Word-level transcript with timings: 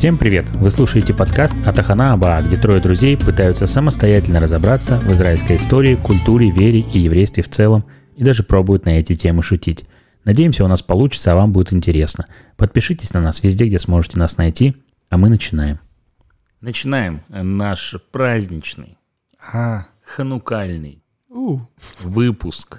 Всем 0.00 0.16
привет! 0.16 0.48
Вы 0.52 0.70
слушаете 0.70 1.12
подкаст 1.12 1.54
Атахана 1.66 2.14
Аба, 2.14 2.40
где 2.40 2.56
трое 2.56 2.80
друзей 2.80 3.18
пытаются 3.18 3.66
самостоятельно 3.66 4.40
разобраться 4.40 4.96
в 4.98 5.12
израильской 5.12 5.56
истории, 5.56 5.94
культуре, 5.94 6.50
вере 6.50 6.80
и 6.80 7.00
еврействе 7.00 7.42
в 7.42 7.50
целом, 7.50 7.84
и 8.16 8.24
даже 8.24 8.42
пробуют 8.42 8.86
на 8.86 8.98
эти 8.98 9.14
темы 9.14 9.42
шутить. 9.42 9.84
Надеемся, 10.24 10.64
у 10.64 10.68
нас 10.68 10.80
получится, 10.80 11.32
а 11.32 11.34
вам 11.34 11.52
будет 11.52 11.74
интересно. 11.74 12.28
Подпишитесь 12.56 13.12
на 13.12 13.20
нас 13.20 13.42
везде, 13.42 13.66
где 13.66 13.78
сможете 13.78 14.18
нас 14.18 14.38
найти, 14.38 14.74
а 15.10 15.18
мы 15.18 15.28
начинаем. 15.28 15.78
Начинаем 16.62 17.20
наш 17.28 17.94
праздничный, 18.10 18.96
А, 19.52 19.84
ханукальный 20.02 21.04
у, 21.28 21.58
выпуск. 22.00 22.78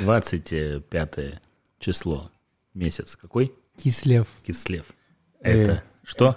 25 0.00 1.40
число. 1.78 2.32
Месяц 2.74 3.14
какой? 3.14 3.52
Кислев. 3.80 4.26
Кислев. 4.44 4.86
Э. 5.40 5.62
Это 5.62 5.84
что? 6.08 6.36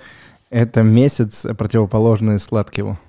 Это 0.49 0.81
месяц 0.83 1.45
противоположный 1.57 2.37
Сладкеву. 2.39 2.99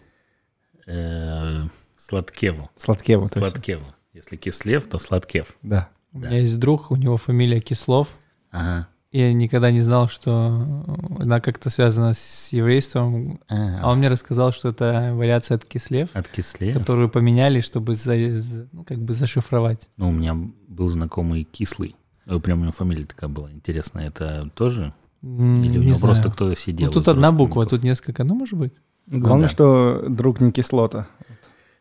Э, 0.87 1.67
Сладкеву. 1.97 2.71
Сладкеву. 2.77 3.29
Сладкеву. 3.29 3.85
Если 4.13 4.37
Кислев, 4.37 4.87
то 4.87 4.99
Сладкев. 4.99 5.57
Да. 5.63 5.89
У 6.13 6.19
меня 6.19 6.39
есть 6.39 6.59
друг, 6.59 6.91
у 6.91 6.97
него 6.97 7.17
фамилия 7.17 7.61
Кислов. 7.61 8.09
Ага. 8.51 8.89
Я 9.13 9.33
никогда 9.33 9.71
не 9.71 9.81
знал, 9.83 10.09
что 10.09 10.85
она 11.19 11.41
как-то 11.41 11.69
связана 11.71 12.13
с 12.15 12.51
еврейством. 12.53 13.41
А 13.49 13.81
А, 13.83 13.91
он 13.91 13.99
мне 13.99 14.09
рассказал, 14.09 14.53
что 14.53 14.69
это 14.69 15.13
вариация 15.15 15.57
от 15.57 15.65
Кислев, 15.67 16.09
От 16.15 16.29
Кислев? 16.29 16.77
которую 16.79 17.11
поменяли, 17.11 17.61
чтобы 17.61 17.95
за- 17.95 18.69
ну, 18.73 18.85
как 18.85 18.99
бы 18.99 19.13
зашифровать. 19.13 19.89
Ну, 19.99 20.09
у 20.09 20.13
меня 20.13 20.35
был 20.35 20.89
знакомый 20.89 21.45
Кислый. 21.45 21.95
Э, 22.27 22.39
Прям 22.39 22.61
у 22.61 22.63
него 22.63 22.73
фамилия 22.73 23.05
такая 23.05 23.29
была. 23.29 23.51
Интересно, 23.53 24.01
это 24.01 24.51
тоже? 24.55 24.95
Или 25.23 25.29
у 25.29 25.81
не 25.83 25.87
него 25.87 25.95
знаю. 25.95 26.15
просто 26.15 26.31
кто-то 26.31 26.55
сидел? 26.55 26.89
Ну, 26.89 26.93
тут 26.93 27.09
одна 27.09 27.31
буква, 27.33 27.63
а 27.63 27.67
тут 27.67 27.83
несколько. 27.85 28.25
Ну, 28.25 28.35
может 28.35 28.59
быть. 28.59 28.73
Главное, 29.07 29.47
да. 29.49 29.53
что 29.53 30.05
друг 30.09 30.41
не 30.41 30.51
кислота. 30.51 31.07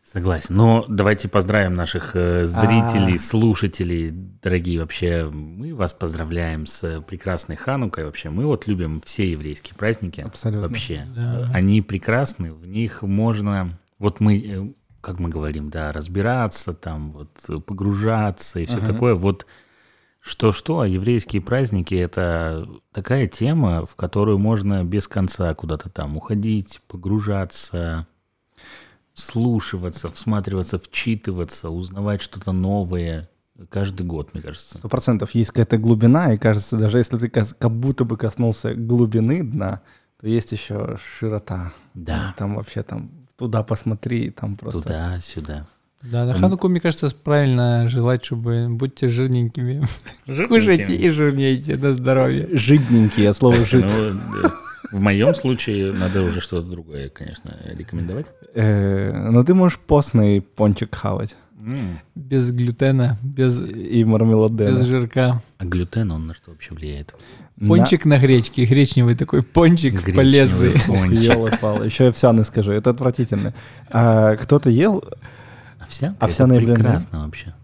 Согласен. 0.04 0.56
Но 0.56 0.84
давайте 0.88 1.28
поздравим 1.28 1.74
наших 1.74 2.16
э, 2.16 2.44
зрителей, 2.44 3.14
А. 3.14 3.18
слушателей, 3.18 4.10
дорогие. 4.42 4.80
Вообще, 4.80 5.30
мы 5.32 5.74
вас 5.74 5.92
поздравляем 5.92 6.66
с 6.66 6.82
э, 6.84 7.00
прекрасной 7.00 7.54
Ханукой. 7.56 8.04
Вообще, 8.04 8.28
мы 8.30 8.44
вот 8.44 8.66
любим 8.66 9.00
все 9.04 9.30
еврейские 9.30 9.74
праздники. 9.76 10.20
Абсолютно. 10.20 10.68
Вообще. 10.68 11.06
Да. 11.14 11.48
Э, 11.48 11.52
Они 11.52 11.80
прекрасны, 11.82 12.52
в 12.52 12.66
них 12.66 13.02
можно... 13.02 13.78
Вот 14.00 14.18
мы, 14.18 14.74
как 15.00 15.20
мы 15.20 15.28
говорим, 15.28 15.70
да, 15.70 15.92
разбираться, 15.92 16.74
там, 16.74 17.12
вот, 17.12 17.64
погружаться 17.64 18.58
и 18.58 18.66
все 18.66 18.78
Ага. 18.78 18.86
такое. 18.86 19.14
Вот 19.14 19.46
что-что, 20.22 20.80
а 20.80 20.88
еврейские 20.88 21.42
праздники— 21.42 21.94
это 21.96 22.68
такая 22.92 23.26
тема, 23.26 23.84
в 23.84 23.96
которую 23.96 24.38
можно 24.38 24.84
без 24.84 25.08
конца 25.08 25.52
куда-то 25.54 25.90
там 25.90 26.16
уходить, 26.16 26.80
погружаться, 26.86 28.06
вслушиваться, 29.14 30.06
всматриваться, 30.08 30.78
вчитываться, 30.78 31.70
узнавать 31.70 32.22
что-то 32.22 32.52
новое 32.52 33.28
каждый 33.68 34.06
год, 34.06 34.32
мне 34.32 34.42
кажется. 34.42 34.78
Сто 34.78 34.88
процентов 34.88 35.34
есть 35.34 35.50
какая-то 35.50 35.76
глубина, 35.76 36.32
и 36.32 36.38
кажется, 36.38 36.76
даже 36.76 36.98
если 36.98 37.18
ты 37.18 37.28
как 37.28 37.70
будто 37.72 38.04
бы 38.04 38.16
коснулся 38.16 38.74
глубины 38.74 39.42
дна, 39.42 39.82
то 40.20 40.28
есть 40.28 40.52
еще 40.52 40.98
широта. 41.18 41.72
Да, 41.94 42.32
Там 42.38 42.54
вообще 42.54 42.84
там 42.84 43.10
туда 43.36 43.64
посмотри, 43.64 44.30
там 44.30 44.56
просто... 44.56 44.82
туда-сюда. 44.82 45.66
Да, 46.02 46.24
на 46.24 46.30
М. 46.32 46.36
Хануку, 46.38 46.68
мне 46.68 46.80
кажется, 46.80 47.08
правильно 47.22 47.86
желать, 47.88 48.24
чтобы 48.24 48.66
будьте 48.68 49.08
жирненькими. 49.08 49.84
Кушайте 50.48 50.94
и 50.94 51.08
жирнейте 51.10 51.76
на 51.76 51.94
здоровье. 51.94 52.48
Жидненькие, 52.52 53.30
от 53.30 53.36
слова 53.36 53.56
жид. 53.64 53.84
Ну, 53.84 54.42
да. 54.42 54.52
в 54.90 55.00
моем 55.00 55.34
случае 55.34 55.92
надо 55.92 56.22
уже 56.22 56.40
что-то 56.40 56.68
другое, 56.68 57.08
конечно, 57.08 57.56
рекомендовать. 57.76 58.26
Э, 58.54 59.28
Но 59.30 59.44
ты 59.44 59.54
можешь 59.54 59.78
постный 59.78 60.40
пончик 60.40 60.94
хавать. 60.94 61.36
М, 61.64 62.00
Без 62.16 62.50
глютена, 62.50 63.16
без, 63.22 63.62
И 63.62 64.02
мармеладена. 64.04 64.70
без 64.70 64.84
жирка. 64.86 65.40
А 65.58 65.64
глютен, 65.64 66.10
он 66.10 66.26
на 66.26 66.34
что 66.34 66.50
вообще 66.50 66.74
влияет? 66.74 67.14
На- 67.56 67.68
Пончик 67.68 68.04
на 68.04 68.18
гречке, 68.18 68.64
гречневый 68.64 69.14
такой 69.14 69.42
пончик 69.44 69.92
Гречневый 69.94 70.14
полезный. 70.16 70.72
пончик. 70.86 71.20
Ёлы-палы, 71.36 71.86
еще 71.86 72.08
овсяный 72.08 72.44
скажи, 72.44 72.72
это 72.74 72.90
отвратительно. 72.90 73.54
А 73.90 74.34
кто-то 74.36 74.68
ел 74.70 75.04
Овсянка? 75.82 76.24
Овсяные 76.24 76.56
это 76.58 76.64
блины? 76.66 76.76
прекрасно 76.76 77.24
вообще. 77.24 77.54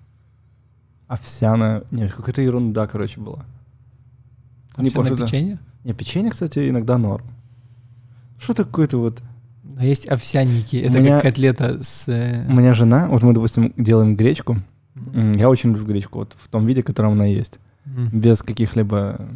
овсяное... 1.06 1.84
Нет, 1.90 2.12
какая-то 2.12 2.42
ерунда, 2.42 2.86
короче, 2.86 3.20
была. 3.20 3.44
Не 4.76 4.88
Овсяное 4.88 5.08
помню, 5.10 5.16
да. 5.20 5.26
печенье? 5.26 5.58
Не, 5.84 5.92
печенье, 5.94 6.30
кстати, 6.30 6.68
иногда 6.68 6.98
норм. 6.98 7.24
Что 8.38 8.52
такое-то 8.54 8.98
вот... 8.98 9.22
А 9.78 9.84
есть 9.84 10.06
овсяники. 10.08 10.76
Это 10.76 10.98
меня- 11.00 11.14
как 11.20 11.22
котлета 11.34 11.82
с... 11.82 12.08
э, 12.08 12.46
У 12.48 12.52
меня 12.52 12.74
жена, 12.74 13.06
вот 13.08 13.22
мы, 13.22 13.32
допустим, 13.32 13.72
делаем 13.76 14.16
гречку. 14.16 14.58
М, 15.14 15.32
Я 15.32 15.48
очень 15.48 15.70
люблю 15.70 15.86
гречку, 15.86 16.18
вот 16.20 16.36
в 16.38 16.48
том 16.48 16.66
виде, 16.66 16.82
в 16.82 16.84
котором 16.84 17.12
она 17.12 17.26
есть. 17.26 17.58
м. 17.86 18.08
Без 18.12 18.42
каких-либо... 18.42 19.28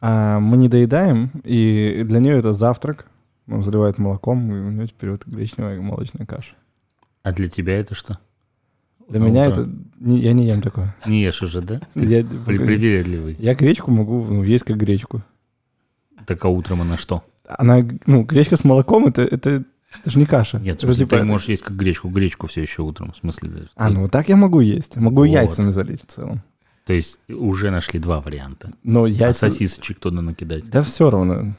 А 0.00 0.38
мы 0.40 0.56
не 0.56 0.68
доедаем, 0.68 1.30
и 1.44 2.02
для 2.06 2.20
нее 2.20 2.38
это 2.38 2.52
завтрак. 2.54 3.06
Он 3.48 3.62
заливает 3.62 3.98
молоком, 3.98 4.48
и 4.50 4.58
у 4.60 4.70
нее 4.70 4.86
теперь 4.86 5.10
вот 5.10 5.26
гречневая 5.26 5.78
молочная 5.80 6.24
каша. 6.24 6.54
А 7.22 7.32
для 7.32 7.48
тебя 7.48 7.78
это 7.78 7.94
что? 7.94 8.18
Для 9.08 9.20
На 9.20 9.24
меня 9.24 9.42
утро? 9.48 9.62
это... 9.62 9.70
не- 9.98 10.20
я 10.20 10.32
не 10.32 10.46
ем 10.46 10.62
такое. 10.62 10.94
Не 11.06 11.22
ешь 11.22 11.42
уже, 11.42 11.60
да? 11.62 11.80
Ты 11.94 12.04
Я, 12.04 12.24
при- 12.24 12.56
привередливый. 12.58 13.36
я 13.38 13.54
гречку 13.54 13.90
могу 13.90 14.24
ну, 14.24 14.42
есть 14.42 14.64
как 14.64 14.76
гречку. 14.76 15.22
Так 16.26 16.44
а 16.44 16.48
утром 16.48 16.82
она 16.82 16.96
что? 16.96 17.24
Она, 17.46 17.84
ну, 18.06 18.22
гречка 18.22 18.56
с 18.56 18.64
молоком, 18.64 19.06
это, 19.06 19.22
это, 19.22 19.64
это 20.00 20.10
же 20.10 20.18
не 20.18 20.26
каша. 20.26 20.58
Нет, 20.60 20.76
это 20.76 20.86
смысле, 20.86 21.04
типа- 21.06 21.16
ты 21.18 21.24
можешь 21.24 21.48
есть 21.48 21.62
как 21.62 21.74
гречку, 21.76 22.08
гречку 22.08 22.46
все 22.46 22.62
еще 22.62 22.82
утром. 22.82 23.12
В 23.12 23.16
смысле, 23.16 23.48
да, 23.50 23.60
А, 23.74 23.88
ты- 23.88 23.94
ну 23.94 24.06
так 24.06 24.28
я 24.28 24.36
могу 24.36 24.60
есть. 24.60 24.96
Могу 24.96 25.18
Вот. 25.22 25.24
яйцами 25.24 25.70
залить 25.70 26.02
в 26.02 26.06
целом. 26.06 26.42
То 26.86 26.92
есть 26.94 27.20
уже 27.28 27.70
нашли 27.70 27.98
два 28.00 28.20
варианта. 28.20 28.72
Но 28.82 29.04
А 29.04 29.08
яйца... 29.08 29.50
сосисочек 29.50 29.98
туда 29.98 30.22
накидать. 30.22 30.68
Да 30.70 30.82
все 30.82 31.10
равно. 31.10 31.54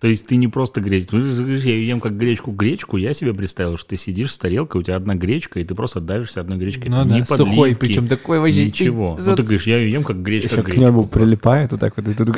То 0.00 0.08
есть 0.08 0.26
ты 0.26 0.36
не 0.36 0.46
просто 0.48 0.80
гречку. 0.82 1.16
Ну, 1.16 1.54
я 1.56 1.76
ем 1.78 2.00
как 2.00 2.16
гречку-гречку, 2.18 2.98
я 2.98 3.12
себе 3.14 3.32
представил, 3.32 3.78
что 3.78 3.90
ты 3.90 3.96
сидишь 3.96 4.32
с 4.32 4.38
тарелкой, 4.38 4.80
у 4.82 4.84
тебя 4.84 4.96
одна 4.96 5.14
гречка, 5.14 5.58
и 5.58 5.64
ты 5.64 5.74
просто 5.74 6.00
давишься 6.00 6.40
одной 6.42 6.58
гречкой. 6.58 6.90
Ну 6.90 6.96
Там 6.96 7.08
да, 7.08 7.18
ни 7.18 7.22
сухой, 7.22 7.46
подливки, 7.70 7.78
причем 7.80 8.08
такой 8.08 8.38
вообще... 8.40 8.66
Ничего. 8.66 9.16
ты- 9.16 9.30
Ну 9.30 9.36
ты 9.36 9.42
говоришь, 9.42 9.66
я 9.66 9.78
ее 9.78 9.92
ем 9.92 10.04
как 10.04 10.16
Еще 10.16 10.24
гречка 10.24 10.62
к 10.62 10.76
небу 10.76 11.02
гречку. 11.02 11.18
прилипает 11.18 11.70
вот 11.72 11.80
так 11.80 11.96
вот. 11.96 12.08
И 12.08 12.12
ты 12.14 12.24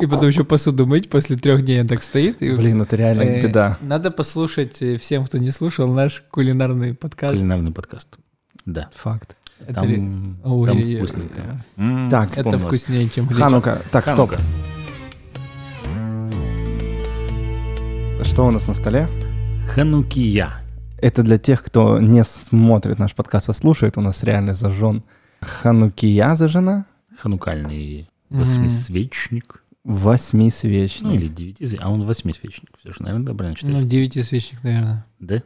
И 0.00 0.06
потом 0.06 0.28
еще 0.28 0.44
посуду 0.44 0.86
мыть 0.86 1.08
после 1.10 1.36
трех 1.36 1.62
дней 1.64 1.80
он 1.80 1.86
так 1.88 2.02
стоит. 2.02 2.40
И... 2.42 2.50
блин, 2.54 2.80
это 2.82 2.96
реально 2.96 3.22
Э, 3.22 3.42
беда. 3.46 3.78
Надо 3.80 4.10
послушать 4.10 4.80
э, 4.82 4.96
всем, 4.96 5.24
кто 5.26 5.38
не 5.38 5.50
слушал, 5.50 5.92
наш 5.92 6.22
кулинарный 6.30 6.94
подкаст. 6.94 7.36
Кулинарный 7.38 7.72
подкаст. 7.72 8.16
Да. 8.64 8.88
Факт. 8.94 9.36
Это 9.60 9.74
Там, 9.74 9.84
ре- 9.88 9.96
там 9.96 10.40
Ой, 10.44 10.96
вкусненько. 10.96 11.62
э, 11.76 11.80
М, 11.80 12.10
Так, 12.10 12.24
Это 12.28 12.36
вспомнилось. 12.50 12.62
вкуснее, 12.64 13.08
чем 13.08 13.24
гречка. 13.26 13.44
Ханука. 13.44 13.82
Так, 13.90 14.06
стоп. 14.08 14.32
Что 18.22 18.46
у 18.46 18.50
нас 18.50 18.66
на 18.68 18.74
столе? 18.74 19.08
Ханукия. 19.68 20.62
Это 20.98 21.22
для 21.22 21.38
тех, 21.38 21.62
кто 21.62 22.00
не 22.00 22.24
смотрит 22.24 22.98
наш 22.98 23.14
подкаст, 23.14 23.48
а 23.48 23.52
слушает. 23.52 23.96
У 23.98 24.00
нас 24.00 24.22
реально 24.22 24.54
зажжен 24.54 25.02
ханукия 25.40 26.34
зажжена. 26.34 26.86
Ханукальный 27.18 28.08
восьмисвечник. 28.30 29.62
Восьмисвечник. 29.84 31.02
Ну 31.02 31.14
или 31.14 31.28
девятисвечник. 31.28 31.80
А 31.82 31.90
он 31.90 32.04
восьмисвечник. 32.04 32.70
Все 32.80 32.90
же, 32.92 32.96
наверное, 33.00 33.26
да, 33.26 33.34
правильно 33.34 33.56
Ну, 33.60 33.66
читается. 33.66 33.86
девятисвечник, 33.88 34.64
наверное. 34.64 35.06
Да? 35.20 35.42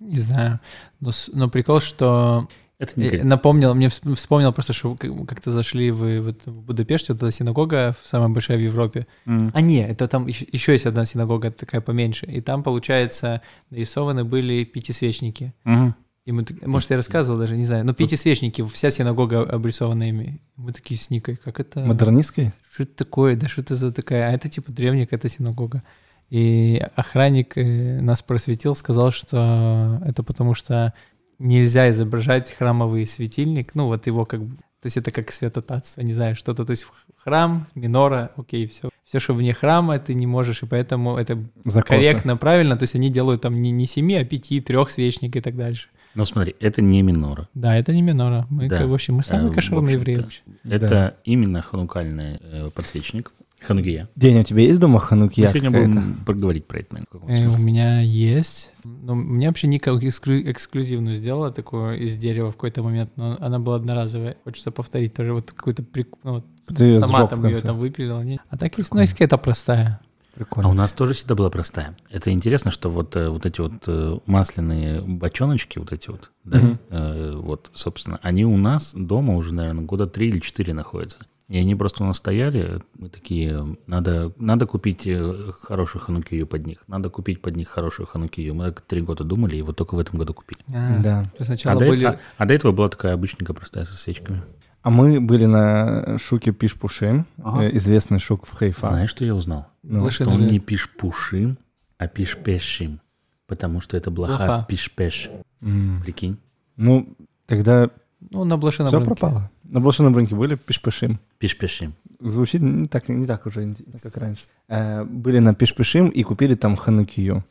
Не 0.00 0.16
знаю. 0.16 0.60
Но, 1.00 1.10
но 1.32 1.48
прикол, 1.48 1.80
что 1.80 2.48
Это 2.90 3.00
не 3.00 3.08
гречка. 3.08 3.26
напомнил, 3.26 3.74
мне 3.74 3.86
вс- 3.86 4.14
вспомнил 4.14 4.52
просто, 4.52 4.72
что 4.72 4.94
как- 4.94 5.26
как-то 5.26 5.50
зашли 5.50 5.90
вы 5.90 6.20
вот 6.20 6.46
в 6.46 6.62
Будапеште, 6.62 7.12
вот 7.12 7.22
эта 7.22 7.30
синагога 7.32 7.94
самая 8.04 8.28
большая 8.28 8.56
в 8.58 8.60
Европе. 8.60 9.06
М. 9.26 9.50
А 9.54 9.60
не, 9.60 9.82
это 9.86 10.06
там 10.06 10.26
еще, 10.26 10.46
еще 10.52 10.72
есть 10.72 10.86
одна 10.86 11.04
синагога 11.04 11.50
такая 11.50 11.80
поменьше. 11.80 12.26
И 12.26 12.40
там, 12.40 12.62
получается, 12.62 13.40
нарисованы 13.70 14.24
были 14.24 14.64
пятисвечники. 14.64 15.52
Мгм. 15.64 15.94
И 16.26 16.32
мы, 16.32 16.44
может, 16.64 16.88
я 16.90 16.96
рассказывал 16.96 17.38
даже, 17.38 17.54
не 17.54 17.64
знаю. 17.64 17.84
Но 17.84 17.92
пятисвечники, 17.92 18.64
вся 18.66 18.90
синагога 18.90 19.42
обрисована 19.42 20.08
ими. 20.08 20.40
Мы 20.56 20.72
такие 20.72 20.98
с 20.98 21.10
Никой, 21.10 21.36
как 21.36 21.60
это... 21.60 21.80
Модернистской? 21.80 22.50
Что 22.72 22.84
это 22.84 22.96
такое? 22.96 23.36
Да 23.36 23.46
что 23.46 23.60
это 23.60 23.76
за 23.76 23.92
такая? 23.92 24.28
А 24.30 24.32
это 24.32 24.48
типа 24.48 24.72
древняя 24.72 25.04
какая-то 25.04 25.28
синагога. 25.28 25.82
И 26.30 26.82
охранник 26.96 27.58
э, 27.58 28.00
нас 28.00 28.22
просветил, 28.22 28.74
сказал, 28.74 29.10
что 29.12 30.00
это 30.06 30.22
потому 30.22 30.54
что 30.54 30.94
нельзя 31.38 31.90
изображать 31.90 32.52
храмовый 32.52 33.06
светильник. 33.06 33.74
Ну, 33.74 33.86
вот 33.86 34.06
его 34.06 34.24
как 34.24 34.42
бы... 34.42 34.56
То 34.56 34.86
есть 34.86 34.96
это 34.98 35.10
как 35.10 35.30
святотатство, 35.32 36.02
не 36.02 36.12
знаю, 36.12 36.36
что-то. 36.36 36.64
То 36.66 36.70
есть 36.72 36.86
храм, 37.16 37.66
минора, 37.74 38.32
окей, 38.36 38.66
все. 38.66 38.90
Все, 39.04 39.18
что 39.18 39.34
вне 39.34 39.52
храма, 39.54 39.98
ты 39.98 40.14
не 40.14 40.26
можешь, 40.26 40.62
и 40.62 40.66
поэтому 40.66 41.16
это 41.16 41.38
Закосы. 41.64 41.88
корректно, 42.00 42.36
правильно. 42.36 42.76
То 42.76 42.82
есть 42.84 42.94
они 42.94 43.10
делают 43.10 43.42
там 43.42 43.60
не, 43.60 43.70
не 43.70 43.86
семи, 43.86 44.14
а 44.16 44.24
пяти, 44.24 44.60
трех 44.60 44.90
свечник 44.90 45.36
и 45.36 45.40
так 45.40 45.56
дальше. 45.56 45.88
Ну 46.14 46.24
смотри, 46.24 46.54
это 46.60 46.80
не 46.82 47.02
минора. 47.02 47.48
Да, 47.54 47.76
это 47.76 47.92
не 47.92 48.00
минора. 48.02 48.46
Мы, 48.48 48.68
Да. 48.68 48.78
как- 48.78 48.88
в 48.88 48.94
общем, 48.94 49.14
мы 49.14 49.24
самые 49.24 49.50
Э, 49.50 49.54
кошерные 49.54 49.94
евреи 49.94 50.16
вообще. 50.16 50.42
Это 50.64 51.16
именно 51.24 51.60
ханукальный 51.60 52.38
э, 52.40 52.68
подсвечник. 52.74 53.32
Ханукия. 53.66 54.08
День, 54.16 54.38
у 54.40 54.42
тебя 54.42 54.62
есть 54.62 54.78
дома 54.80 54.98
ханукия 54.98 55.46
Мы 55.46 55.50
сегодня 55.50 55.70
будем 55.70 56.14
поговорить 56.26 56.66
про 56.66 56.78
это, 56.80 56.94
наверное, 56.94 57.46
Э, 57.46 57.48
у 57.48 57.58
меня 57.58 58.00
есть. 58.00 58.70
Ну, 58.84 59.14
мне 59.14 59.48
вообще 59.48 59.66
Ника 59.66 59.90
эксклю- 59.90 60.50
эксклюзивную 60.50 61.16
сделала 61.16 61.50
такую 61.50 62.00
из 62.04 62.16
дерева 62.16 62.50
в 62.50 62.54
какой-то 62.54 62.82
момент, 62.82 63.12
но 63.16 63.36
она 63.40 63.58
была 63.58 63.76
одноразовая. 63.76 64.36
Хочется 64.44 64.70
повторить 64.70 65.14
тоже 65.14 65.32
вот 65.32 65.52
какой-то 65.52 65.82
прик... 65.82 66.08
ну, 66.22 66.34
вот 66.34 66.44
Ты 66.76 67.00
сама 67.00 67.26
там 67.26 67.46
ее 67.46 67.56
там 67.56 67.78
выпилила. 67.78 68.22
Не? 68.22 68.40
А 68.48 68.56
так 68.58 68.76
есть, 68.78 68.92
ну, 68.92 69.00
есть 69.00 69.12
какая-то 69.12 69.38
простая. 69.38 70.00
А 70.34 70.36
Прикольно. 70.36 70.68
у 70.68 70.72
нас 70.72 70.92
тоже 70.92 71.14
всегда 71.14 71.36
была 71.36 71.48
простая. 71.48 71.96
Это 72.10 72.32
интересно, 72.32 72.72
что 72.72 72.90
вот, 72.90 73.14
э, 73.14 73.28
вот 73.28 73.46
эти 73.46 73.60
вот 73.60 73.72
э, 73.86 74.18
масляные 74.26 75.00
бочоночки, 75.00 75.78
вот 75.78 75.92
эти 75.92 76.10
вот, 76.10 76.32
да, 76.42 76.58
Мгм. 76.58 76.78
э, 76.90 77.36
вот, 77.36 77.70
собственно, 77.74 78.18
они 78.20 78.44
у 78.44 78.56
нас 78.56 78.94
дома 78.96 79.36
уже, 79.36 79.54
наверное, 79.54 79.84
года 79.84 80.08
три 80.08 80.28
или 80.28 80.40
четыре 80.40 80.74
находятся. 80.74 81.18
И 81.48 81.58
они 81.58 81.74
просто 81.74 82.02
у 82.02 82.06
нас 82.06 82.16
стояли, 82.16 82.80
мы 82.94 83.10
такие, 83.10 83.76
надо, 83.86 84.32
надо 84.38 84.64
купить 84.66 85.06
э, 85.06 85.50
хорошую 85.60 86.00
ханукию 86.02 86.46
под 86.46 86.66
них, 86.66 86.78
надо 86.86 87.10
купить 87.10 87.42
под 87.42 87.54
них 87.56 87.68
хорошую 87.68 88.06
ханукию. 88.06 88.54
Мы 88.54 88.64
так 88.70 88.80
три 88.80 89.02
года 89.02 89.24
думали, 89.24 89.56
и 89.56 89.62
вот 89.62 89.76
только 89.76 89.94
в 89.94 89.98
этом 89.98 90.18
году 90.18 90.32
купили. 90.32 90.60
А, 90.74 90.98
Да. 91.00 91.24
Сначала 91.38 91.76
А 91.76 91.78
до, 91.78 91.86
были... 91.86 92.04
а- 92.04 92.18
а 92.38 92.46
до 92.46 92.54
этого 92.54 92.72
была 92.72 92.88
такая 92.88 93.12
обычненькая 93.12 93.54
простая 93.54 93.84
со 93.84 93.94
свечками. 93.94 94.42
А 94.80 94.88
мы 94.90 95.20
были 95.20 95.44
на 95.44 96.18
шуке 96.18 96.50
Пиш-Пушим, 96.52 97.26
Ага. 97.42 97.64
э, 97.64 97.76
известный 97.76 98.20
шук 98.20 98.46
в 98.46 98.52
Хайфа. 98.54 98.88
Знаешь, 98.88 99.10
что 99.10 99.24
я 99.26 99.34
узнал? 99.34 99.66
Ну, 99.82 100.08
Что 100.10 100.30
он 100.30 100.46
не 100.46 100.58
пиш-пушим, 100.60 101.58
а 101.98 102.06
пиш-пешим. 102.08 103.00
Потому 103.46 103.82
что 103.82 103.98
это 103.98 104.10
блоха 104.10 104.64
пиш-пеш. 104.66 105.30
Прикинь. 105.60 106.38
Ну, 106.78 107.14
тогда 107.46 107.90
Ну, 108.30 108.44
на 108.44 108.56
блошином 108.56 108.88
все 108.88 108.98
рынке. 108.98 109.14
пропало. 109.14 109.50
На 109.64 109.80
блошином 109.80 110.14
рынке 110.14 110.34
были 110.34 110.56
Пиш-Пушим. 110.56 111.18
Пиш-пешим. 111.38 111.94
Звучит 112.20 112.60
не 112.60 112.86
так, 112.86 113.08
не 113.08 113.26
так 113.26 113.46
уже, 113.46 113.74
как 114.02 114.16
раньше. 114.16 114.44
Э, 114.68 115.04
были 115.04 115.38
на 115.38 115.52
Пиш-Пушим 115.54 116.08
и 116.10 116.22
купили 116.22 116.54
там 116.54 116.76
ханукию. 116.76 117.44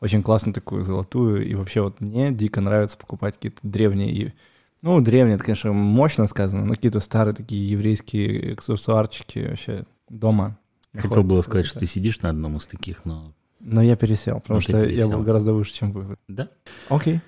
Очень 0.00 0.22
классную 0.22 0.54
такую 0.54 0.84
золотую. 0.84 1.46
И 1.48 1.54
вообще 1.54 1.80
вот 1.80 2.00
мне 2.00 2.32
дико 2.32 2.60
нравится 2.60 2.98
покупать 2.98 3.36
какие-то 3.36 3.60
древние... 3.62 4.34
Ну, 4.82 5.00
древние, 5.00 5.34
это, 5.36 5.44
конечно, 5.44 5.72
мощно 5.72 6.26
сказано, 6.26 6.64
но 6.64 6.74
какие-то 6.74 7.00
старые 7.00 7.34
такие 7.34 7.68
еврейские 7.70 8.54
аксессуарчики 8.54 9.46
вообще 9.50 9.84
дома. 10.08 10.58
Хотел 10.96 11.22
было 11.22 11.42
сказать, 11.42 11.66
что 11.66 11.78
ты 11.78 11.86
сидишь 11.86 12.20
на 12.22 12.30
одном 12.30 12.56
из 12.56 12.66
таких, 12.66 13.04
но... 13.04 13.32
Но 13.60 13.82
я 13.82 13.94
пересел, 13.94 14.40
потому 14.40 14.56
Ну, 14.56 14.60
ты 14.60 14.72
что 14.72 14.78
я 14.78 14.86
пересел. 14.88 15.10
был 15.10 15.22
гораздо 15.22 15.52
выше, 15.52 15.74
чем 15.74 15.92
вы. 15.92 16.16
Да? 16.28 16.48
Окей. 16.88 17.20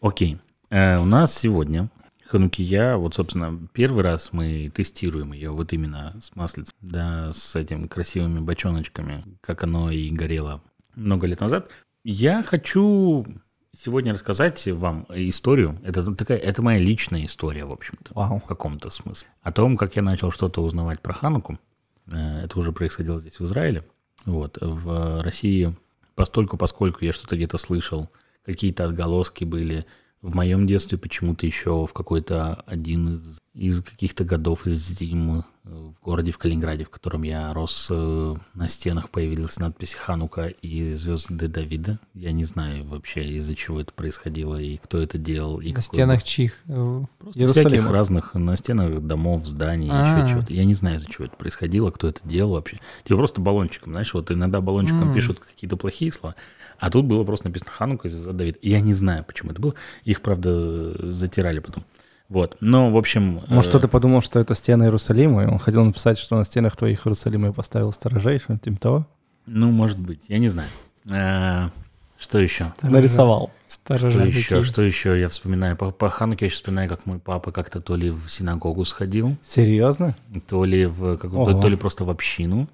Окей. 0.00 0.38
Э, 0.70 0.98
у 0.98 1.04
нас 1.04 1.36
сегодня 1.36 1.90
Ханукия, 2.34 2.96
вот, 2.96 3.14
собственно, 3.14 3.56
первый 3.72 4.02
раз 4.02 4.32
мы 4.32 4.68
тестируем 4.74 5.32
ее 5.32 5.50
вот 5.50 5.72
именно 5.72 6.16
с 6.20 6.34
маслицем, 6.34 6.74
да, 6.80 7.32
с 7.32 7.54
этими 7.54 7.86
красивыми 7.86 8.40
бочоночками, 8.40 9.22
как 9.40 9.62
оно 9.62 9.92
и 9.92 10.10
горело 10.10 10.60
много 10.96 11.28
лет 11.28 11.38
назад. 11.38 11.70
Я 12.02 12.42
хочу 12.42 13.24
сегодня 13.72 14.12
рассказать 14.12 14.66
вам 14.66 15.06
историю. 15.10 15.78
Это 15.84 16.12
такая, 16.12 16.38
это 16.38 16.60
моя 16.60 16.80
личная 16.80 17.24
история, 17.24 17.66
в 17.66 17.70
общем-то, 17.70 18.12
Вау. 18.14 18.40
в 18.40 18.46
каком-то 18.46 18.90
смысле. 18.90 19.28
О 19.40 19.52
том, 19.52 19.76
как 19.76 19.94
я 19.94 20.02
начал 20.02 20.32
что-то 20.32 20.60
узнавать 20.60 21.00
про 21.00 21.12
Хануку. 21.12 21.60
Э, 22.10 22.40
Это 22.46 22.58
уже 22.58 22.72
происходило 22.72 23.20
здесь, 23.20 23.38
в 23.38 23.44
Израиле. 23.44 23.84
Вот. 24.26 24.58
В 24.60 25.22
России, 25.22 25.76
постольку, 26.16 26.56
поскольку 26.56 27.04
я 27.04 27.12
что-то 27.12 27.36
где-то 27.36 27.58
слышал, 27.58 28.10
какие-то 28.44 28.86
отголоски 28.86 29.44
были. 29.44 29.86
В 30.24 30.34
моем 30.34 30.66
детстве 30.66 30.96
почему-то 30.96 31.44
еще 31.44 31.86
в 31.86 31.92
какой-то 31.92 32.54
один 32.66 33.16
из, 33.16 33.38
из 33.54 33.82
каких-то 33.82 34.24
годов 34.24 34.66
из 34.66 34.78
зим 34.78 35.40
э, 35.40 35.42
в 35.66 36.02
городе, 36.02 36.32
в 36.32 36.38
Калининграде, 36.38 36.84
в 36.84 36.88
котором 36.88 37.24
я 37.24 37.52
рос, 37.52 37.88
э, 37.90 38.34
на 38.54 38.66
стенах 38.66 39.10
появилась 39.10 39.58
надпись 39.58 39.92
«Ханука» 39.92 40.46
и 40.46 40.92
«Звезды 40.92 41.46
Давида». 41.48 41.98
Я 42.14 42.32
не 42.32 42.44
знаю 42.44 42.84
вообще, 42.84 43.34
из-за 43.34 43.54
чего 43.54 43.82
это 43.82 43.92
происходило 43.92 44.56
и 44.58 44.78
кто 44.78 44.96
это 44.98 45.18
делал. 45.18 45.60
И 45.60 45.68
На 45.68 45.74
какой 45.74 45.82
стенах 45.82 46.22
чих. 46.22 46.54
Э, 46.68 47.02
Просто 47.18 47.38
Иерусалима. 47.40 47.68
всяких 47.68 47.90
разных, 47.90 48.32
на 48.34 48.56
стенах 48.56 49.02
домов, 49.02 49.46
зданий, 49.46 49.90
А. 49.92 50.20
еще 50.22 50.32
чего-то. 50.32 50.52
Я 50.54 50.64
не 50.64 50.74
знаю, 50.74 50.96
из-за 50.96 51.10
чего 51.10 51.26
это 51.26 51.36
происходило, 51.36 51.90
кто 51.90 52.08
это 52.08 52.26
делал 52.26 52.52
вообще. 52.52 52.80
Типа 53.04 53.18
просто 53.18 53.42
баллончиком, 53.42 53.92
знаешь, 53.92 54.14
вот 54.14 54.30
иногда 54.30 54.62
баллончиком 54.62 55.08
М. 55.08 55.12
пишут 55.14 55.38
какие-то 55.40 55.76
плохие 55.76 56.10
слова, 56.12 56.34
а 56.86 56.90
тут 56.90 57.06
было 57.06 57.24
просто 57.24 57.48
написано 57.48 57.70
Ханука, 57.70 58.08
звезда 58.10 58.32
Давид. 58.32 58.58
Я 58.60 58.80
не 58.80 58.92
знаю, 58.92 59.24
почему 59.24 59.52
это 59.52 59.60
было. 59.62 59.74
Их, 60.04 60.20
правда, 60.20 61.10
затирали 61.10 61.60
потом. 61.60 61.82
Вот. 62.28 62.58
Но, 62.60 62.90
в 62.90 62.96
общем... 62.98 63.40
Может, 63.48 63.66
э, 63.66 63.70
кто-то 63.70 63.88
подумал, 63.88 64.20
что 64.20 64.38
это 64.38 64.54
стены 64.54 64.84
Иерусалима, 64.84 65.44
и 65.44 65.46
он 65.46 65.58
хотел 65.58 65.82
написать, 65.84 66.18
что 66.18 66.36
на 66.36 66.44
стенах 66.44 66.76
твоих 66.76 67.06
Иерусалима 67.06 67.46
я 67.48 67.52
поставил 67.54 67.90
сторожей, 67.92 68.38
что-нибудь 68.38 68.64
типа 68.64 68.78
того. 68.78 69.06
Ну, 69.46 69.70
может 69.70 69.98
быть, 69.98 70.20
я 70.28 70.38
не 70.38 70.50
знаю. 70.50 70.68
Э, 71.10 71.70
Что 72.18 72.38
еще? 72.38 72.64
сторожа- 72.64 72.90
Нарисовал. 72.90 73.50
Сторожа 73.66 74.10
Что 74.10 74.22
еще? 74.28 74.62
Что 74.62 74.82
еще 74.82 75.18
я 75.18 75.28
вспоминаю? 75.28 75.76
По, 75.76 75.90
по 75.90 76.10
Хануке 76.10 76.44
я 76.46 76.50
сейчас 76.50 76.60
вспоминаю, 76.60 76.88
как 76.90 77.06
мой 77.06 77.18
папа 77.18 77.50
как-то 77.50 77.80
то 77.80 77.96
ли 77.96 78.10
в 78.10 78.28
синагогу 78.28 78.84
сходил, 78.84 79.36
Серьезно? 79.42 80.14
то 80.48 80.64
ли, 80.66 80.84
в, 80.86 81.16
какую- 81.16 81.46
то, 81.46 81.52
Ого. 81.52 81.62
то 81.62 81.68
ли 81.68 81.76
просто 81.76 82.04
в 82.04 82.10
общину, 82.10 82.68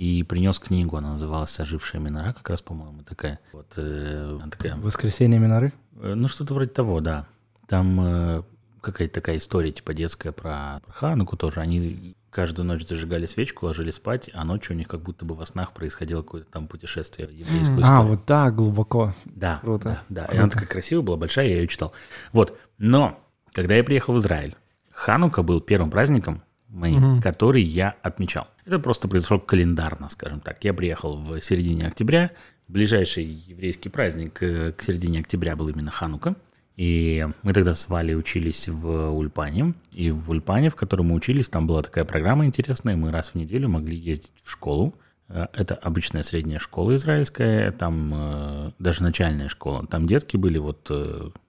и 0.00 0.22
принес 0.22 0.58
книгу, 0.58 0.96
она 0.96 1.10
называлась 1.10 1.60
«Ожившая 1.60 2.00
Минора», 2.00 2.32
как 2.32 2.48
раз, 2.48 2.62
по-моему, 2.62 3.02
такая. 3.02 3.38
Вот, 3.52 3.66
э, 3.76 4.38
такая, 4.50 4.74
Воскресенье 4.76 5.38
Миноры? 5.38 5.74
э, 6.00 6.14
ну, 6.14 6.26
что-то 6.26 6.54
вроде 6.54 6.70
того, 6.70 7.00
да. 7.00 7.26
Там 7.68 8.00
э, 8.00 8.42
какая-то 8.80 9.12
такая 9.12 9.36
история, 9.36 9.72
типа, 9.72 9.92
детская 9.92 10.32
про, 10.32 10.80
про 10.86 10.92
Хануку 10.94 11.36
тоже. 11.36 11.60
Они 11.60 12.16
каждую 12.30 12.64
ночь 12.66 12.86
зажигали 12.86 13.26
свечку, 13.26 13.66
ложились 13.66 13.96
спать, 13.96 14.30
а 14.32 14.42
ночью 14.44 14.74
у 14.74 14.78
них 14.78 14.88
как 14.88 15.02
будто 15.02 15.26
бы 15.26 15.34
во 15.34 15.44
снах 15.44 15.72
происходило 15.74 16.22
какое-то 16.22 16.50
там 16.50 16.66
путешествие 16.66 17.28
в 17.28 17.32
еврейскую 17.32 17.76
М. 17.76 17.82
историю. 17.82 18.00
А, 18.00 18.02
вот 18.02 18.24
так, 18.24 18.54
глубоко. 18.56 19.14
Да, 19.26 19.58
Круто. 19.60 19.84
да, 19.84 20.02
да. 20.08 20.24
И 20.24 20.26
Круто. 20.28 20.42
она 20.44 20.50
такая 20.50 20.66
красивая 20.68 21.02
была, 21.04 21.16
большая, 21.18 21.46
я 21.48 21.56
ее 21.60 21.68
читал. 21.68 21.92
Вот. 22.32 22.58
Но, 22.78 23.20
когда 23.52 23.74
я 23.74 23.84
приехал 23.84 24.14
в 24.14 24.18
Израиль, 24.18 24.56
Ханука 24.92 25.42
был 25.42 25.60
первым 25.60 25.90
праздником 25.90 26.42
моим, 26.68 27.00
Мгм. 27.00 27.20
который 27.22 27.62
я 27.62 27.96
отмечал. 28.00 28.46
Это 28.70 28.78
просто 28.78 29.08
произошло 29.08 29.40
календарно, 29.40 30.08
скажем 30.10 30.38
так. 30.38 30.62
Я 30.62 30.72
приехал 30.72 31.16
в 31.16 31.40
середине 31.40 31.88
октября. 31.88 32.30
Ближайший 32.68 33.24
еврейский 33.24 33.88
праздник 33.88 34.40
э, 34.44 34.70
к 34.70 34.82
середине 34.82 35.18
октября 35.18 35.56
был 35.56 35.70
именно 35.70 35.90
Ханука. 35.90 36.36
И 36.76 37.26
мы 37.42 37.52
тогда 37.52 37.74
с 37.74 37.88
Валей 37.88 38.14
учились 38.14 38.68
в 38.68 39.10
Ульпане. 39.10 39.74
И 39.90 40.12
в 40.12 40.30
Ульпане, 40.30 40.70
в 40.70 40.76
котором 40.76 41.06
мы 41.06 41.16
учились, 41.16 41.48
там 41.48 41.66
была 41.66 41.82
такая 41.82 42.04
программа 42.04 42.46
интересная. 42.46 42.94
Мы 42.94 43.10
раз 43.10 43.30
в 43.30 43.34
неделю 43.34 43.68
могли 43.68 43.96
ездить 43.96 44.34
в 44.40 44.48
школу. 44.48 44.94
Э, 45.26 45.48
Это 45.52 45.74
обычная 45.74 46.22
средняя 46.22 46.60
школа 46.60 46.94
израильская, 46.94 47.72
там 47.72 48.12
э, 48.14 48.70
даже 48.78 49.02
начальная 49.02 49.48
школа. 49.48 49.84
Там 49.88 50.06
детки 50.06 50.36
были, 50.36 50.58
вот 50.58 50.88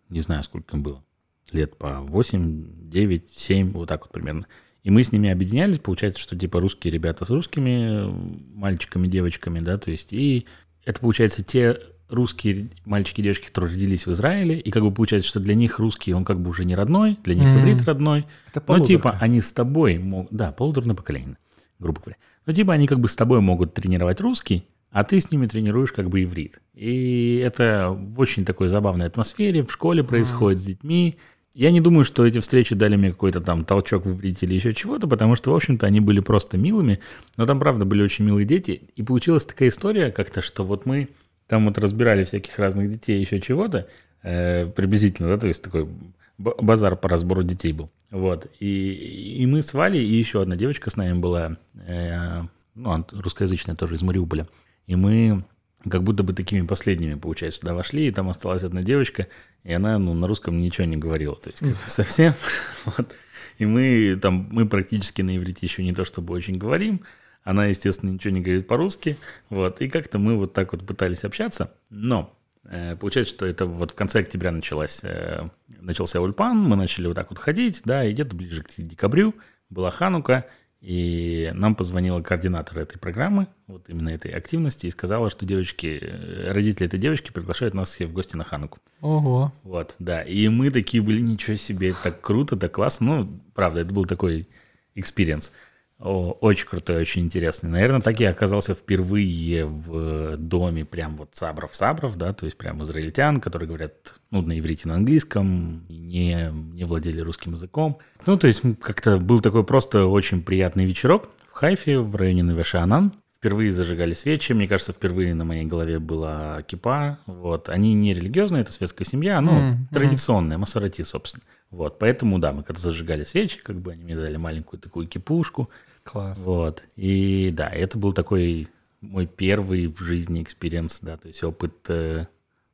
не 0.10 0.22
знаю, 0.22 0.42
сколько 0.42 0.76
им 0.76 0.82
было, 0.82 1.04
лет 1.52 1.78
по 1.78 2.00
8, 2.00 2.90
9, 2.90 3.30
7, 3.30 3.74
вот 3.74 3.90
так 3.90 4.02
вот 4.02 4.12
примерно. 4.12 4.48
И 4.84 4.90
мы 4.90 5.04
с 5.04 5.12
ними 5.12 5.30
объединялись, 5.30 5.80
получается, 5.80 6.20
что 6.20 6.36
типа 6.36 6.60
русские 6.60 6.92
ребята 6.92 7.24
с 7.26 7.30
русскими 7.30 8.12
мальчиками, 8.54 9.08
девочками, 9.08 9.60
да, 9.60 9.78
то 9.78 9.92
есть 9.92 10.12
и 10.12 10.48
это 10.86 11.00
получается 11.00 11.44
те 11.44 11.80
русские 12.10 12.68
мальчики 12.86 13.22
и 13.22 13.24
девочки, 13.24 13.48
которые 13.48 13.74
родились 13.74 14.06
в 14.06 14.12
Израиле, 14.12 14.60
и 14.60 14.70
как 14.70 14.84
бы 14.84 14.92
получается, 14.92 15.30
что 15.30 15.40
для 15.40 15.56
них 15.56 15.80
русский, 15.80 16.14
он 16.14 16.26
как 16.26 16.42
бы 16.42 16.50
уже 16.50 16.66
не 16.66 16.76
родной, 16.76 17.18
для 17.24 17.36
них 17.36 17.48
Мгм. 17.48 17.62
иврит 17.62 17.82
родной, 17.84 18.26
Это 18.54 18.64
ну, 18.68 18.84
типа, 18.84 19.18
они 19.22 19.40
с 19.40 19.54
тобой 19.54 19.98
могут... 19.98 20.34
Да, 20.34 20.52
полуторное 20.52 20.96
поколение, 20.96 21.38
грубо 21.80 22.02
говоря. 22.02 22.18
Ну, 22.46 22.54
типа, 22.54 22.74
они 22.74 22.88
как 22.88 23.00
бы 23.00 23.08
с 23.08 23.16
тобой 23.16 23.40
могут 23.40 23.74
тренировать 23.74 24.20
русский, 24.20 24.66
а 24.92 25.06
ты 25.06 25.22
с 25.22 25.32
ними 25.32 25.48
тренируешь 25.48 25.94
как 25.94 26.10
бы 26.10 26.24
иврит. 26.24 26.60
И 26.74 27.38
это 27.38 27.92
в 27.92 28.20
очень 28.20 28.44
такой 28.44 28.68
забавной 28.68 29.08
атмосфере, 29.08 29.64
в 29.64 29.72
школе 29.72 30.04
происходит 30.04 30.60
с 30.60 30.66
детьми. 30.66 31.18
Я 31.54 31.72
не 31.72 31.82
думаю, 31.82 32.06
что 32.06 32.26
эти 32.26 32.40
встречи 32.40 32.76
дали 32.76 32.96
мне 32.96 33.12
какой-то 33.12 33.42
там 33.42 33.66
толчок 33.66 34.06
в 34.06 34.12
иврите 34.12 34.46
или 34.46 34.54
еще 34.54 34.74
чего-то, 34.74 35.08
потому 35.08 35.36
что, 35.36 35.52
в 35.52 35.56
общем-то, 35.56 35.86
они 35.86 36.00
были 36.00 36.22
просто 36.22 36.58
милыми, 36.58 37.00
но 37.36 37.46
там, 37.46 37.60
правда, 37.60 37.86
были 37.86 38.02
очень 38.02 38.24
милые 38.24 38.46
дети. 38.46 38.84
И 38.96 39.04
получилась 39.04 39.46
такая 39.46 39.70
история 39.70 40.12
как-то, 40.12 40.42
что 40.42 40.64
вот 40.64 40.86
мы 40.86 41.10
там 41.48 41.66
вот 41.66 41.78
разбирали 41.78 42.24
всяких 42.24 42.58
разных 42.58 42.90
детей, 42.90 43.20
еще 43.20 43.42
чего-то, 43.42 43.88
э, 44.24 44.66
приблизительно, 44.68 45.28
да, 45.28 45.38
то 45.38 45.48
есть 45.50 45.62
такой 45.62 45.90
базар 46.38 46.96
по 46.96 47.10
разбору 47.10 47.44
детей 47.44 47.74
был. 47.74 47.90
Вот. 48.10 48.48
И, 48.60 49.38
и 49.42 49.46
мы 49.46 49.62
с 49.62 49.74
Валей, 49.74 50.06
и 50.06 50.16
еще 50.16 50.42
одна 50.42 50.56
девочка 50.56 50.90
с 50.90 50.96
нами 50.96 51.20
была, 51.20 51.58
э, 51.86 52.42
ну, 52.76 53.06
русскоязычная 53.12 53.76
тоже 53.76 53.96
из 53.96 54.02
Мариуполя. 54.02 54.48
И 54.88 54.96
мы 54.96 55.44
как 55.90 56.04
будто 56.04 56.24
бы 56.24 56.34
такими 56.34 56.66
последними, 56.66 57.16
получается, 57.16 57.62
сюда 57.62 57.74
вошли, 57.74 58.08
и 58.08 58.12
там 58.12 58.30
осталась 58.30 58.64
одна 58.64 58.84
девочка, 58.84 59.28
и 59.64 59.74
она, 59.74 59.98
ну, 59.98 60.14
на 60.14 60.28
русском 60.28 60.60
ничего 60.60 60.86
не 60.86 60.98
говорила, 60.98 61.36
то 61.36 61.50
есть 61.50 61.60
как 61.60 61.90
совсем. 61.90 62.34
Вот. 62.86 63.16
И 63.58 63.66
мы 63.66 64.18
там, 64.22 64.48
мы 64.52 64.68
практически 64.68 65.22
на 65.22 65.38
иврите 65.38 65.66
еще 65.66 65.84
не 65.84 65.94
то 65.94 66.04
чтобы 66.04 66.34
очень 66.34 66.58
говорим, 66.58 67.02
она, 67.44 67.68
естественно, 67.68 68.12
ничего 68.12 68.34
не 68.34 68.42
говорит 68.42 68.68
по-русски, 68.68 69.18
вот, 69.50 69.82
и 69.82 69.90
как-то 69.90 70.20
мы 70.20 70.38
вот 70.38 70.54
так 70.54 70.72
вот 70.74 70.86
пытались 70.86 71.24
общаться, 71.24 71.74
но 71.90 72.36
э, 72.66 72.96
получается, 72.96 73.34
что 73.34 73.46
это 73.46 73.66
вот 73.66 73.92
в 73.92 73.96
конце 73.96 74.20
октября 74.20 74.52
началась, 74.52 75.02
э, 75.04 75.50
начался 75.80 76.22
Ульпан, 76.22 76.58
мы 76.58 76.76
начали 76.76 77.08
вот 77.08 77.16
так 77.16 77.30
вот 77.30 77.40
ходить, 77.40 77.82
да, 77.86 78.06
и 78.06 78.14
где-то 78.14 78.36
ближе 78.36 78.64
к 78.64 78.70
декабрю 78.78 79.36
была 79.70 79.90
Ханука, 79.90 80.46
И 80.82 81.52
нам 81.54 81.76
позвонила 81.76 82.22
координатор 82.22 82.80
этой 82.80 82.98
программы, 82.98 83.48
вот 83.68 83.88
именно 83.88 84.10
этой 84.10 84.32
активности, 84.32 84.88
и 84.88 84.92
сказала, 84.92 85.30
что 85.30 85.46
девочки, 85.46 86.00
э, 86.02 86.52
родители 86.52 86.88
этой 86.88 87.00
девочки 87.00 87.32
приглашают 87.32 87.76
нас 87.76 87.92
все 87.92 88.08
в 88.08 88.14
гости 88.14 88.36
на 88.36 88.44
Хануку. 88.44 88.80
Ого. 89.00 89.54
Вот, 89.62 89.96
да. 90.00 90.24
И 90.24 90.48
мы 90.48 90.72
такие 90.72 91.04
были, 91.04 91.22
ничего 91.22 91.56
себе, 91.56 91.94
так 92.02 92.22
круто, 92.22 92.58
так 92.58 92.72
классно. 92.72 93.06
Ну, 93.06 93.40
правда, 93.54 93.82
это 93.82 93.94
был 93.94 94.06
такой 94.06 94.50
experience. 94.96 95.54
О, 96.02 96.36
очень 96.42 96.68
крутой, 96.68 97.02
очень 97.02 97.22
интересный. 97.22 97.70
Наверное, 97.70 98.02
так 98.02 98.20
я 98.20 98.32
оказался 98.32 98.74
впервые 98.74 99.66
в 99.66 100.36
доме 100.36 100.84
прям 100.84 101.16
вот 101.16 101.30
сабров-сабров, 101.34 102.18
да, 102.18 102.34
то 102.34 102.46
есть 102.46 102.58
прям 102.58 102.82
израильтян, 102.82 103.40
которые 103.40 103.68
говорят, 103.68 104.16
ну, 104.32 104.42
на 104.42 104.60
иврите, 104.60 104.88
на 104.88 104.96
английском, 104.96 105.86
не, 105.90 106.50
не 106.52 106.86
владели 106.86 107.22
русским 107.22 107.54
языком. 107.54 108.00
Ну, 108.26 108.36
то 108.36 108.48
есть 108.48 108.64
как-то 108.82 109.20
был 109.20 109.42
такой 109.42 109.64
просто 109.64 110.08
очень 110.08 110.42
приятный 110.42 110.86
вечерок 110.86 111.30
в 111.48 111.54
Хайфе, 111.54 112.00
в 112.00 112.16
районе 112.16 112.42
Неве-Шаанан. 112.44 113.14
Впервые 113.38 113.72
зажигали 113.72 114.14
свечи, 114.14 114.54
мне 114.54 114.68
кажется, 114.68 114.94
впервые 114.94 115.36
на 115.36 115.46
моей 115.46 115.66
голове 115.66 116.00
была 116.00 116.64
кипа. 116.64 117.20
Вот. 117.28 117.70
Они 117.70 117.94
не 117.94 118.16
религиозные, 118.16 118.62
это 118.64 118.72
светская 118.72 119.06
семья, 119.06 119.40
ну, 119.40 119.52
Мгм, 119.52 119.68
мгм. 119.70 119.88
традиционная, 119.92 120.58
מסורתי, 120.58 121.04
собственно. 121.04 121.44
Вот, 121.72 122.00
поэтому, 122.00 122.38
да, 122.38 122.52
мы 122.52 122.64
когда 122.64 122.82
зажигали 122.82 123.24
свечи, 123.24 123.60
как 123.64 123.80
бы 123.80 123.94
они 123.94 124.04
мне 124.04 124.16
дали 124.16 124.36
маленькую 124.36 124.80
такую 124.80 125.08
кипушку, 125.08 125.70
Класс. 126.12 126.38
вот. 126.40 126.84
И 126.96 127.52
да, 127.52 127.70
это 127.70 127.98
был 127.98 128.12
такой 128.14 128.68
мой 129.02 129.26
первый 129.26 129.88
в 129.88 130.00
жизни 130.00 130.44
experience, 130.44 131.00
да, 131.02 131.18
то 131.18 131.28
есть 131.28 131.44
опыт 131.44 131.74
э, 131.90 132.26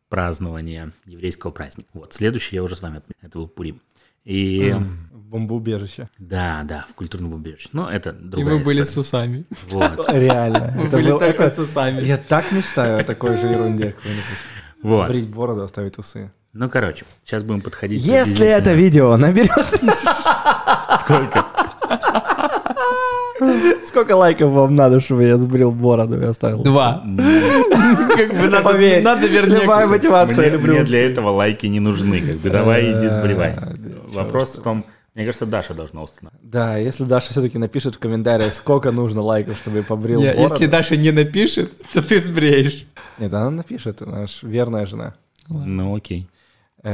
празднования 0.09 0.91
еврейского 1.05 1.51
праздника. 1.51 1.89
Вот, 1.93 2.13
следующий 2.13 2.55
я 2.55 2.63
уже 2.63 2.75
с 2.75 2.81
вами 2.81 2.97
отметил, 2.97 3.19
это 3.27 3.37
был 3.37 3.47
Пурим. 3.47 3.81
И 4.25 4.73
В 5.13 5.19
бомбоубежище. 5.29 6.09
да, 6.17 6.63
да, 6.65 6.85
в 6.89 6.95
культурном 6.95 7.33
убежище. 7.33 7.69
Но 7.71 7.89
это 7.89 8.09
И 8.09 8.13
другая 8.25 8.57
мы 8.57 8.63
были 8.65 8.83
с 8.83 8.89
история. 8.89 9.01
усами. 9.01 9.45
Вот, 9.69 10.05
Реально. 10.09 10.73
Мы 10.75 10.83
Это 10.87 10.97
были 10.97 11.11
был- 11.11 11.19
только 11.19 11.43
это- 11.43 11.55
с 11.55 11.57
усами. 11.59 12.01
Я 12.01 12.17
так 12.17 12.51
мечтаю 12.51 12.99
о 12.99 13.03
такой 13.05 13.37
же 13.37 13.47
ерунде. 13.47 13.91
какой-нибудь. 13.93 14.23
вот. 14.83 15.07
Сбрить 15.07 15.29
бороду, 15.29 15.63
оставить 15.63 15.97
усы. 15.97 16.31
Ну, 16.51 16.69
короче, 16.69 17.05
сейчас 17.23 17.43
будем 17.43 17.61
подходить. 17.61 18.03
Если 18.03 18.47
это 18.47 18.73
видео 18.73 19.15
наберет... 19.15 19.51
Сколько? 20.99 21.45
Сколько 23.87 24.15
лайков 24.15 24.51
вам 24.51 24.75
надо, 24.75 24.99
чтобы 25.01 25.23
я 25.23 25.37
сбрил 25.37 25.71
бороду 25.71 26.19
и 26.21 26.25
оставил? 26.25 26.63
Два. 26.63 27.03
Как 28.15 28.29
бы 28.31 28.47
надо, 28.47 28.63
Поверь, 28.63 29.03
надо 29.03 29.27
вернее. 29.27 29.61
Любая 29.61 29.87
мотивация, 29.87 30.41
Мне, 30.41 30.49
люблю 30.49 30.73
мне 30.73 30.83
для 30.83 31.05
этого 31.05 31.29
лайки 31.29 31.65
не 31.67 31.79
нужны, 31.79 32.21
как 32.21 32.35
бы 32.37 32.49
давай 32.49 32.91
иди 32.91 33.07
сбривай. 33.07 33.51
Э, 33.51 33.73
Вопрос 34.13 34.57
в 34.57 34.63
том, 34.63 34.85
мне 35.15 35.25
кажется, 35.25 35.45
Даша 35.45 35.73
должна 35.73 36.03
установить. 36.03 36.39
Да, 36.43 36.77
если 36.77 37.03
Даша 37.03 37.31
все-таки 37.31 37.57
напишет 37.57 37.95
в 37.95 37.99
комментариях, 37.99 38.53
сколько 38.53 38.91
нужно 38.91 39.21
лайков, 39.21 39.57
чтобы 39.57 39.77
я 39.77 39.83
побрил 39.83 40.21
бороду. 40.21 40.41
Если 40.41 40.67
Даша 40.67 40.95
не 40.95 41.11
напишет, 41.11 41.71
то 41.93 42.01
ты 42.03 42.19
сбреешь. 42.19 42.85
Нет, 43.17 43.33
она 43.33 43.49
напишет, 43.49 44.01
она 44.01 44.27
ж 44.27 44.39
верная 44.43 44.85
жена. 44.85 45.15
Ну, 45.49 45.95
окей. 45.95 46.27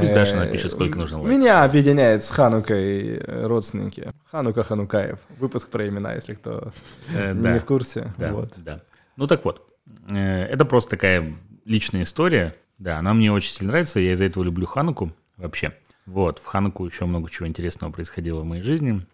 Пусть 0.00 0.14
Даша 0.14 0.36
напишет, 0.36 0.72
сколько 0.72 0.98
нужно 0.98 1.18
лайков. 1.18 1.38
Меня 1.38 1.64
объединяет 1.64 2.24
с 2.24 2.30
Ханукой 2.30 3.16
э, 3.16 3.46
родственники. 3.46 4.10
Ханука 4.30 4.62
Ханукаев. 4.62 5.18
Выпуск 5.38 5.68
про 5.68 5.88
имена, 5.88 6.14
если 6.14 6.34
кто 6.34 6.72
Э, 7.12 7.32
не 7.34 7.58
в 7.58 7.64
курсе. 7.64 8.12
Да. 8.18 8.80
Ну 9.16 9.26
так 9.26 9.44
вот, 9.44 9.66
э, 10.10 10.44
это 10.44 10.64
просто 10.64 10.90
такая 10.90 11.34
личная 11.64 12.02
история. 12.02 12.54
Да, 12.78 12.98
она 12.98 13.14
мне 13.14 13.32
очень 13.32 13.52
сильно 13.52 13.70
нравится, 13.72 14.00
я 14.00 14.12
из-за 14.12 14.24
этого 14.24 14.42
люблю 14.42 14.66
Хануку 14.66 15.12
вообще. 15.36 15.72
Вот, 16.06 16.38
в 16.38 16.44
Хануку 16.44 16.84
еще 16.86 17.06
много 17.06 17.30
чего 17.30 17.46
интересного 17.46 17.92
происходило 17.92 18.40
в 18.40 18.44
моей 18.44 18.62
жизни. 18.62 19.06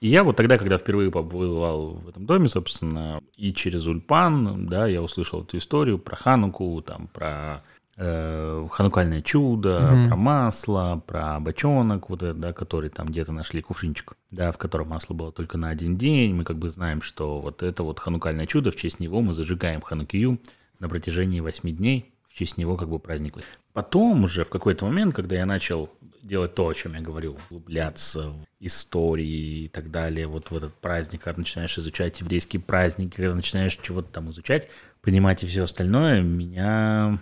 И 0.00 0.08
я 0.08 0.24
вот 0.24 0.34
тогда, 0.34 0.58
когда 0.58 0.78
впервые 0.78 1.12
побывал 1.12 1.90
в 1.92 2.08
этом 2.08 2.26
доме, 2.26 2.48
собственно, 2.48 3.20
и 3.36 3.52
через 3.52 3.86
Ульпан, 3.86 4.66
да, 4.66 4.88
я 4.88 5.00
услышал 5.00 5.42
эту 5.42 5.58
историю 5.58 5.98
про 5.98 6.16
Хануку, 6.16 6.82
там, 6.82 7.06
про 7.06 7.62
э, 7.96 8.66
ханукальное 8.70 9.22
чудо, 9.22 9.90
Мгм. 9.92 10.08
про 10.08 10.16
масло, 10.16 11.02
про 11.06 11.38
бочонок, 11.40 12.08
вот 12.10 12.22
этот, 12.22 12.40
да, 12.40 12.52
который 12.52 12.90
там 12.90 13.06
где-то 13.08 13.32
нашли 13.32 13.60
кувшинчик, 13.62 14.14
да, 14.30 14.50
в 14.52 14.58
котором 14.58 14.88
масло 14.88 15.14
было 15.14 15.32
только 15.32 15.58
на 15.58 15.68
один 15.68 15.96
день. 15.96 16.34
Мы 16.34 16.44
как 16.44 16.58
бы 16.58 16.70
знаем, 16.70 17.02
что 17.02 17.40
вот 17.40 17.62
это 17.62 17.82
вот 17.82 17.98
ханукальное 17.98 18.46
чудо, 18.46 18.70
в 18.70 18.76
честь 18.76 19.00
него 19.00 19.20
мы 19.20 19.32
зажигаем 19.34 19.80
ханукию 19.80 20.38
на 20.78 20.88
протяжении 20.88 21.40
восьми 21.40 21.72
дней, 21.72 22.12
в 22.28 22.34
честь 22.34 22.56
него 22.58 22.76
как 22.76 22.88
бы 22.88 22.98
праздник. 22.98 23.34
Потом 23.72 24.24
уже 24.24 24.44
в 24.44 24.50
какой-то 24.50 24.86
момент, 24.86 25.14
когда 25.14 25.36
я 25.36 25.46
начал 25.46 25.90
делать 26.22 26.54
то, 26.54 26.68
о 26.68 26.74
чем 26.74 26.94
я 26.94 27.00
говорил, 27.00 27.38
углубляться 27.50 28.30
в 28.30 28.44
истории 28.60 29.64
и 29.64 29.68
так 29.68 29.90
далее, 29.90 30.26
вот 30.26 30.50
в 30.50 30.56
этот 30.56 30.72
праздник, 30.74 31.22
когда 31.22 31.40
начинаешь 31.40 31.76
изучать 31.78 32.20
еврейские 32.20 32.60
праздники, 32.62 33.16
когда 33.16 33.34
начинаешь 33.34 33.76
чего-то 33.82 34.08
там 34.08 34.30
изучать, 34.30 34.68
понимать 35.00 35.42
и 35.42 35.46
все 35.46 35.64
остальное, 35.64 36.22
меня 36.22 37.18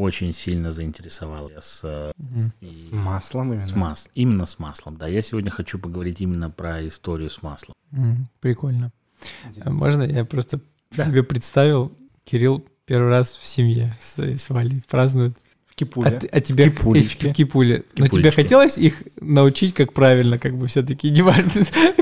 очень 0.00 0.32
сильно 0.32 0.70
заинтересовало. 0.70 1.50
Я 1.50 1.60
с, 1.60 1.80
э, 1.84 2.12
и- 2.60 2.70
С 2.70 2.90
маслом 2.90 3.52
именно. 3.52 3.66
с 3.66 3.74
мас- 3.76 4.10
Именно 4.14 4.46
с 4.46 4.58
маслом, 4.58 4.96
да. 4.96 5.06
Я 5.08 5.22
сегодня 5.22 5.50
хочу 5.50 5.78
поговорить 5.78 6.20
именно 6.20 6.50
про 6.50 6.86
историю 6.86 7.30
с 7.30 7.42
маслом. 7.42 7.74
М, 7.92 8.28
Прикольно. 8.40 8.92
А 9.60 9.70
можно 9.70 10.02
я 10.02 10.24
просто 10.24 10.60
себе 10.96 11.22
представил, 11.22 11.92
Кирилл 12.24 12.64
первый 12.86 13.08
раз 13.10 13.32
в 13.36 13.44
семье 13.44 13.96
с, 14.00 14.18
с 14.18 14.48
Валей 14.50 14.82
празднует. 14.88 15.34
В 15.76 15.98
А, 16.04 16.20
а 16.32 16.40
тебе 16.42 16.70
кипулечке. 16.70 17.30
в 17.30 17.34
кипуле. 17.34 17.84
Но 17.96 18.06
тебе 18.06 18.30
хотелось 18.30 18.76
их 18.76 19.02
научить, 19.20 19.72
как 19.72 19.94
правильно, 19.94 20.38
как 20.38 20.54
бы 20.58 20.66
все-таки 20.66 21.10
не 21.10 21.22
важно. 21.22 21.50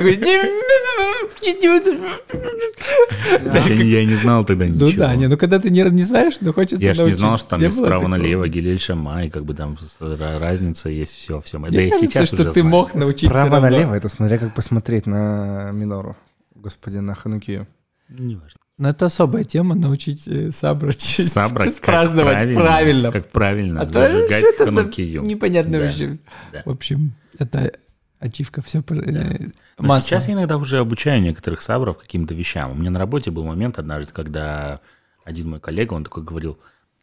Такой, 3.53 3.71
Я, 3.71 3.77
не- 3.77 3.91
я 3.91 4.05
не 4.05 4.15
знал 4.15 4.45
тогда 4.45 4.67
ничего. 4.67 4.91
Ну 4.91 4.97
да, 4.97 5.15
не, 5.17 5.27
ну 5.29 5.37
когда 5.37 5.59
ты 5.59 5.71
не, 5.71 5.83
не 5.83 6.03
знаешь, 6.03 6.35
ну 6.41 6.53
хочется 6.53 6.85
Я 6.85 6.95
ж 6.95 6.99
не 7.01 7.13
знал, 7.13 7.39
что 7.39 7.51
там 7.51 7.61
Не 7.61 7.67
есть 7.67 7.79
справа 7.79 8.01
такого? 8.03 8.09
налево, 8.17 8.49
Гилель 8.49 8.79
Шамай, 8.81 9.31
как 9.31 9.45
бы 9.45 9.55
там 9.55 9.77
разница 10.41 10.89
есть, 10.89 11.15
все, 11.15 11.41
все. 11.41 11.59
Мне 11.59 11.71
да 11.71 11.83
и 11.83 11.91
сейчас 11.91 12.29
что 12.29 12.37
уже 12.37 12.45
ты 12.47 12.61
знаю. 12.61 12.67
мог 12.69 12.95
научиться 12.95 13.27
Справа 13.29 13.51
равно. 13.61 13.71
налево, 13.71 13.95
это 13.95 14.09
смотря 14.09 14.39
как 14.39 14.55
посмотреть 14.55 15.07
на 15.07 15.71
минору. 15.73 16.17
Господи, 16.55 16.97
на 16.99 17.15
Ханукию. 17.15 17.67
Неважно. 18.09 18.59
Но 18.79 18.89
это 18.91 19.07
особая 19.07 19.43
тема, 19.45 19.75
научить 19.75 20.27
э, 20.29 20.51
Сабра 20.53 20.93
честь- 20.93 21.33
Сабра, 21.33 21.65
как 21.65 21.81
праздновать 21.83 22.55
правильно. 22.55 23.11
Как 23.13 23.29
правильно 23.31 23.83
А 23.83 23.87
то 23.87 23.93
зажигать 23.93 24.39
что 24.45 24.49
это 24.65 24.65
за 24.67 24.77
ханукию. 24.79 25.23
непонятно 25.23 25.73
Да, 25.79 25.85
вообще. 25.85 26.19
да. 26.53 26.63
В 26.65 26.71
общем, 26.71 27.13
это 27.39 27.73
ачивка, 28.21 28.63
все 28.63 28.83
Но 28.89 29.87
масло. 29.87 30.01
сейчас 30.01 30.29
я 30.29 30.35
иногда 30.35 30.57
уже 30.57 30.79
обучаю 30.79 31.21
некоторых 31.23 31.61
сабров 31.61 31.99
каким-то 31.99 32.35
вещам. 32.35 32.73
У 32.73 32.75
меня 32.75 32.91
на 32.91 32.99
работе 32.99 33.31
был 33.31 33.45
момент 33.45 33.79
однажды, 33.79 34.13
когда 34.13 34.81
один 35.25 35.51
мой 35.51 35.61
коллега, 35.61 35.95
он 35.95 36.05
такой 36.05 36.23
говорил, 36.23 36.59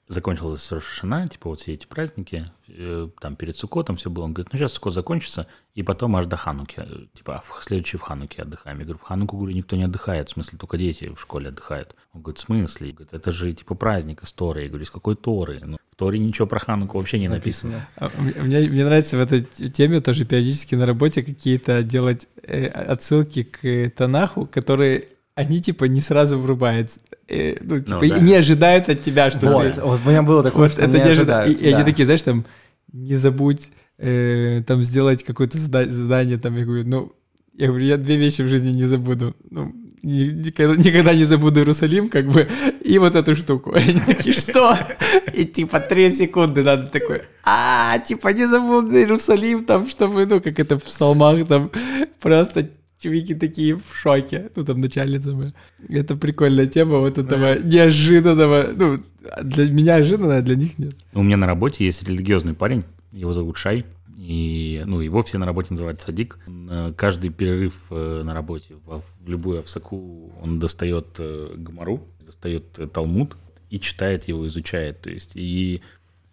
закончилась 0.08 0.72
Рошашана, 0.72 1.28
типа 1.28 1.50
вот 1.50 1.60
все 1.62 1.74
эти 1.74 1.86
праздники, 1.88 2.52
э, 2.68 3.10
там 3.20 3.36
перед 3.36 3.56
Сукотом 3.58 3.96
все 3.96 4.10
было. 4.10 4.26
Он 4.26 4.34
говорит, 4.34 4.54
ну 4.54 4.60
сейчас 4.60 4.74
Сукот 4.74 4.94
закончится, 4.94 5.48
и 5.74 5.82
потом 5.84 6.16
аж 6.16 6.26
до 6.28 6.38
Хануки. 6.38 6.76
Э, 6.78 7.06
Типа, 7.16 7.38
а 7.38 7.42
в 7.42 7.64
следующий 7.64 7.98
в 7.98 8.02
Хануке 8.02 8.44
отдыхаем. 8.44 8.78
Я 8.80 8.84
говорю, 8.86 9.00
в 9.00 9.04
Хануку, 9.04 9.38
говорю, 9.38 9.56
никто 9.56 9.76
не 9.76 9.84
отдыхает, 9.86 10.30
в 10.30 10.34
смысле, 10.34 10.60
только 10.60 10.78
дети 10.78 11.12
в 11.14 11.20
школе 11.20 11.50
отдыхают. 11.50 11.96
Он 12.14 12.22
говорит, 12.22 12.38
в 12.38 12.42
смысле? 12.42 12.92
Говорит, 12.92 13.14
это 13.14 13.32
же 13.32 13.52
типа 13.54 13.74
праздник 13.76 14.22
из 14.24 14.32
Торы. 14.32 14.64
Я 14.64 14.68
говорю, 14.70 14.84
из 14.84 14.92
какой 14.92 15.16
Торы? 15.16 15.60
Ну, 15.64 15.78
в 15.92 15.96
Торе 15.96 16.20
ничего 16.20 16.46
про 16.46 16.60
Хануку 16.60 16.98
вообще 17.00 17.18
не 17.20 17.28
написано. 17.30 17.88
А, 17.96 18.12
Мне, 18.20 18.60
мне- 18.68 18.86
нравится 18.86 19.18
в 19.18 19.22
этой 19.22 19.42
теме 19.42 20.02
тоже 20.02 20.26
периодически 20.26 20.76
на 20.76 20.86
работе 20.86 21.24
какие-то 21.24 21.82
делать 21.84 22.28
э, 22.44 22.68
отсылки 22.68 23.44
к 23.44 23.90
Танаху, 23.96 24.46
которые 24.46 25.08
они 25.36 25.60
типа 25.62 25.86
не 25.86 26.02
сразу 26.02 26.40
врубаются. 26.40 27.00
Э, 27.28 27.58
ну, 27.62 27.80
типа, 27.80 28.00
да. 28.00 28.06
и 28.06 28.22
не 28.22 28.34
ожидают 28.36 28.90
от 28.90 29.02
тебя, 29.02 29.30
что 29.30 29.52
Вот, 29.52 29.74
ты... 29.76 29.82
вот 29.82 30.00
у 30.06 30.10
меня 30.10 30.24
было 30.24 30.42
такое, 30.42 30.64
Вот 30.64 30.72
что 30.72 30.82
это 30.82 30.98
не 30.98 31.04
ожидают. 31.04 31.50
ожидают. 31.50 31.62
И, 31.62 31.66
и 31.66 31.68
они 31.68 31.80
да. 31.80 31.86
такие, 31.86 32.06
знаешь, 32.06 32.22
там, 32.22 32.46
не 32.94 33.16
забудь 33.16 33.70
э, 33.98 34.64
там 34.66 34.82
сделать 34.84 35.24
какое-то 35.24 35.58
зада- 35.58 35.90
задание, 35.90 36.38
там, 36.38 36.58
я 36.58 36.66
говорю, 36.66 36.84
ну, 36.88 37.12
я 37.54 37.68
говорю, 37.68 37.86
я 37.86 37.98
две 37.98 38.16
вещи 38.16 38.42
в 38.42 38.48
жизни 38.48 38.72
не 38.72 38.86
забуду. 38.86 39.36
Ну, 39.50 39.74
ни- 40.04 40.32
никогда, 40.46 40.76
никогда 40.76 41.14
не 41.14 41.26
забуду 41.26 41.60
Иерусалим, 41.60 42.10
как 42.10 42.28
бы, 42.28 42.48
и 42.82 42.98
вот 42.98 43.16
эту 43.16 43.36
штуку. 43.36 43.72
И 43.76 43.80
они 43.80 44.00
такие, 44.00 44.34
что? 44.34 44.78
И 45.34 45.46
типа 45.46 45.80
три 45.82 46.12
секунды 46.12 46.64
надо 46.64 46.88
такой, 46.88 47.24
а, 47.44 48.00
типа 48.00 48.30
не 48.30 48.46
забуду 48.48 48.96
Иерусалим, 48.96 49.66
там, 49.66 49.88
чтобы, 49.88 50.26
ну, 50.26 50.40
как 50.40 50.60
это 50.60 50.78
в 50.78 50.84
псалмах, 50.84 51.46
там, 51.48 51.72
просто 52.22 52.70
чувики 53.06 53.36
такие 53.36 53.76
в 53.76 53.96
шоке, 53.96 54.50
ну, 54.56 54.64
там, 54.64 54.80
начальница 54.80 55.36
моя. 55.36 55.54
Это 55.90 56.16
прикольная 56.16 56.66
тема 56.66 56.98
вот 56.98 57.20
этого 57.20 57.60
неожиданного, 57.60 58.68
ну, 58.76 59.04
для 59.44 59.72
меня 59.72 59.96
ожиданно, 59.96 60.38
а 60.38 60.42
для 60.42 60.56
них 60.56 60.80
нет. 60.80 60.96
У 61.14 61.22
меня 61.22 61.38
на 61.38 61.46
работе 61.46 61.86
есть 61.86 62.04
религиозный 62.04 62.56
парень, 62.56 62.84
его 63.12 63.32
зовут 63.32 63.58
Шай, 63.58 63.86
и 64.18 64.82
ну, 64.86 65.02
его 65.02 65.22
все 65.22 65.38
на 65.38 65.46
работе 65.46 65.68
называют 65.72 66.02
Садик. 66.02 66.40
Каждый 66.98 67.30
перерыв 67.30 67.86
э, 67.92 68.24
на 68.24 68.34
работе, 68.34 68.74
в, 68.86 69.04
любую 69.28 69.60
овсаку, 69.60 70.34
он 70.42 70.58
достает 70.58 71.06
э, 71.20 71.54
Гамару, 71.58 72.08
достает 72.26 72.80
э, 72.80 72.88
Талмуд 72.88 73.38
и 73.70 73.80
читает 73.80 74.28
его, 74.28 74.48
изучает. 74.48 75.02
То 75.02 75.12
есть, 75.12 75.34
и 75.36 75.82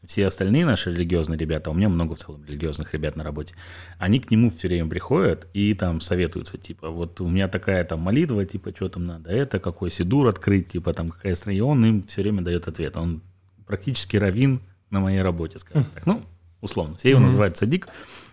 все 0.04 0.26
остальные 0.26 0.66
наши 0.66 0.90
религиозные 0.92 1.38
ребята, 1.38 1.70
у 1.70 1.74
меня 1.74 1.88
много 1.88 2.14
в 2.14 2.18
целом 2.18 2.44
религиозных 2.44 2.92
ребят 2.92 3.16
на 3.16 3.24
работе, 3.24 3.54
они 3.98 4.20
к 4.20 4.30
нему 4.30 4.50
все 4.50 4.68
время 4.68 4.88
приходят 4.88 5.48
и 5.52 5.74
там 5.74 6.00
советуются, 6.00 6.58
типа, 6.58 6.90
вот 6.90 7.20
у 7.20 7.28
меня 7.28 7.48
такая 7.48 7.84
там 7.84 8.00
молитва, 8.00 8.44
типа, 8.44 8.74
что 8.74 8.88
там 8.88 9.06
надо, 9.06 9.30
это, 9.30 9.58
какой 9.58 9.90
сидур 9.90 10.26
открыть, 10.26 10.68
типа, 10.68 10.92
там, 10.92 11.08
какая 11.08 11.34
страна, 11.34 11.56
и 11.56 11.60
он 11.60 11.84
им 11.84 12.02
все 12.02 12.22
время 12.22 12.42
дает 12.42 12.68
ответ. 12.68 12.96
Он 12.96 13.22
практически 13.66 14.16
равин 14.16 14.60
на 14.90 15.00
моей 15.00 15.22
работе, 15.22 15.58
скажем 15.58 15.86
так. 15.94 16.04
Ну, 16.06 16.22
условно. 16.60 16.96
Все 16.96 17.10
его 17.10 17.20
называют 17.20 17.56
садик. 17.56 17.88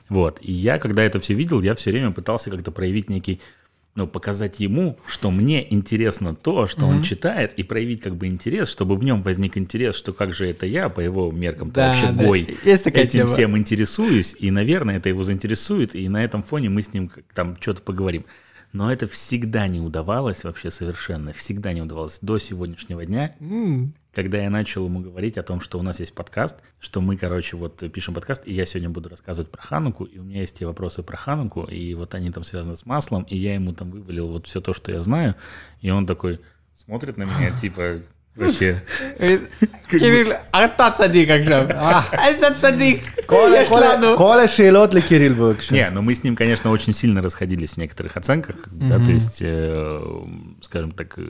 Вот. 0.09 0.39
И 0.41 0.51
я, 0.51 0.79
когда 0.79 1.03
это 1.03 1.19
все 1.19 1.33
видел, 1.33 1.61
я 1.61 1.75
все 1.75 1.91
время 1.91 2.11
пытался 2.11 2.49
как-то 2.49 2.71
проявить 2.71 3.09
некий 3.09 3.39
ну, 3.99 4.07
показать 4.07 4.59
ему, 4.61 4.97
что 5.05 5.29
мне 5.29 5.65
интересно 5.73 6.33
то, 6.33 6.67
что 6.67 6.85
он 6.85 7.03
читает, 7.03 7.53
и 7.57 7.63
проявить 7.63 8.01
как 8.01 8.15
бы 8.15 8.27
интерес, 8.27 8.69
чтобы 8.69 8.95
в 8.95 9.03
нем 9.03 9.23
возник 9.23 9.57
интерес, 9.57 9.95
что 9.95 10.13
как 10.13 10.33
же 10.33 10.47
это 10.49 10.65
я, 10.65 10.87
по 10.89 11.01
его 11.01 11.31
меркам, 11.31 11.71
Да, 11.71 11.89
вообще 11.89 12.11
да, 12.13 12.69
есть 12.69 12.83
такая 12.85 13.03
этим 13.03 13.19
тема. 13.21 13.27
всем 13.33 13.57
интересуюсь, 13.57 14.35
и, 14.39 14.51
наверное, 14.51 14.97
это 14.97 15.09
его 15.09 15.23
заинтересует, 15.23 15.95
и 15.95 16.07
на 16.07 16.23
этом 16.23 16.43
фоне 16.43 16.69
мы 16.69 16.81
с 16.81 16.93
ним 16.93 17.11
там 17.33 17.57
что-то 17.59 17.81
поговорим. 17.81 18.25
Но 18.71 18.91
это 18.93 19.07
всегда 19.07 19.67
не 19.67 19.79
удавалось 19.81 20.43
вообще 20.43 20.71
совершенно, 20.71 21.33
всегда 21.33 21.73
не 21.73 21.81
удавалось 21.81 22.19
до 22.21 22.37
сегодняшнего 22.37 23.05
дня, 23.05 23.35
М, 23.41 23.93
когда 24.21 24.39
я 24.39 24.49
начал 24.49 24.83
ему 24.83 24.99
говорить 24.99 25.37
о 25.37 25.43
том, 25.43 25.61
что 25.61 25.79
у 25.79 25.81
нас 25.81 26.01
есть 26.01 26.13
подкаст, 26.13 26.57
что 26.81 26.99
мы, 26.99 27.15
короче, 27.15 27.55
вот 27.55 27.81
пишем 27.93 28.13
подкаст, 28.13 28.45
и 28.45 28.53
я 28.53 28.65
сегодня 28.65 28.89
буду 28.89 29.07
рассказывать 29.07 29.49
про 29.49 29.61
Хануку, 29.61 30.03
и 30.03 30.19
у 30.19 30.23
меня 30.23 30.41
есть 30.41 30.59
те 30.59 30.65
вопросы 30.65 31.03
про 31.03 31.15
Хануку, 31.15 31.63
и 31.63 31.93
вот 31.93 32.13
они 32.15 32.29
там 32.29 32.43
связаны 32.43 32.75
с 32.75 32.85
маслом, 32.85 33.23
и 33.29 33.37
я 33.37 33.53
ему 33.53 33.71
там 33.71 33.91
вывалил 33.91 34.27
вот 34.27 34.45
все 34.45 34.59
то, 34.59 34.73
что 34.73 34.91
я 34.91 35.01
знаю, 35.01 35.35
и 35.79 35.89
он 35.89 36.05
такой 36.05 36.41
смотрит 36.75 37.15
на 37.15 37.23
меня, 37.23 37.57
типа, 37.57 37.99
вообще... 38.38 38.80
Э, 39.18 39.38
Кирилл, 39.90 40.32
אתה 40.54 40.90
צדיק 40.94 41.28
עכשיו. 41.30 41.66
איזה 42.26 42.46
צדיק. 42.56 43.16
כל- 43.26 43.50
יש 43.56 43.68
כל- 43.68 43.80
לנו. 43.80 44.16
כל 44.18 44.40
השאלות 44.40 44.94
לקיריל 44.94 45.32
בבקשה. 45.32 45.74
Не, 45.74 45.90
но 45.90 46.02
мы 46.02 46.14
с 46.14 46.24
ним, 46.24 46.34
конечно, 46.36 46.70
очень 46.70 46.92
сильно 46.92 47.22
расходились 47.22 47.74
в 47.74 47.76
некоторых 47.78 48.16
оценках, 48.16 48.56
да, 48.72 48.98
то 49.04 49.10
есть, 49.12 49.40
э, 49.42 50.00
скажем 50.62 50.90
так, 50.90 51.16
э, 51.18 51.22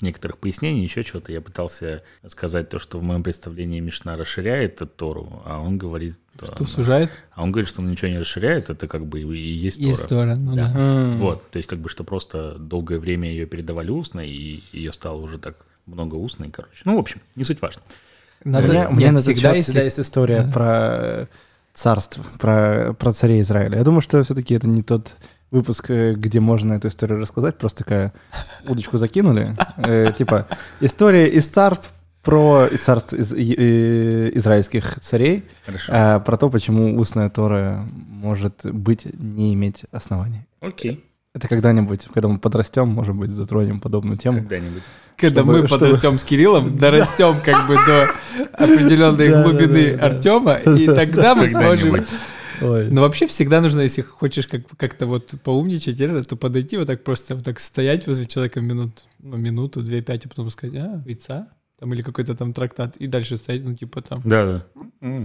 некоторых 0.00 0.38
пояснений, 0.38 0.84
еще 0.84 1.02
чего-то. 1.02 1.32
Я 1.32 1.40
пытался 1.40 2.02
сказать 2.28 2.68
то, 2.68 2.78
что 2.78 2.98
в 2.98 3.02
моем 3.02 3.22
представлении 3.24 3.80
Мишна 3.80 4.16
расширяет 4.16 4.80
Тору, 4.96 5.42
а 5.44 5.58
он 5.60 5.78
говорит... 5.78 6.14
Что 6.42 6.64
сужает? 6.66 7.10
А 7.34 7.42
он 7.42 7.50
говорит, 7.52 7.68
что 7.68 7.80
он 7.82 7.90
ничего 7.90 8.08
не 8.10 8.18
расширяет, 8.18 8.70
это 8.70 8.86
как 8.86 9.04
бы 9.06 9.20
и 9.20 9.52
есть 9.66 9.78
Тора. 9.80 9.90
Есть 9.90 10.08
Тора, 10.08 10.34
ну 10.36 10.54
да. 10.54 10.72
М. 10.76 11.12
Вот, 11.14 11.50
то 11.50 11.56
есть 11.56 11.68
как 11.68 11.80
бы 11.80 11.88
что 11.88 12.04
просто 12.04 12.56
долгое 12.58 12.98
время 13.00 13.28
ее 13.28 13.46
передавали 13.46 13.90
устно, 13.90 14.20
и 14.20 14.62
ее 14.72 14.92
стало 14.92 15.16
уже 15.16 15.38
так 15.38 15.56
много 15.87 16.15
устной, 16.15 16.49
короче. 16.51 16.81
Ну, 16.85 16.95
в 16.95 16.99
общем, 16.99 17.21
не 17.35 17.43
суть 17.43 17.61
важно. 17.61 17.81
У 18.45 18.49
Надо, 18.49 18.67
меня, 18.67 18.89
у 18.89 18.93
меня 18.95 19.11
на 19.11 19.19
всегда 19.19 19.41
счет 19.49 19.55
есть... 19.55 19.67
всегда 19.67 19.81
есть 19.83 19.99
история 19.99 20.43
Да. 20.43 20.51
про 20.51 20.65
э, 20.99 21.25
царство, 21.73 22.23
про, 22.39 22.93
про 22.93 23.13
царей 23.13 23.41
Израиля. 23.41 23.79
Я 23.79 23.83
думаю, 23.83 24.01
что 24.01 24.23
все-таки 24.23 24.53
это 24.53 24.67
не 24.67 24.83
тот 24.83 25.13
выпуск, 25.49 25.89
э, 25.89 26.13
где 26.13 26.39
можно 26.39 26.73
эту 26.73 26.87
историю 26.89 27.19
рассказать, 27.19 27.57
просто 27.57 27.83
такая 27.83 28.13
удочку 28.67 28.97
закинули. 28.97 29.55
Э, 29.77 30.11
Типа, 30.17 30.47
история 30.81 31.27
из 31.29 31.47
царств 31.47 31.91
про 32.21 32.67
из 32.67 32.81
царств 32.83 33.13
из- 33.13 33.31
э, 33.33 34.31
израильских 34.37 34.99
царей, 34.99 35.45
Хорошо. 35.65 35.91
а, 35.95 36.19
про 36.19 36.35
то, 36.37 36.49
почему 36.49 36.97
устная 36.99 37.29
Тора 37.29 37.87
может 38.09 38.65
быть 38.65 39.05
не 39.17 39.53
иметь 39.53 39.85
оснований. 39.91 40.45
Окей, 40.59 41.05
Это 41.37 41.47
когда-нибудь, 41.47 42.07
когда 42.11 42.29
мы 42.29 42.39
подрастем, 42.39 42.87
может 42.87 43.15
быть, 43.15 43.29
затронем 43.29 43.79
подобную 43.79 44.17
тему. 44.17 44.39
когда-нибудь. 44.39 44.81
Когда 45.15 45.41
Чтобы- 45.41 45.61
мы 45.61 45.67
чтобы- 45.67 45.85
подрастем 45.85 46.17
с 46.17 46.23
Кириллом, 46.23 46.75
дорастем 46.75 47.39
как 47.45 47.67
бы 47.67 47.75
до 47.75 48.07
определенной 48.53 49.43
глубины. 49.43 49.93
Артема, 50.01 50.55
и 50.55 50.87
тогда 50.87 51.35
мы 51.35 51.47
сможем... 51.47 52.03
Ой. 52.59 52.89
Но 52.89 53.01
вообще 53.01 53.27
всегда 53.27 53.61
нужно, 53.61 53.81
если 53.81 54.01
хочешь 54.01 54.47
как- 54.47 54.65
как-то 54.77 55.05
вот 55.05 55.35
поумничать, 55.43 56.27
то 56.27 56.35
подойти 56.35 56.77
вот 56.77 56.87
так 56.87 57.03
просто 57.03 57.35
вот 57.35 57.43
так 57.43 57.59
стоять 57.59 58.07
возле 58.07 58.25
человека 58.25 58.59
минут, 58.59 59.03
ну, 59.19 59.37
минуту, 59.37 59.83
две, 59.83 60.01
пять, 60.01 60.25
а 60.25 60.29
потом 60.29 60.49
сказать, 60.49 60.75
а, 60.75 61.03
яйца? 61.05 61.49
Там 61.79 61.93
или 61.93 62.01
какой-то 62.01 62.33
там 62.33 62.53
трактат, 62.53 62.97
и 62.97 63.05
дальше 63.05 63.37
стоять, 63.37 63.63
ну, 63.63 63.75
типа 63.75 64.01
там. 64.01 64.21
Да, 64.25 64.63
да. 65.03 65.19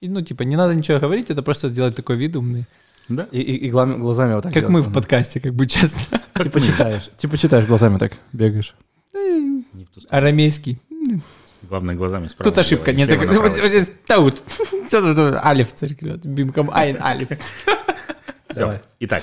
И, 0.00 0.08
ну, 0.08 0.22
типа, 0.22 0.44
не 0.44 0.56
надо 0.56 0.74
ничего 0.74 0.98
говорить, 0.98 1.28
это 1.28 1.42
просто 1.42 1.68
сделать 1.68 1.94
такой 1.96 2.16
вид 2.16 2.34
умный. 2.34 2.64
Да. 3.10 3.28
И, 3.32 3.40
и- 3.40 3.66
и 3.66 3.70
глазами, 3.70 3.98
глазами 3.98 4.34
вот 4.34 4.44
так 4.44 4.54
Как 4.54 4.62
делать 4.62 4.72
мы 4.72 4.80
в 4.90 4.92
подкасте, 4.94 5.40
как 5.40 5.52
бы 5.54 5.66
честно. 5.66 6.22
Типа 6.42 6.60
читаешь. 6.60 7.10
Типа 7.18 7.36
читаешь 7.36 7.66
глазами 7.66 7.98
так, 7.98 8.12
бегаешь. 8.32 8.74
Сторону. 9.10 9.64
Арамейский. 10.08 10.78
Главное, 11.68 11.94
глазами 11.94 12.28
справа. 12.28 12.50
Тут 12.50 12.58
ошибка. 12.58 12.92
Нет, 12.92 13.08
так- 13.08 13.28
вот 13.28 13.52
здесь 13.52 13.90
таут. 14.06 14.42
Алиф, 15.44 15.72
церковь. 15.74 16.22
Бимком 16.24 16.70
айн, 16.72 16.96
алиф. 17.02 17.28
Давай. 18.54 18.80
Итак, 19.00 19.22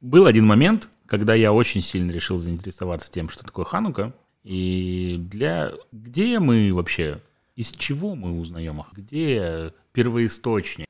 был 0.00 0.26
один 0.26 0.46
момент, 0.46 0.88
когда 1.06 1.34
я 1.34 1.52
очень 1.52 1.80
сильно 1.82 2.10
решил 2.10 2.38
заинтересоваться 2.38 3.10
тем, 3.10 3.28
что 3.28 3.44
такое 3.44 3.64
Ханука. 3.64 4.14
И 4.44 5.16
для... 5.18 5.72
Где 5.92 6.38
мы 6.38 6.72
вообще? 6.72 7.20
Из 7.56 7.70
чего 7.72 8.14
мы 8.14 8.38
узнаем? 8.38 8.80
их? 8.80 8.86
Где 8.92 9.72
первоисточник? 9.92 10.86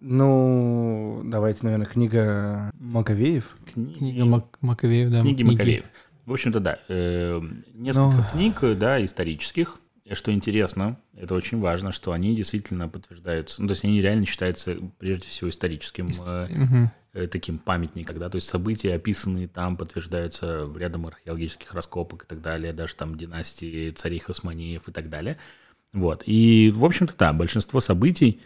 Ну, 0.00 1.22
давайте, 1.24 1.60
наверное, 1.64 1.86
книга 1.86 2.70
Маковеев. 2.78 3.56
Книги, 3.72 3.98
Книга 3.98 4.24
Мак- 4.24 4.58
Маковеев, 4.60 5.10
да. 5.10 5.20
книги 5.22 5.42
Маковеев. 5.42 5.86
В 6.24 6.32
общем-то, 6.32 6.60
да. 6.60 6.78
э, 6.88 7.40
Несколько 7.74 8.16
Ну. 8.16 8.22
книг, 8.32 8.78
да, 8.78 9.04
исторических. 9.04 9.78
Что 10.12 10.32
интересно, 10.32 10.98
это 11.16 11.34
очень 11.34 11.58
важно, 11.58 11.90
что 11.90 12.12
они 12.12 12.36
действительно 12.36 12.88
подтверждаются. 12.88 13.60
Ну, 13.60 13.66
то 13.66 13.72
есть 13.72 13.84
они 13.84 14.00
реально 14.00 14.24
считаются, 14.24 14.76
прежде 14.98 15.26
всего, 15.26 15.50
историческим 15.50 16.10
э, 16.24 16.88
э, 17.12 17.26
таким 17.26 17.58
памятником, 17.58 18.18
да, 18.18 18.28
то 18.28 18.36
есть 18.36 18.46
события, 18.48 18.94
описанные 18.94 19.48
там, 19.48 19.76
подтверждаются 19.76 20.68
рядом 20.76 21.06
археологических 21.06 21.74
раскопок 21.74 22.22
и 22.24 22.26
так 22.28 22.40
далее, 22.40 22.72
даже 22.72 22.94
там 22.94 23.16
династии 23.16 23.90
царей 23.90 24.20
Хасманиев 24.20 24.88
и 24.88 24.92
так 24.92 25.08
далее. 25.08 25.38
Вот. 25.92 26.22
И, 26.26 26.70
в 26.72 26.84
общем-то, 26.84 27.14
да, 27.18 27.32
большинство 27.32 27.80
событий, 27.80 28.40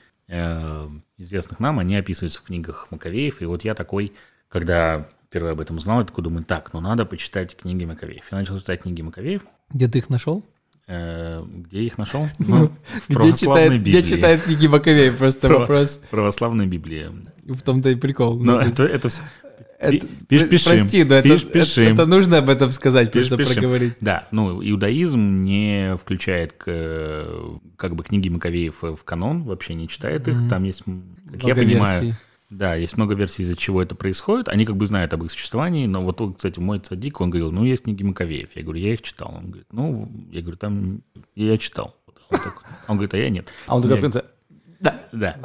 известных 1.19 1.61
нам, 1.61 1.79
они 1.79 1.97
описываются 1.97 2.41
в 2.41 2.45
книгах 2.45 2.89
Маковеев. 2.91 3.43
И 3.43 3.45
вот 3.45 3.65
я 3.65 3.75
такой, 3.75 4.13
когда 4.49 5.07
впервые 5.27 5.53
об 5.53 5.61
этом 5.61 5.77
узнал, 5.77 6.01
я 6.01 6.07
такой 6.07 6.25
думаю, 6.25 6.45
так, 6.45 6.73
ну 6.73 6.81
надо 6.81 7.05
почитать 7.05 7.57
книги 7.57 7.85
Маковеев. 7.85 8.25
Я 8.31 8.39
начал 8.39 8.59
читать 8.59 8.83
книги 8.83 9.03
Маковеев. 9.03 9.43
Где 9.71 9.89
ты 9.89 9.99
их 9.99 10.09
нашел? 10.09 10.45
Э, 10.87 11.45
где 11.47 11.83
их 11.83 11.99
нашел? 11.99 12.29
Ну, 12.39 12.69
в 12.69 13.09
Где 13.09 13.15
православной 13.15 13.39
читает, 13.39 13.83
где 13.83 13.93
Библии. 13.99 14.15
читает 14.15 14.43
книги 14.43 14.67
Маковеев? 14.67 15.17
Просто 15.19 15.49
вопрос. 15.53 16.01
В 16.05 16.11
православной 16.11 16.67
Библии. 16.67 17.11
В 17.45 17.63
том-то 17.63 17.91
и 17.91 17.95
прикол. 17.95 18.39
Но 18.39 18.55
Ну, 18.55 18.59
это, 18.61 18.85
это 18.85 19.09
все... 19.09 19.23
это- 19.81 20.07
пиш- 20.29 20.49
пишем, 20.49 20.73
Прости, 20.73 21.05
но 21.05 21.15
это, 21.17 21.29
пиш- 21.29 21.37
это- 21.43 21.47
пишем. 21.53 21.93
это 21.95 22.07
нужно 22.07 22.39
об 22.39 22.49
этом 22.49 22.71
сказать, 22.71 23.09
Пиш- 23.09 23.13
просто 23.29 23.37
пишем. 23.39 23.55
проговорить. 23.55 23.95
Да, 24.01 24.29
ну, 24.31 24.63
иудаизм 24.63 25.43
не 25.45 25.97
включает 25.97 26.53
к, 26.53 27.27
как 27.77 27.95
бы 27.97 28.05
книги 28.05 28.29
Маковеев 28.29 28.83
в 28.83 29.05
канон, 29.05 29.45
вообще 29.45 29.75
не 29.75 29.89
читает 29.89 30.29
их. 30.29 30.37
Мгм. 30.37 30.49
Там 30.49 30.65
есть, 30.65 30.83
как 30.85 31.43
я 31.45 31.55
Много 31.55 31.61
понимаю, 31.71 32.03
версий. 32.05 32.19
да, 32.51 32.75
есть 32.75 32.97
много 32.97 33.15
версий, 33.15 33.43
из-за 33.43 33.57
чего 33.57 33.83
это 33.83 33.95
происходит. 33.95 34.49
Они 34.49 34.67
как 34.67 34.77
бы 34.77 34.87
знают 34.87 35.13
об 35.15 35.25
их 35.25 35.31
существовании, 35.31 35.87
но 35.87 36.03
вот, 36.03 36.21
кстати, 36.37 36.59
мой 36.61 36.79
цадик, 36.81 37.21
он 37.21 37.31
говорил, 37.31 37.51
ну, 37.51 37.65
есть 37.65 37.85
книги 37.85 38.03
Маковеев. 38.03 38.51
Я 38.55 38.63
говорю, 38.63 38.81
я 38.81 38.93
их 38.95 39.03
читал. 39.03 39.35
Он 39.37 39.47
говорит, 39.47 39.67
ну, 39.73 40.11
я 40.31 40.41
говорю, 40.43 40.57
там 40.57 41.03
я 41.35 41.57
читал. 41.59 41.97
Он, 42.31 42.39
такой- 42.39 42.63
он 42.87 42.97
говорит, 42.97 43.15
а 43.15 43.17
я 43.19 43.31
нет. 43.31 43.49
А 43.67 43.77
он 43.77 43.83
такой 43.83 43.97
в 43.97 43.99
Я- 43.99 44.03
конце. 44.03 44.23
Да. 44.81 45.05
Да. 45.13 45.37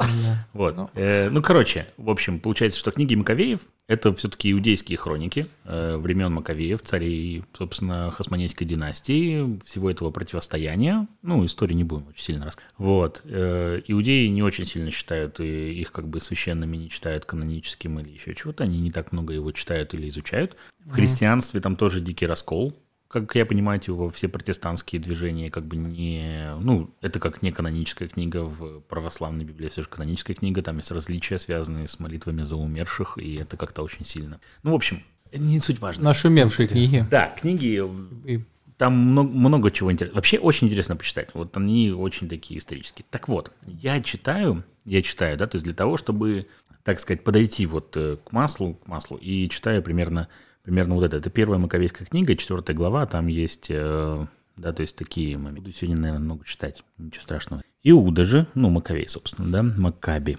Вот. 0.52 0.76
Ну. 0.76 0.90
Э, 0.94 1.28
Ну, 1.28 1.42
короче, 1.42 1.86
в 1.96 2.08
общем, 2.10 2.40
получается, 2.40 2.78
что 2.78 2.90
книги 2.90 3.14
Маковеев— 3.14 3.60
это 3.88 4.14
все-таки 4.14 4.50
иудейские 4.50 4.96
хроники 4.96 5.46
э, 5.64 5.96
времен 5.96 6.32
Маковеев, 6.32 6.82
царей, 6.82 7.44
собственно, 7.56 8.10
Хасманейской 8.10 8.66
династии, 8.66 9.60
всего 9.64 9.90
этого 9.90 10.10
противостояния. 10.10 11.06
Ну, 11.22 11.44
историю 11.44 11.76
не 11.76 11.84
будем 11.84 12.08
очень 12.08 12.22
сильно 12.22 12.44
рассказывать. 12.46 12.74
Вот. 12.78 13.22
Э, 13.24 13.80
Иудеи 13.86 14.26
не 14.28 14.42
очень 14.42 14.64
сильно 14.64 14.90
считают 14.90 15.38
и 15.40 15.80
их 15.80 15.92
как 15.92 16.08
бы 16.08 16.20
священными, 16.20 16.76
не 16.76 16.90
читают 16.90 17.26
каноническим 17.26 17.98
или 18.00 18.10
еще 18.10 18.34
чего-то. 18.34 18.64
Они 18.64 18.80
не 18.80 18.90
так 18.90 19.12
много 19.12 19.34
его 19.34 19.52
читают 19.52 19.92
или 19.94 20.08
изучают. 20.08 20.56
В 20.84 20.92
христианстве 20.92 21.60
там 21.60 21.76
тоже 21.76 22.00
дикий 22.00 22.26
раскол. 22.26 22.74
Как 23.08 23.34
я 23.36 23.46
понимаю, 23.46 23.78
типа, 23.78 24.10
все 24.10 24.28
протестантские 24.28 25.00
движения 25.00 25.50
как 25.50 25.64
бы 25.64 25.76
не... 25.76 26.54
Ну, 26.60 26.90
это 27.00 27.20
как 27.20 27.42
не 27.42 27.52
каноническая 27.52 28.08
книга 28.08 28.42
в 28.42 28.80
православной 28.80 29.44
Библии, 29.44 29.68
все 29.68 29.82
же 29.82 29.88
каноническая 29.88 30.36
книга, 30.36 30.62
там 30.62 30.78
есть 30.78 30.90
различия, 30.90 31.38
связанные 31.38 31.86
с 31.86 32.00
молитвами 32.00 32.42
за 32.42 32.56
умерших, 32.56 33.18
и 33.18 33.36
это 33.36 33.56
как-то 33.56 33.82
очень 33.82 34.04
сильно. 34.04 34.40
Ну, 34.62 34.72
в 34.72 34.74
общем, 34.74 35.02
не 35.32 35.60
суть 35.60 35.80
важно. 35.80 36.04
Нашумевшие 36.04 36.66
книги. 36.68 37.06
Да, 37.10 37.34
книги, 37.40 37.82
И 38.24 38.40
там 38.76 38.94
много, 38.94 39.30
много 39.30 39.70
чего 39.70 39.90
интересного. 39.90 40.16
Вообще 40.16 40.38
очень 40.38 40.66
интересно 40.66 40.96
почитать. 40.96 41.30
Вот 41.34 41.56
они 41.56 41.92
очень 41.92 42.28
такие 42.28 42.58
исторические. 42.58 43.06
Так 43.10 43.28
вот, 43.28 43.52
я 43.66 44.02
читаю, 44.02 44.64
я 44.84 45.02
читаю, 45.02 45.36
да, 45.36 45.46
то 45.46 45.56
есть 45.56 45.64
для 45.64 45.74
того, 45.74 45.96
чтобы, 45.96 46.46
так 46.82 47.00
сказать, 47.00 47.24
подойти 47.24 47.66
вот 47.66 47.96
э, 47.96 48.18
к 48.22 48.32
маслу, 48.32 48.74
к 48.74 48.86
маслу, 48.86 49.16
и 49.16 49.48
читаю 49.48 49.82
примерно, 49.82 50.28
примерно 50.66 50.96
вот 50.96 51.04
это. 51.04 51.16
Это 51.16 51.30
первая 51.30 51.60
маковейская 51.60 52.06
книга, 52.06 52.36
четвертая 52.36 52.76
глава, 52.76 53.06
там 53.06 53.28
есть, 53.28 53.68
э, 53.70 54.26
да, 54.56 54.72
то 54.72 54.82
есть 54.82 54.96
такие 54.96 55.38
моменты. 55.38 55.60
Буду 55.60 55.72
сегодня, 55.72 55.96
наверное, 55.96 56.24
много 56.24 56.44
читать, 56.44 56.82
ничего 56.98 57.22
страшного. 57.22 57.62
Иуда 57.84 58.24
же, 58.24 58.48
ну, 58.54 58.68
Маковей, 58.68 59.06
собственно, 59.06 59.48
да, 59.48 59.62
Маккаби, 59.62 60.38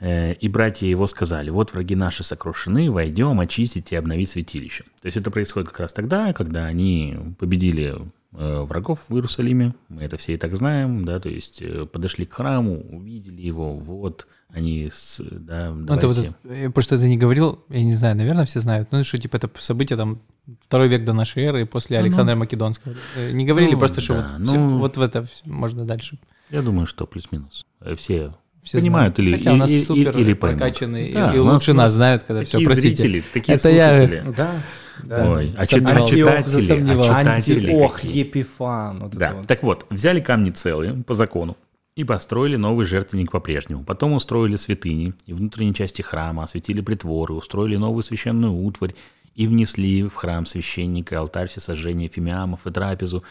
э, 0.00 0.34
и 0.34 0.48
братья 0.48 0.88
его 0.88 1.06
сказали, 1.06 1.50
вот 1.50 1.72
враги 1.72 1.94
наши 1.94 2.24
сокрушены, 2.24 2.90
войдем 2.90 3.38
очистить 3.38 3.92
и 3.92 3.94
обновить 3.94 4.30
святилище. 4.30 4.82
То 5.00 5.06
есть 5.06 5.16
это 5.16 5.30
происходит 5.30 5.68
как 5.68 5.78
раз 5.78 5.92
тогда, 5.92 6.32
когда 6.32 6.64
они 6.64 7.16
победили 7.38 7.94
э, 8.32 8.60
врагов 8.62 9.04
в 9.08 9.14
Иерусалиме, 9.14 9.76
мы 9.88 10.02
это 10.02 10.16
все 10.16 10.34
и 10.34 10.38
так 10.38 10.56
знаем, 10.56 11.04
да, 11.04 11.20
то 11.20 11.28
есть 11.28 11.62
подошли 11.92 12.26
к 12.26 12.34
храму, 12.34 12.80
увидели 12.80 13.40
его, 13.42 13.76
вот, 13.76 14.26
они, 14.52 14.90
с, 14.92 15.20
да, 15.30 15.70
Ну, 15.70 15.94
это 15.94 16.08
вот, 16.08 16.18
я 16.44 16.70
просто 16.70 16.94
это 16.96 17.06
не 17.06 17.16
говорил, 17.18 17.64
я 17.68 17.82
не 17.84 17.92
знаю, 17.92 18.16
наверное, 18.16 18.46
все 18.46 18.60
знают, 18.60 18.88
ну, 18.92 19.04
что, 19.04 19.18
типа, 19.18 19.36
это 19.36 19.50
событие 19.58 19.96
там 19.96 20.20
второй 20.66 20.88
век 20.88 21.04
до 21.04 21.12
нашей 21.12 21.44
эры, 21.44 21.66
после 21.66 21.98
Ну, 21.98 22.04
Александра 22.04 22.34
Македонского. 22.34 22.94
Э, 23.16 23.30
Не 23.30 23.44
говорили 23.44 23.72
Ну, 23.72 23.78
просто, 23.78 24.00
что 24.00 24.14
да, 24.14 24.30
вот, 24.38 24.48
всё- 24.48 24.58
ну- 24.58 24.78
вот 24.78 24.96
в 24.96 25.00
это 25.02 25.26
можно 25.44 25.84
дальше. 25.84 26.18
Я 26.50 26.62
думаю, 26.62 26.86
что 26.86 27.06
плюс-минус. 27.06 27.66
Э, 27.80 27.94
Все 27.94 28.32
Все 28.62 28.78
Понимают 28.80 29.16
знают. 29.16 29.18
или- 29.30 29.36
Хотя 29.38 29.52
у 29.52 29.56
нас 29.56 29.70
и- 29.70 29.78
и- 29.78 29.82
супер 29.82 30.18
или 30.18 30.34
прокачанные, 30.34 31.12
Да, 31.14 31.32
и 31.34 31.38
лучше 31.38 31.72
нас 31.72 31.84
нас 31.84 31.92
знают, 31.92 32.24
когда 32.24 32.42
все, 32.42 32.52
такие 32.52 32.66
простите. 32.66 32.96
зрители, 33.02 33.24
такие 33.32 33.54
Это 33.56 33.70
я- 33.70 33.98
слушатели. 33.98 34.24
Да. 34.36 34.50
да. 35.04 35.30
Ой, 35.30 35.54
а, 35.56 35.66
чит- 35.66 35.84
а 35.88 36.06
читатели, 36.06 36.98
а 36.98 37.02
читатели 37.02 37.88
какие? 37.88 38.18
Епифан. 38.18 38.98
Вот 39.00 39.12
Да, 39.14 39.34
вот. 39.34 39.46
так 39.46 39.62
вот, 39.62 39.86
взяли 39.90 40.20
камни 40.20 40.50
целые 40.50 40.94
по 41.04 41.14
закону 41.14 41.56
и 41.98 42.04
построили 42.04 42.54
новый 42.54 42.86
жертвенник 42.86 43.32
по-прежнему. 43.32 43.82
Потом 43.82 44.12
устроили 44.12 44.54
святыни 44.54 45.14
и 45.26 45.32
внутренней 45.32 45.74
части 45.74 46.00
храма, 46.00 46.44
осветили 46.44 46.80
притворы, 46.80 47.34
устроили 47.34 47.74
новую 47.74 48.04
священную 48.04 48.52
утварь 48.52 48.94
и 49.34 49.48
внесли 49.48 50.04
в 50.04 50.14
храм 50.14 50.46
священника 50.46 51.18
алтарь 51.18 51.48
всесожжения 51.48 52.08
фимиамов 52.08 52.68
и 52.68 52.70
трапезу, 52.70 53.24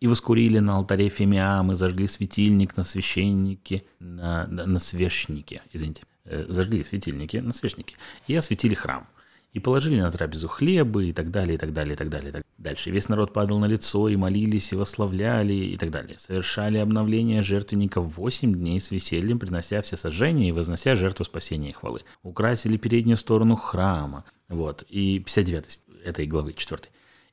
и 0.00 0.06
воскурили 0.06 0.58
на 0.58 0.76
алтаре 0.76 1.10
фимиамы, 1.10 1.74
зажгли 1.74 2.06
светильник 2.06 2.78
на 2.78 2.84
священнике, 2.84 3.84
на, 4.00 4.46
на, 4.46 4.78
свящнике, 4.78 5.60
извините, 5.74 6.04
Э, 6.26 6.46
зажгли 6.48 6.82
светильники 6.84 7.36
на 7.36 7.52
священнике 7.52 7.96
и 8.26 8.34
осветили 8.34 8.72
храм. 8.72 9.06
И 9.54 9.60
положили 9.60 10.00
на 10.00 10.10
трапезу 10.10 10.48
хлебы 10.48 11.08
и 11.08 11.12
так 11.12 11.30
далее, 11.30 11.54
и 11.54 11.58
так 11.58 11.72
далее, 11.72 11.94
и 11.94 11.96
так 11.96 12.08
далее. 12.08 12.30
и 12.30 12.32
так 12.32 12.42
дальше. 12.58 12.90
Весь 12.90 13.08
народ 13.08 13.32
падал 13.32 13.60
на 13.60 13.66
лицо 13.66 14.08
и 14.08 14.16
молились, 14.16 14.72
и 14.72 14.76
восславляли, 14.76 15.54
и 15.54 15.76
так 15.76 15.92
далее. 15.92 16.18
Совершали 16.18 16.78
обновление 16.78 17.40
жертвенника 17.44 18.00
в 18.00 18.16
8 18.16 18.52
дней 18.52 18.80
с 18.80 18.90
весельем, 18.90 19.38
принося 19.38 19.80
все 19.80 19.96
сожжения 19.96 20.48
и 20.48 20.52
вознося 20.52 20.96
жертву 20.96 21.24
спасения 21.24 21.70
и 21.70 21.72
хвалы. 21.72 22.00
Украсили 22.24 22.76
переднюю 22.76 23.16
сторону 23.16 23.54
храма. 23.54 24.24
Вот. 24.48 24.84
И 24.88 25.20
59 25.20 25.80
этой 26.04 26.26
главы 26.26 26.52
4. 26.52 26.82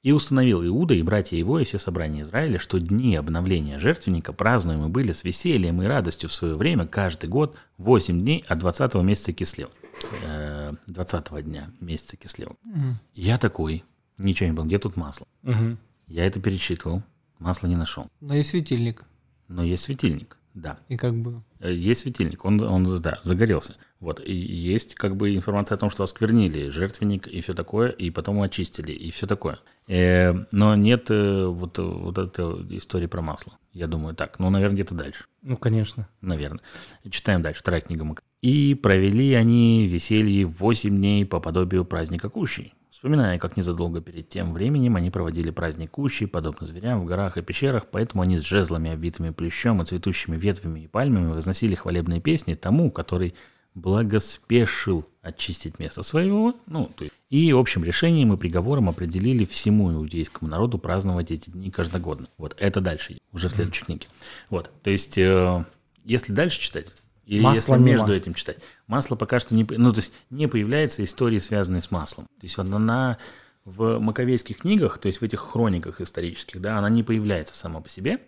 И 0.03 0.11
установил 0.11 0.63
Иуда 0.63 0.93
и 0.93 1.01
братья 1.01 1.37
его 1.37 1.59
и 1.59 1.63
все 1.63 1.79
собрания 1.79 2.21
Израиля, 2.21 2.59
что 2.59 2.79
дни 2.79 3.15
обновления 3.15 3.79
жертвенника 3.79 4.31
празднуемы 4.31 4.89
были 4.89 5.11
с 5.11 5.23
весельем 5.23 5.81
и 5.81 5.87
радостью 5.87 6.29
в 6.29 6.33
свое 6.33 6.55
время 6.55 6.85
каждый 6.85 7.29
год 7.29 7.55
8 7.79 8.21
дней 8.21 8.45
от 8.47 8.59
20 8.59 8.93
месяца 8.95 9.33
Кислева. 9.33 9.71
Э, 10.25 10.73
20 10.87 11.43
дня 11.43 11.71
месяца 11.79 12.17
Кислева. 12.17 12.55
Я 13.13 13.37
такой, 13.37 13.83
ничего 14.17 14.47
не 14.49 14.53
был, 14.53 14.65
где 14.65 14.77
тут 14.77 14.95
масло? 14.97 15.27
Мгм. 15.43 15.77
Я 16.07 16.25
это 16.25 16.39
перечитывал, 16.41 17.03
масла 17.39 17.67
не 17.67 17.75
нашел. 17.75 18.07
Но 18.19 18.35
и 18.35 18.43
светильник. 18.43 19.05
Но 19.47 19.63
есть 19.63 19.83
светильник, 19.83 20.37
да. 20.53 20.79
И 20.87 20.97
как 20.97 21.15
бы... 21.15 21.43
Э, 21.59 21.73
Есть 21.73 22.01
светильник, 22.01 22.45
он, 22.45 22.61
он 22.63 23.01
да, 23.01 23.19
загорелся. 23.23 23.75
Вот, 24.01 24.19
и 24.19 24.33
есть 24.33 24.95
как 24.95 25.15
бы 25.15 25.35
информация 25.35 25.75
о 25.75 25.79
том, 25.79 25.91
что 25.91 26.03
осквернили 26.03 26.69
жертвенник 26.69 27.27
и 27.27 27.39
все 27.41 27.53
такое, 27.53 27.89
и 27.89 28.09
потом 28.09 28.41
очистили, 28.41 28.91
и 28.91 29.11
все 29.11 29.27
такое. 29.27 29.59
Э, 29.87 30.33
но 30.51 30.75
нет 30.75 31.11
э, 31.11 31.45
вот, 31.45 31.77
вот 31.77 32.17
этой 32.17 32.77
истории 32.79 33.05
про 33.05 33.21
масло. 33.21 33.53
Я 33.73 33.85
думаю, 33.85 34.15
так, 34.15 34.39
ну, 34.39 34.49
наверное, 34.49 34.73
где-то 34.73 34.95
дальше. 34.95 35.25
Ну, 35.43 35.55
конечно. 35.55 36.09
Наверное. 36.19 36.61
Читаем 37.11 37.43
дальше, 37.43 37.61
вторая 37.61 37.81
книга 37.81 38.03
Мак. 38.03 38.23
«И 38.41 38.73
провели 38.73 39.35
они 39.35 39.87
веселье 39.87 40.47
восемь 40.47 40.97
дней 40.97 41.23
по 41.23 41.39
подобию 41.39 41.85
праздника 41.85 42.27
Кущей, 42.27 42.73
вспоминая, 42.89 43.37
как 43.37 43.55
незадолго 43.55 44.01
перед 44.01 44.29
тем 44.29 44.53
временем 44.53 44.95
они 44.95 45.11
проводили 45.11 45.51
праздник 45.51 45.91
Кущей, 45.91 46.27
подобно 46.27 46.65
зверям 46.65 47.01
в 47.01 47.05
горах 47.05 47.37
и 47.37 47.43
пещерах, 47.43 47.85
поэтому 47.91 48.23
они 48.23 48.39
с 48.39 48.41
жезлами, 48.41 48.93
обвитыми 48.93 49.29
плющом 49.29 49.79
и 49.81 49.85
цветущими 49.85 50.37
ветвями 50.37 50.79
и 50.79 50.87
пальмами 50.87 51.31
возносили 51.31 51.75
хвалебные 51.75 52.19
песни 52.19 52.55
тому, 52.55 52.89
который 52.89 53.35
благоспешил 53.73 55.05
очистить 55.21 55.79
место 55.79 56.03
своего, 56.03 56.55
ну, 56.65 56.89
то 56.95 57.05
есть, 57.05 57.15
и 57.29 57.51
общим 57.51 57.83
решением 57.83 58.33
и 58.33 58.37
приговором 58.37 58.89
определили 58.89 59.45
всему 59.45 59.91
иудейскому 59.93 60.49
народу 60.49 60.77
праздновать 60.77 61.31
эти 61.31 61.49
дни 61.49 61.69
каждогодно. 61.69 62.27
Вот 62.37 62.55
это 62.57 62.81
дальше, 62.81 63.17
уже 63.31 63.47
в 63.47 63.51
следующей 63.51 63.85
книге. 63.85 64.07
Вот, 64.49 64.71
то 64.83 64.89
есть, 64.89 65.17
э, 65.17 65.63
если 66.03 66.33
дальше 66.33 66.59
читать, 66.59 66.87
и 67.25 67.39
Масло 67.39 67.75
если 67.75 67.83
мимо. 67.83 67.97
между 67.97 68.13
этим 68.13 68.33
читать, 68.33 68.57
масло 68.87 69.15
пока 69.15 69.39
что 69.39 69.55
не, 69.55 69.65
ну, 69.69 69.93
то 69.93 69.99
есть, 69.99 70.11
не 70.29 70.47
появляется 70.47 71.03
истории, 71.03 71.39
связанные 71.39 71.81
с 71.81 71.91
маслом. 71.91 72.25
То 72.25 72.43
есть, 72.43 72.57
вот 72.57 72.69
она 72.69 73.19
в 73.63 73.99
маковейских 73.99 74.57
книгах, 74.57 74.97
то 74.97 75.07
есть 75.07 75.21
в 75.21 75.23
этих 75.23 75.39
хрониках 75.39 76.01
исторических, 76.01 76.59
да, 76.61 76.77
она 76.77 76.89
не 76.89 77.03
появляется 77.03 77.55
сама 77.55 77.79
по 77.79 77.89
себе. 77.89 78.21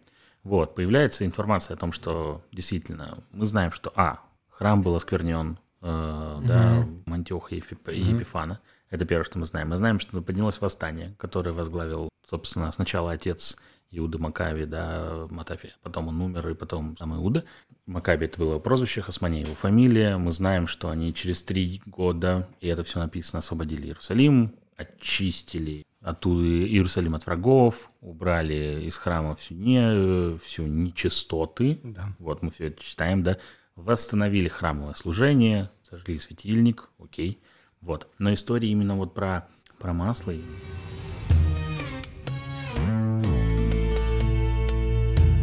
Вот, 0.43 0.75
появляется 0.75 1.25
информация 1.25 1.75
о 1.75 1.77
том, 1.77 1.91
что 1.91 2.43
действительно 2.51 3.17
мы 3.31 3.45
знаем, 3.45 3.71
что, 3.71 3.91
а, 3.95 4.19
храм 4.53 4.81
был 4.81 4.95
осквернен, 4.95 5.59
э, 5.81 6.41
да, 6.45 6.87
Антиоха 7.07 7.55
и 7.55 7.59
Ефип- 7.59 7.91
и 7.91 7.99
Епифана. 7.99 8.59
Это 8.89 9.05
первое, 9.05 9.25
что 9.25 9.39
мы 9.39 9.45
знаем. 9.45 9.69
Мы 9.69 9.77
знаем, 9.77 9.99
что 9.99 10.21
поднялось 10.21 10.61
восстание, 10.61 11.15
которое 11.17 11.51
возглавил, 11.51 12.09
собственно, 12.29 12.71
сначала 12.71 13.11
отец 13.11 13.57
Иуда 13.91 14.19
Макави, 14.19 14.65
да, 14.65 15.27
Матафия. 15.29 15.75
Потом 15.81 16.07
он 16.07 16.21
умер, 16.21 16.49
и 16.49 16.53
потом 16.55 16.97
сам 16.97 17.15
Иуда. 17.15 17.43
Макаби 17.85 18.25
это 18.25 18.39
было 18.39 18.51
его 18.51 18.59
прозвище, 18.59 19.01
Хасмане 19.01 19.41
его 19.41 19.53
фамилия. 19.53 20.17
Мы 20.17 20.31
знаем, 20.31 20.67
что 20.67 20.89
они 20.89 21.13
через 21.13 21.43
три 21.43 21.81
года, 21.85 22.47
и 22.61 22.67
это 22.67 22.83
все 22.83 22.99
написано, 22.99 23.39
освободили 23.39 23.87
Иерусалим, 23.87 24.55
очистили 24.77 25.85
оттуда 26.01 26.43
Иерусалим 26.43 27.15
от 27.15 27.25
врагов, 27.25 27.89
убрали 28.01 28.83
из 28.83 28.97
храма 28.97 29.35
всю, 29.35 29.55
не, 29.55 30.37
всю 30.39 30.63
нечистоты. 30.63 31.79
Да. 31.83 32.13
Вот 32.19 32.41
мы 32.41 32.51
все 32.51 32.67
это 32.67 32.83
читаем, 32.83 33.23
да. 33.23 33.37
Восстановили 33.75 34.47
храмовое 34.47 34.93
служение, 34.93 35.69
сожгли 35.89 36.19
светильник, 36.19 36.89
окей. 36.99 37.39
Вот. 37.81 38.07
Но 38.19 38.33
история 38.33 38.69
именно 38.69 38.95
вот 38.95 39.13
про, 39.13 39.47
про 39.79 39.93
масло. 39.93 40.31
и- 40.31 40.41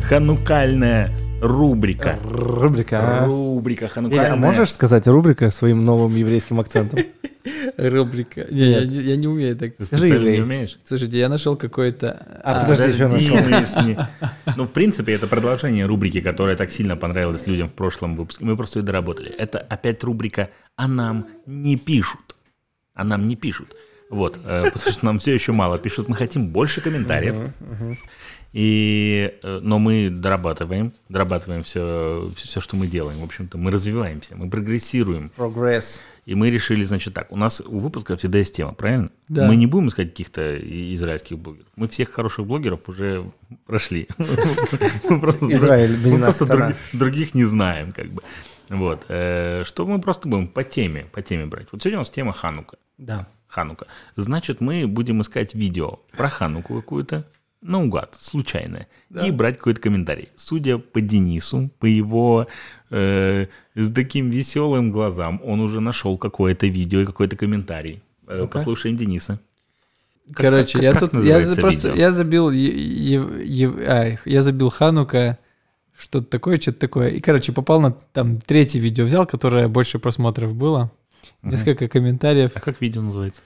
Ханукальная 0.02 1.12
рубрика. 1.40 2.18
Рубрика. 2.24 3.22
а? 3.22 3.26
Рубрика 3.26 3.84
Илья, 3.86 3.94
ханукальная. 3.94 4.32
а 4.32 4.36
можешь 4.36 4.70
сказать 4.72 5.06
рубрика 5.06 5.50
своим 5.50 5.84
новым 5.84 6.14
еврейским 6.14 6.60
акцентом? 6.60 7.00
Рубрика. 7.76 8.46
Не, 8.50 8.70
я, 8.70 8.84
не- 8.84 9.00
я 9.02 9.16
не 9.16 9.26
умею 9.26 9.56
так. 9.56 9.72
Скажи, 9.74 9.86
специально 9.86 10.12
не 10.12 10.16
еврей. 10.28 10.42
умеешь? 10.42 10.78
Слушайте, 10.84 11.18
я 11.18 11.28
нашел 11.28 11.56
какой-то... 11.56 12.40
А, 12.44 12.60
подожди, 12.60 12.92
что 12.92 13.08
нашел? 13.08 14.06
Ну, 14.56 14.64
в 14.64 14.70
принципе, 14.72 15.12
это 15.14 15.26
продолжение 15.26 15.86
рубрики, 15.86 16.20
которая 16.20 16.56
так 16.56 16.70
сильно 16.70 16.96
понравилась 16.96 17.46
людям 17.46 17.68
в 17.68 17.72
прошлом 17.72 18.16
выпуске. 18.16 18.44
Мы 18.44 18.56
просто 18.56 18.80
ее 18.80 18.84
доработали. 18.84 19.30
Это 19.30 19.58
опять 19.58 20.04
рубрика 20.04 20.50
«А 20.76 20.88
нам 20.88 21.26
не 21.46 21.76
пишут». 21.76 22.36
А 22.94 23.04
нам 23.04 23.26
не 23.26 23.36
пишут. 23.36 23.68
Вот, 24.10 24.38
э, 24.44 24.70
потому 24.72 24.92
что 24.92 25.04
нам 25.06 25.18
все 25.18 25.32
еще 25.32 25.52
мало 25.52 25.78
пишут. 25.78 26.08
Мы 26.08 26.16
хотим 26.16 26.48
больше 26.48 26.80
комментариев. 26.80 27.36
И, 28.52 29.32
э, 29.42 29.60
но 29.62 29.78
мы 29.78 30.10
дорабатываем, 30.10 30.92
дорабатываем 31.08 31.62
все, 31.62 32.30
все, 32.34 32.60
что 32.60 32.74
мы 32.76 32.86
делаем. 32.88 33.18
В 33.20 33.24
общем-то, 33.24 33.58
мы 33.58 33.70
развиваемся, 33.70 34.34
мы 34.36 34.50
прогрессируем. 34.50 35.30
Прогресс. 35.36 36.00
И 36.26 36.34
мы 36.34 36.50
решили, 36.50 36.82
значит, 36.84 37.14
так, 37.14 37.30
у 37.32 37.36
нас 37.36 37.60
у 37.64 37.78
выпуска 37.78 38.16
всегда 38.16 38.38
есть 38.38 38.54
тема, 38.56 38.74
правильно? 38.74 39.10
Да. 39.28 39.46
Мы 39.46 39.56
не 39.56 39.66
будем 39.66 39.88
искать 39.88 40.10
каких-то 40.10 40.56
израильских 40.94 41.38
блогеров. 41.38 41.66
Мы 41.76 41.88
всех 41.88 42.10
хороших 42.10 42.46
блогеров 42.46 42.88
уже 42.88 43.30
прошли. 43.66 44.08
Мы 45.08 45.20
просто 45.20 45.40
друг- 45.46 45.52
Израиль, 45.52 45.96
мы 46.04 46.18
просто 46.18 46.76
других 46.92 47.34
не 47.34 47.44
знаем, 47.44 47.92
как 47.92 48.08
бы. 48.08 48.22
Вот. 48.68 49.04
э, 49.08 49.62
Что 49.64 49.86
мы 49.86 50.00
просто 50.00 50.28
будем 50.28 50.46
по 50.48 50.62
теме, 50.64 51.06
по 51.12 51.22
теме 51.22 51.46
брать. 51.46 51.68
Вот 51.72 51.82
сегодня 51.82 51.98
у 51.98 52.02
нас 52.02 52.10
тема 52.10 52.32
Ханука. 52.32 52.76
Да. 52.98 53.26
Ханука. 53.48 53.86
Значит, 54.16 54.60
мы 54.60 54.86
будем 54.86 55.22
искать 55.22 55.54
видео 55.54 55.98
про 56.16 56.28
Хануку 56.28 56.74
какую-то, 56.76 57.26
наугад, 57.62 58.16
случайное, 58.18 58.86
и 59.24 59.30
брать 59.30 59.56
какой-то 59.58 59.80
комментарий. 59.80 60.28
Судя 60.36 60.78
по 60.78 61.00
Денису, 61.00 61.70
по 61.78 61.86
его 61.86 62.46
э, 62.90 63.46
с 63.74 63.92
таким 63.92 64.30
веселым 64.30 64.90
глазам, 64.92 65.40
он 65.44 65.60
уже 65.60 65.80
нашел 65.80 66.16
какое-то 66.18 66.66
видео 66.66 67.00
и 67.00 67.06
какой-то 67.06 67.36
комментарий. 67.36 68.02
Э, 68.26 68.46
Послушаем 68.50 68.96
Дениса. 68.96 69.40
Как- 70.28 70.36
Короче, 70.36 70.74
как- 70.74 70.82
я 70.82 70.92
как 70.92 71.10
тут... 71.10 71.24
Я 71.24 71.42
за- 71.42 71.60
просто... 71.60 71.92
Я 71.94 72.12
забил... 72.12 72.50
е- 72.50 73.14
е- 73.14 73.44
е- 73.44 73.84
ай, 73.88 74.18
я 74.24 74.42
забил 74.42 74.70
Ханука, 74.70 75.38
что-то 75.98 76.26
такое, 76.26 76.56
что-то 76.56 76.78
такое. 76.78 77.08
И, 77.08 77.20
короче, 77.20 77.52
попал 77.52 77.80
на 77.80 77.90
там 77.92 78.38
третье 78.38 78.78
видео 78.78 79.04
взял, 79.04 79.26
которое 79.26 79.68
больше 79.68 79.98
просмотров 79.98 80.54
было. 80.54 80.90
Несколько 81.42 81.88
комментариев. 81.88 82.52
А 82.54 82.60
как 82.60 82.80
видео 82.80 83.02
называется? 83.02 83.42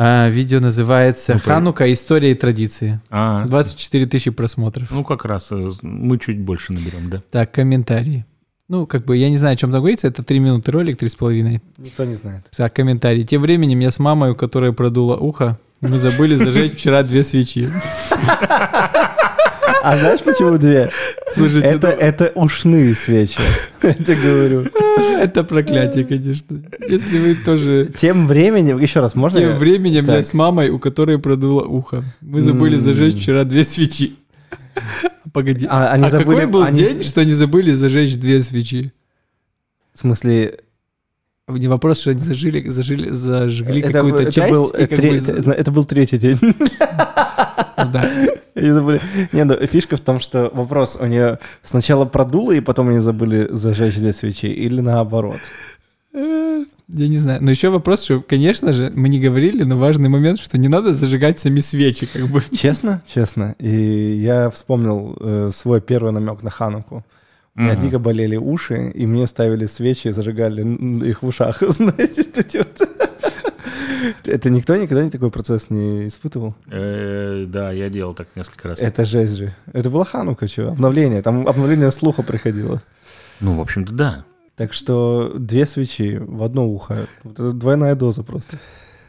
А, 0.00 0.28
видео 0.28 0.60
называется 0.60 1.34
Ну, 1.34 1.40
«Ханука. 1.40 1.92
История 1.92 2.30
и 2.30 2.34
традиции». 2.34 3.00
А, 3.10 3.44
24 3.46 4.06
тысячи 4.06 4.30
просмотров. 4.30 4.88
ну 4.92 5.02
как 5.02 5.24
раз 5.24 5.48
э, 5.50 5.70
мы 5.82 6.18
чуть 6.20 6.38
больше 6.40 6.72
наберем, 6.72 7.10
да? 7.10 7.20
Так, 7.32 7.50
комментарии. 7.50 8.24
Ну, 8.68 8.86
как 8.86 9.04
бы, 9.06 9.16
я 9.16 9.28
не 9.28 9.36
знаю, 9.36 9.54
о 9.54 9.56
чем 9.56 9.72
там 9.72 9.80
говорится, 9.80 10.06
это 10.06 10.22
3 10.22 10.38
минуты 10.38 10.70
ролик, 10.70 11.02
3,5. 11.02 11.60
Никто 11.78 12.04
не 12.04 12.14
знает. 12.14 12.44
Так, 12.56 12.72
комментарий. 12.74 13.24
Тем 13.24 13.42
временем 13.42 13.80
я 13.80 13.90
с 13.90 13.98
мамой, 13.98 14.30
у 14.30 14.34
которой 14.36 14.72
продуло 14.72 15.16
ухо, 15.16 15.58
мы 15.80 15.98
забыли 15.98 16.36
зажечь 16.36 16.74
вчера 16.74 17.02
две 17.02 17.24
свечи. 17.24 17.68
А 19.82 19.96
знаешь, 19.96 20.20
почему 20.20 20.58
две? 20.58 20.90
Слушайте, 21.34 21.68
Это, 21.68 21.88
это 21.88 22.32
ушные 22.34 22.94
свечи. 22.94 23.38
Я 23.82 23.94
тебе 23.94 24.16
говорю. 24.16 24.66
это 25.20 25.44
проклятие, 25.44 26.04
конечно. 26.04 26.62
Если 26.88 27.18
вы 27.18 27.34
тоже... 27.34 27.90
Тем 27.96 28.26
временем, 28.26 28.78
еще 28.78 29.00
раз, 29.00 29.14
можно? 29.14 29.40
Тем 29.40 29.54
временем 29.54 30.04
я 30.06 30.22
с 30.22 30.34
мамой, 30.34 30.70
у 30.70 30.78
которой 30.78 31.18
продуло 31.18 31.62
ухо. 31.64 32.04
Мы 32.20 32.40
забыли 32.40 32.76
зажечь 32.76 33.14
вчера 33.14 33.44
две 33.44 33.64
свечи. 33.64 34.14
Погоди. 35.32 35.66
А, 35.68 35.92
они 35.92 36.06
а 36.06 36.10
забыли- 36.10 36.36
какой 36.36 36.46
был 36.46 36.62
они 36.62 36.80
день, 36.80 37.02
что 37.02 37.20
они 37.20 37.32
забыли 37.32 37.72
зажечь 37.72 38.16
две 38.16 38.40
свечи? 38.42 38.92
В 39.92 39.98
смысле, 39.98 40.58
Не 41.48 41.66
вопрос, 41.68 42.00
что 42.00 42.10
они 42.10 42.20
зажили, 42.20 42.66
зажили, 42.68 43.10
зажгли 43.10 43.82
какую-то 43.82 44.22
это 44.22 44.32
часть. 44.32 44.52
был, 44.52 44.68
и 44.68 44.86
как 44.86 44.98
тре- 44.98 45.10
бы- 45.10 45.16
это, 45.16 45.50
это 45.52 45.70
был 45.72 45.84
третий 45.84 46.18
день. 46.18 46.38
да. 47.76 48.10
Они 48.58 48.70
забыли. 48.70 49.00
Не, 49.32 49.44
ну 49.44 49.54
фишка 49.66 49.96
в 49.96 50.00
том, 50.00 50.20
что 50.20 50.50
вопрос 50.52 50.98
у 51.00 51.06
нее 51.06 51.38
сначала 51.62 52.04
продуло, 52.04 52.52
и 52.52 52.60
потом 52.60 52.88
они 52.88 52.98
забыли 52.98 53.48
зажечь 53.50 53.96
две 53.96 54.12
свечи, 54.12 54.46
или 54.46 54.80
наоборот. 54.80 55.40
Я 56.14 57.08
не 57.08 57.18
знаю. 57.18 57.42
Но 57.42 57.50
еще 57.50 57.68
вопрос, 57.68 58.02
что, 58.02 58.20
конечно 58.20 58.72
же, 58.72 58.90
мы 58.94 59.08
не 59.08 59.20
говорили, 59.20 59.62
но 59.62 59.76
важный 59.76 60.08
момент, 60.08 60.40
что 60.40 60.56
не 60.56 60.68
надо 60.68 60.94
зажигать 60.94 61.38
сами 61.38 61.60
свечи, 61.60 62.06
как 62.06 62.26
бы. 62.28 62.42
Честно? 62.50 63.02
Честно. 63.06 63.54
И 63.58 64.16
я 64.16 64.48
вспомнил 64.48 65.16
э, 65.20 65.50
свой 65.52 65.80
первый 65.80 66.12
намек 66.12 66.42
на 66.42 66.50
Хануку. 66.50 67.04
У 67.54 67.60
меня 67.60 67.74
дико 67.74 67.98
болели 67.98 68.36
уши, 68.36 68.92
и 68.94 69.04
мне 69.04 69.26
ставили 69.26 69.66
свечи, 69.66 70.12
зажигали 70.12 70.62
их 71.08 71.22
в 71.22 71.26
ушах, 71.26 71.60
знаете, 71.68 72.24
эти 72.34 72.58
вот. 72.58 72.88
Это 74.24 74.50
никто 74.50 74.76
никогда 74.76 75.04
не 75.04 75.10
такой 75.10 75.30
процесс 75.30 75.70
не 75.70 76.08
испытывал? 76.08 76.54
Э, 76.70 77.44
Да, 77.48 77.72
я 77.72 77.88
делал 77.88 78.14
так 78.14 78.28
несколько 78.34 78.68
раз. 78.68 78.80
Это 78.80 79.04
жесть 79.04 79.36
же. 79.36 79.54
Это 79.72 79.90
была 79.90 80.04
Ханука, 80.04 80.46
что? 80.46 80.68
Обновление. 80.68 81.22
Там 81.22 81.46
обновление 81.46 81.90
слуха 81.90 82.22
приходило. 82.22 82.82
Ну, 83.40 83.54
в 83.54 83.60
общем-то, 83.60 83.92
да. 83.92 84.24
Так 84.56 84.72
что 84.72 85.34
две 85.38 85.66
свечи 85.66 86.18
в 86.20 86.42
одно 86.42 86.66
ухо. 86.68 87.06
Вот 87.22 87.34
это 87.34 87.52
двойная 87.52 87.94
доза 87.94 88.22
просто. 88.24 88.58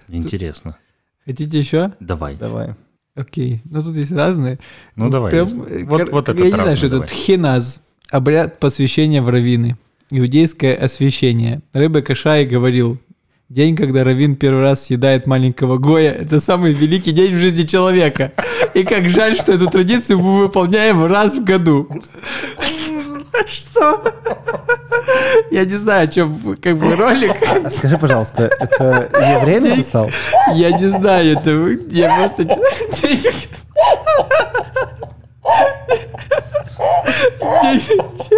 Интересно. 0.08 0.78
Хотите 1.26 1.58
еще? 1.60 1.94
Давай. 2.00 2.36
Давай. 2.36 2.76
Окей. 3.16 3.62
Ну, 3.66 3.82
тут 3.82 3.96
есть 3.98 4.12
разные. 4.12 4.60
Ну, 4.96 5.10
давай. 5.10 5.32
Прям, 5.32 5.48
Вот- 5.48 5.70
вот, 5.90 6.10
вот 6.12 6.28
я 6.28 6.34
этот 6.34 6.44
не 6.44 6.50
знаю, 6.52 6.78
что 6.78 6.86
это 6.88 6.96
давай. 6.96 7.08
тхиназ. 7.08 7.82
Обряд 8.12 8.60
посвящения 8.60 9.22
в 9.22 9.30
раввины. 9.30 9.76
Иудейское 10.12 10.76
освящение. 10.76 11.62
Рыба 11.74 12.02
Кашай 12.02 12.46
говорил, 12.46 12.98
день, 13.50 13.76
когда 13.76 14.04
раввин 14.04 14.36
первый 14.36 14.62
раз 14.62 14.86
съедает 14.86 15.26
маленького 15.26 15.78
Гоя, 15.78 16.12
это 16.12 16.40
самый 16.40 16.72
великий 16.72 17.12
день 17.12 17.34
в 17.34 17.38
жизни 17.38 17.64
человека. 17.64 18.32
И 18.76 18.84
как 18.84 19.10
жаль, 19.10 19.36
что 19.36 19.54
эту 19.54 19.68
традицию 19.68 20.20
мы 20.20 20.40
выполняем 20.42 21.04
раз 21.06 21.36
в 21.36 21.44
году. 21.44 21.90
Что? 23.48 24.04
Я 25.50 25.66
не 25.66 25.74
знаю, 25.74 26.04
о 26.04 26.08
чем 26.08 26.58
как 26.62 26.78
бы 26.78 26.96
ролик. 26.96 27.38
Скажи, 27.76 27.98
пожалуйста, 27.98 28.52
это 28.60 29.10
еврей 29.14 29.60
написал? 29.60 30.12
Я 30.54 30.72
не 30.78 30.88
знаю, 30.88 31.38
это 31.38 31.52
я 31.90 32.18
просто... 32.20 32.48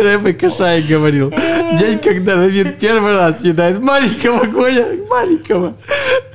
Рэбе 0.02 0.34
Кашай 0.34 0.82
говорил, 0.84 1.30
день, 1.80 2.00
когда 2.00 2.36
Равин 2.36 2.76
первый 2.80 3.14
раз 3.16 3.42
съедает 3.42 3.80
маленького 3.80 4.46
Гоя, 4.46 4.98
маленького, 5.08 5.76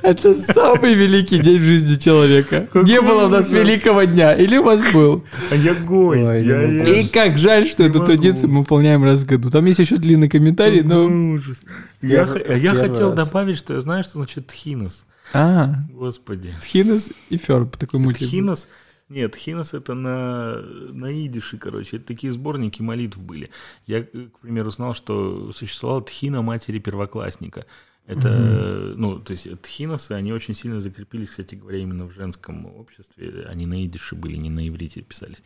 это 0.01 0.33
самый 0.33 0.93
великий 0.93 1.39
день 1.39 1.59
в 1.59 1.63
жизни 1.63 1.95
человека. 1.95 2.67
Не 2.73 3.01
было 3.01 3.25
у 3.25 3.29
нас 3.29 3.49
великого 3.49 4.03
дня, 4.03 4.33
или 4.33 4.57
у 4.57 4.63
вас 4.63 4.81
был? 4.93 5.23
А 5.51 5.55
я 5.55 5.73
гой. 5.73 6.23
Ой, 6.23 6.45
я- 6.45 6.61
я- 6.61 7.01
И 7.01 7.07
как 7.07 7.37
жаль, 7.37 7.65
что 7.67 7.83
эту 7.83 7.95
могу. 7.99 8.07
традицию 8.07 8.49
мы 8.49 8.59
выполняем 8.59 9.03
раз 9.03 9.21
в 9.21 9.25
году. 9.25 9.49
Там 9.49 9.65
есть 9.65 9.79
еще 9.79 9.97
длинный 9.97 10.29
комментарий, 10.29 10.81
но... 10.81 11.05
Ужас. 11.05 11.57
Я, 12.01 12.25
Первый- 12.25 12.41
я 12.61 12.71
первый 12.73 12.89
хотел 12.89 13.09
раз. 13.15 13.17
добавить, 13.17 13.57
что 13.57 13.73
я 13.73 13.81
знаю, 13.81 14.03
что 14.03 14.13
значит 14.17 14.47
тхинос. 14.47 15.03
А, 15.33 15.73
Господи. 15.91 16.53
Тхинес 16.61 17.09
и 17.29 17.37
Ферб, 17.37 17.75
такой 17.75 17.99
мультик. 17.99 18.21
был. 18.21 18.27
Тхинос. 18.29 18.67
Нет, 19.09 19.35
хинос 19.35 19.73
это 19.73 19.93
на, 19.93 20.61
на 20.61 21.25
идише, 21.25 21.57
короче. 21.57 21.95
Это 21.95 22.07
такие 22.07 22.33
сборники 22.33 22.81
молитв 22.81 23.19
были. 23.19 23.49
Я, 23.85 24.03
к 24.03 24.39
примеру, 24.41 24.69
знал, 24.69 24.93
что 24.93 25.51
существовала 25.53 26.01
тхина 26.01 26.41
матери 26.41 26.79
первоклассника. 26.79 27.65
Это, 28.07 28.93
ну, 28.95 29.19
то 29.19 29.31
есть 29.31 29.61
тхиносы, 29.61 30.13
они 30.13 30.31
очень 30.31 30.53
сильно 30.53 30.79
закрепились, 30.79 31.29
кстати 31.29 31.55
говоря, 31.55 31.79
именно 31.79 32.05
в 32.05 32.13
женском 32.13 32.65
обществе. 32.65 33.45
Они 33.49 33.65
на 33.65 33.83
идише 33.83 34.15
были, 34.15 34.37
не 34.37 34.49
на 34.49 34.65
иврите 34.67 35.01
писались. 35.01 35.43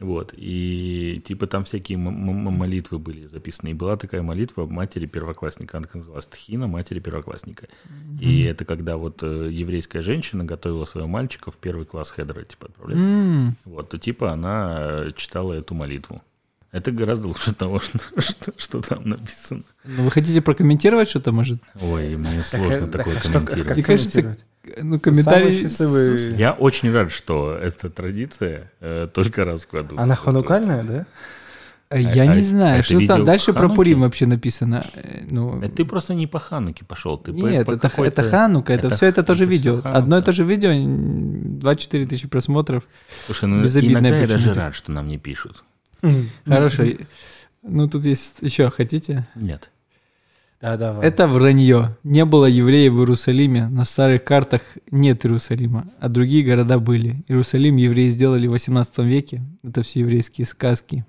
Вот. 0.00 0.32
И 0.34 1.22
типа 1.24 1.46
там 1.46 1.64
всякие 1.64 1.98
молитвы 1.98 2.98
были 2.98 3.26
записаны. 3.26 3.70
И 3.70 3.74
была 3.74 3.98
такая 3.98 4.22
молитва 4.22 4.64
матери 4.64 5.04
первоклассника. 5.04 5.76
Она 5.76 5.86
называлась 5.92 6.26
Тхина 6.26 6.66
матери 6.66 6.98
первоклассника. 6.98 7.68
И 8.20 8.42
это 8.42 8.64
когда 8.64 8.96
вот 8.96 9.22
э, 9.22 9.50
еврейская 9.52 10.00
женщина 10.00 10.44
готовила 10.44 10.86
своего 10.86 11.08
мальчика 11.08 11.50
в 11.50 11.58
первый 11.58 11.84
класс 11.84 12.10
хедера, 12.10 12.42
типа, 12.42 12.66
отправлять. 12.68 12.98
М, 12.98 13.56
Вот, 13.66 13.90
то 13.90 13.98
типа 13.98 14.32
она 14.32 14.78
э, 14.80 15.12
читала 15.14 15.52
эту 15.52 15.74
молитву. 15.74 16.22
Это 16.70 16.92
гораздо 16.92 17.28
лучше 17.28 17.54
того, 17.54 17.80
что, 17.80 17.98
что, 18.20 18.52
что 18.56 18.80
там 18.82 19.08
написано. 19.08 19.62
Ну, 19.84 20.02
вы 20.04 20.10
хотите 20.10 20.40
прокомментировать 20.42 21.08
что-то, 21.08 21.32
может? 21.32 21.60
Ой, 21.80 22.16
мне 22.16 22.44
сложно 22.44 22.84
э, 22.84 22.88
такое 22.88 23.14
так, 23.14 23.24
а 23.24 23.28
что- 23.28 23.32
комментировать. 23.32 23.66
как 23.68 23.76
Мне 23.76 23.84
кажется, 23.84 24.22
комментировать? 24.22 24.44
Ну, 24.82 25.00
комментарий... 25.00 25.62
Счастливый- 25.62 26.36
Я 26.36 26.52
очень 26.52 26.92
рад, 26.92 27.10
что 27.10 27.54
эта 27.54 27.88
традиция 27.88 28.70
э, 28.80 29.08
только 29.12 29.44
раз 29.46 29.62
в 29.64 29.70
году. 29.72 29.96
Она 29.98 30.14
ханукальная, 30.14 30.82
да? 30.82 31.06
Э, 31.90 32.02
Я 32.02 32.24
А- 32.24 32.26
не 32.26 32.40
а 32.40 32.42
знаю, 32.42 32.80
это 32.80 32.84
что 32.84 33.06
там 33.06 33.24
дальше 33.24 33.54
про? 33.54 33.70
Пурим 33.70 34.00
вообще 34.02 34.26
написано. 34.26 34.84
Э, 34.94 35.22
Ну, 35.30 35.62
Это 35.62 35.74
ты 35.76 35.84
просто 35.86 36.12
не 36.12 36.26
по 36.26 36.38
Хануке 36.38 36.84
пошел. 36.84 37.16
Ты 37.16 37.32
по- 37.32 37.46
нет, 37.46 37.64
по 37.64 37.72
это, 37.72 37.88
какой-то- 37.88 38.20
это 38.20 38.30
Ханука, 38.30 38.74
это, 38.74 38.88
это 38.88 38.96
все 38.96 39.06
это 39.06 39.22
тоже 39.22 39.44
это 39.44 39.52
видео. 39.52 39.76
Ханука. 39.80 39.96
Одно 39.98 40.18
и 40.18 40.22
то 40.22 40.32
же 40.32 40.44
видео, 40.44 40.68
м, 40.70 41.58
24 41.60 42.04
тысячи 42.06 42.28
просмотров. 42.28 42.82
Слушай, 43.24 43.48
ну 43.48 43.62
безобидное 43.62 44.02
иногда 44.02 44.18
я 44.18 44.26
даже 44.26 44.52
рад, 44.52 44.74
что 44.74 44.92
нам 44.92 45.08
не 45.08 45.16
пишут. 45.16 45.64
Хорошо. 46.44 46.84
Ну, 47.62 47.88
тут 47.88 48.04
есть 48.04 48.36
еще, 48.40 48.70
хотите? 48.70 49.26
Нет. 49.34 49.70
Да, 50.60 50.76
давай. 50.76 51.06
Это 51.06 51.28
вранье. 51.28 51.96
Не 52.02 52.24
было 52.24 52.46
евреев 52.46 52.92
в 52.92 52.98
Иерусалиме. 52.98 53.68
На 53.68 53.84
старых 53.84 54.24
картах 54.24 54.62
нет 54.90 55.24
Иерусалима, 55.24 55.86
а 56.00 56.08
другие 56.08 56.44
города 56.44 56.80
были. 56.80 57.24
Иерусалим 57.28 57.76
евреи 57.76 58.08
сделали 58.10 58.48
в 58.48 58.52
18 58.52 58.98
веке. 58.98 59.42
Это 59.62 59.82
все 59.82 60.00
еврейские 60.00 60.46
сказки. 60.46 61.04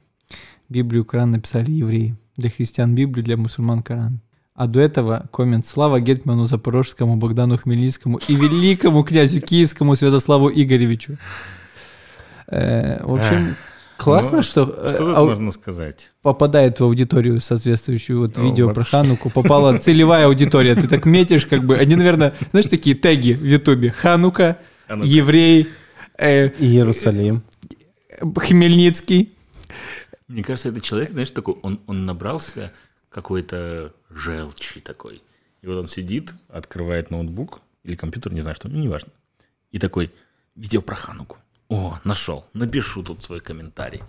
Библию, 0.69 1.04
Коран 1.04 1.32
написали 1.32 1.71
евреи. 1.71 2.15
Для 2.38 2.49
христиан 2.52 2.93
Библию, 2.93 3.23
для 3.23 3.38
мусульман 3.38 3.82
Коран. 3.82 4.21
А 4.54 4.67
до 4.67 4.82
этого 4.82 5.28
коммент 5.32 5.65
«Слава 5.65 5.99
Гетману 5.99 6.43
Запорожскому, 6.43 7.15
Богдану 7.15 7.58
Хмельницкому 7.58 8.19
и 8.28 8.36
великому 8.36 9.04
князю 9.04 9.41
Киевскому 9.41 9.95
Святославу 9.95 10.49
Игоревичу». 10.49 11.17
Э, 12.47 13.04
в 13.04 13.15
общем, 13.15 13.56
классно, 14.04 14.38
Ну, 14.38 14.42
что, 14.44 14.66
Что 14.66 14.74
э, 14.84 14.98
тут 14.98 15.18
ау- 15.18 15.28
можно 15.28 15.52
сказать? 15.52 16.12
попадает 16.22 16.80
в 16.80 16.84
аудиторию 16.84 17.40
соответствующую 17.42 18.22
вот 18.22 18.38
Ну, 18.38 18.44
видео 18.50 18.68
про 18.68 18.76
вообще. 18.82 18.92
Хануку, 18.92 19.30
попала 19.30 19.78
целевая 19.78 20.26
аудитория. 20.28 20.76
Ты 20.76 20.88
так 20.88 21.06
метишь, 21.06 21.46
как 21.46 21.64
бы, 21.64 21.76
они, 21.78 21.96
наверное, 21.96 22.34
знаешь, 22.52 22.68
такие 22.68 22.96
теги 22.96 23.34
в 23.34 23.44
Ютубе. 23.46 23.90
Ханука, 23.92 24.58
Ханука. 24.88 25.08
еврей, 25.08 25.70
э, 26.18 26.50
Иерусалим. 26.60 27.44
Хмельницкий. 28.36 29.34
Мне 30.28 30.44
кажется, 30.44 30.70
этот 30.70 30.84
человек, 30.84 31.12
знаешь, 31.12 31.32
такой, 31.32 31.56
он, 31.64 31.80
он 31.88 32.06
набрался 32.06 32.72
какой-то 33.10 33.94
желчи 34.10 34.80
такой. 34.82 35.22
И 35.62 35.68
вот 35.68 35.78
он 35.78 35.88
сидит, 35.88 36.34
открывает 36.50 37.10
ноутбук 37.12 37.62
или 37.84 37.96
компьютер, 37.96 38.34
не 38.34 38.42
знаю 38.42 38.56
что, 38.56 38.68
ну, 38.70 38.78
неважно. 38.80 39.12
И 39.72 39.80
такой, 39.80 40.12
видео 40.56 40.82
про 40.82 40.96
Хануку. 40.96 41.38
О, 41.69 41.99
нашел, 42.03 42.45
напишу 42.53 43.03
тут 43.03 43.21
свой 43.23 43.41
комментарий. 43.41 44.01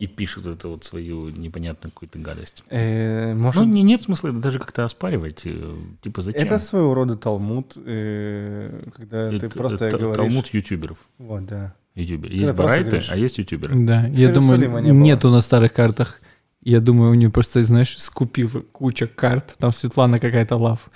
И 0.00 0.06
пишет 0.08 0.46
это 0.46 0.68
вот 0.68 0.84
свою 0.84 1.28
непонятную 1.28 1.92
какую-то 1.92 2.18
гадость. 2.18 2.64
Э, 2.68 3.32
Ну, 3.34 3.42
Может, 3.42 3.66
не, 3.66 3.82
нет 3.82 4.02
смысла 4.02 4.28
это 4.28 4.38
даже 4.38 4.58
как-то 4.58 4.84
оспаривать. 4.84 5.42
э, 5.44 5.76
Типа, 6.02 6.20
зачем? 6.20 6.42
это 6.42 6.58
своего 6.58 6.94
рода 6.94 7.16
талмуд, 7.16 7.74
э, 7.76 8.80
когда 8.96 9.30
ты 9.30 9.36
Это- 9.46 9.50
просто 9.50 9.84
это 9.86 9.98
говоришь... 9.98 10.16
Талмуд 10.16 10.48
ютуберов. 10.52 10.98
Вот, 11.18 11.46
да. 11.46 11.74
Ютуберы. 11.94 12.30
Когда 12.34 12.46
Есть 12.46 12.52
барайты, 12.58 12.90
говоришь. 12.90 13.08
а 13.10 13.16
есть 13.16 13.38
ютуберы. 13.38 13.78
Да, 13.86 14.06
я 14.08 14.30
думаю, 14.32 14.82
не 14.82 14.90
нету 14.90 15.30
на 15.30 15.40
старых 15.42 15.72
картах 15.72 16.20
я 16.66 16.80
думаю, 16.80 17.10
у 17.10 17.14
нее 17.14 17.28
просто, 17.28 17.60
знаешь, 17.60 17.98
скупила 17.98 18.60
куча 18.72 19.06
карт. 19.06 19.54
Там 19.58 19.70
Светлана 19.70 20.18
какая-то 20.18 20.56
лав. 20.56 20.90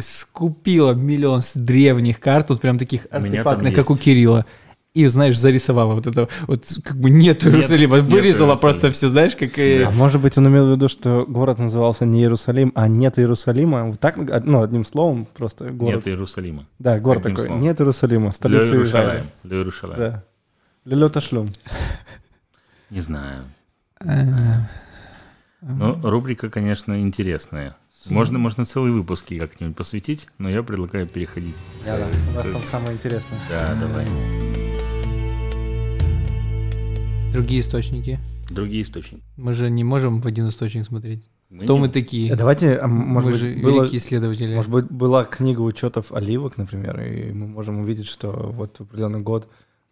Скупила 0.00 0.92
миллион 0.92 1.40
с 1.40 1.54
древних 1.54 2.18
карт, 2.18 2.50
вот 2.50 2.60
прям 2.60 2.78
таких 2.78 3.06
артефактных, 3.12 3.74
как 3.76 3.90
у. 3.90 3.96
Кирилла. 3.96 4.44
И, 4.94 5.06
знаешь, 5.06 5.38
зарисовала 5.38 5.94
вот 5.94 6.06
это, 6.06 6.28
вот 6.46 6.64
как 6.82 6.96
бы 6.96 7.10
нет 7.10 7.44
Нет, 7.44 7.54
Иерусалима. 7.54 7.96
нет 7.96 8.04
Вырезала 8.06 8.24
Иерусалима. 8.48 8.56
просто 8.56 8.90
все, 8.90 9.08
знаешь, 9.08 9.36
как... 9.36 9.58
и- 9.58 9.82
А 9.82 9.90
может 9.92 10.20
быть, 10.20 10.36
он 10.38 10.48
имел 10.48 10.66
в 10.66 10.70
виду, 10.72 10.88
что 10.88 11.24
город 11.28 11.58
назывался 11.58 12.04
не 12.06 12.20
Иерусалим, 12.22 12.72
а 12.74 12.88
нет 12.88 13.18
Иерусалима? 13.18 13.84
Вот 13.90 14.00
так, 14.00 14.16
ну, 14.44 14.62
одним 14.62 14.84
словом, 14.84 15.26
просто 15.36 15.70
город. 15.70 15.96
Нет 15.96 16.08
Иерусалима. 16.08 16.66
Да, 16.78 16.98
город 16.98 17.20
одним 17.20 17.36
такой, 17.36 17.46
словом. 17.48 17.62
нет 17.62 17.80
Иерусалима, 17.80 18.26
Ле 18.28 18.32
столица 18.32 18.62
Израиля. 18.64 18.76
Иерушалаем. 18.80 19.22
Ле 19.44 19.56
Иерушалаем. 19.58 19.98
Да. 20.00 20.24
Лелё 20.84 21.08
ташлюм. 21.10 21.48
Не 22.90 23.00
знаю. 23.00 23.44
Э, 24.00 24.06
Но 25.60 26.00
рубрика, 26.02 26.48
конечно, 26.50 27.00
интересная. 27.00 27.76
Можно, 28.10 28.38
можно 28.38 28.64
целые 28.64 28.92
выпуски 28.92 29.38
как-нибудь 29.38 29.76
посвятить, 29.76 30.28
но 30.38 30.48
я 30.48 30.62
предлагаю 30.62 31.06
переходить. 31.06 31.56
Да, 31.84 31.98
да, 31.98 32.06
у 32.32 32.34
нас 32.36 32.48
там 32.48 32.62
самое 32.64 32.94
интересное. 32.94 33.38
Да, 33.50 33.74
давай. 33.74 34.06
Другие 37.32 37.60
источники. 37.60 38.18
Другие 38.50 38.82
источники. 38.82 39.22
Мы 39.36 39.52
же 39.52 39.70
не 39.70 39.84
можем 39.84 40.20
в 40.20 40.26
один 40.26 40.48
источник 40.48 40.86
смотреть. 40.86 41.24
Мы 41.50 41.64
Кто 41.64 41.74
не- 41.74 41.80
мы 41.80 41.88
такие? 41.88 42.30
Э, 42.32 42.36
Давайте, 42.36 42.76
а, 42.76 42.86
может 42.86 43.26
мы 43.26 43.32
быть, 43.32 43.40
же 43.40 43.62
было, 43.62 43.80
великие 43.80 43.98
исследователи. 43.98 44.54
может 44.54 44.70
быть, 44.70 44.84
была 44.90 45.24
книга 45.24 45.60
учетов 45.60 46.12
оливок, 46.12 46.56
например, 46.58 47.00
и 47.00 47.32
мы 47.32 47.46
можем 47.46 47.80
увидеть, 47.80 48.06
что 48.06 48.30
вот 48.32 48.76
в 48.78 48.82
определенный 48.82 49.20
год 49.20 49.48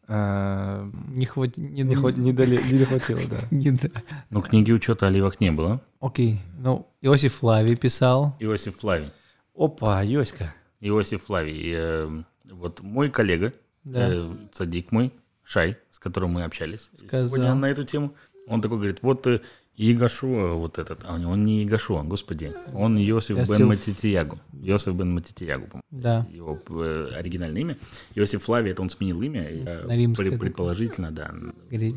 э, 0.09 0.91
Не 1.15 1.25
хватит... 1.27 1.57
Не, 1.59 1.83
не, 1.83 1.95
хват- 1.95 2.17
не, 2.19 2.33
дали- 2.33 2.61
не 2.73 2.85
хватило, 2.85 3.21
да. 3.31 3.37
не 3.51 3.71
да. 3.73 3.89
Ну, 4.31 4.41
книги 4.43 4.71
учета 4.73 5.07
оливок 5.09 5.41
не 5.41 5.51
было. 5.51 5.81
Окей. 6.01 6.39
Ну, 6.59 6.87
Иосиф 7.03 7.35
Флавий 7.35 7.77
писал. 7.77 8.37
Иосиф 8.39 8.79
Флавий. 8.79 9.11
Опа, 9.55 10.03
Йоська. 10.03 10.55
Иосиф 10.81 11.25
Флавий. 11.25 11.73
э, 11.75 12.23
вот 12.53 12.83
мой 12.83 13.11
коллега, 13.11 13.53
Да. 13.85 14.09
э, 14.13 14.31
садик 14.53 14.93
мой, 14.93 15.13
Шай, 15.47 15.79
с 15.91 15.99
которым 15.99 16.31
мы 16.33 16.43
общались 16.45 16.91
Сказал. 17.07 17.29
сегодня 17.29 17.55
на 17.55 17.67
эту 17.71 17.85
тему, 17.85 18.15
он 18.49 18.61
такой 18.61 18.79
говорит, 18.79 18.99
вот 19.03 19.27
э, 19.27 19.41
Егошуа 19.77 20.55
вот 20.55 20.79
этот, 20.79 21.01
а 21.05 21.15
он 21.15 21.45
не 21.45 21.63
Егошуа, 21.63 22.03
господи, 22.03 22.51
он 22.73 22.97
Иосиф 22.99 23.39
Иосиф. 23.39 23.59
бен 23.59 23.67
Матитиягу. 23.69 24.41
Иосиф 24.63 24.95
бен 24.95 25.13
Матитиягу, 25.15 25.67
Да. 25.91 26.27
его 26.33 26.59
э, 26.69 27.11
оригинальное 27.15 27.61
имя. 27.61 27.77
Иосиф 28.15 28.43
Флавий, 28.45 28.73
это 28.73 28.83
он 28.83 28.91
сменил 28.91 29.21
имя, 29.23 29.43
э, 29.49 29.87
На 29.87 29.97
римское 29.97 30.27
пре- 30.27 30.31
такое. 30.33 30.39
предположительно, 30.49 31.11
да. 31.13 31.33
Говори. 31.71 31.95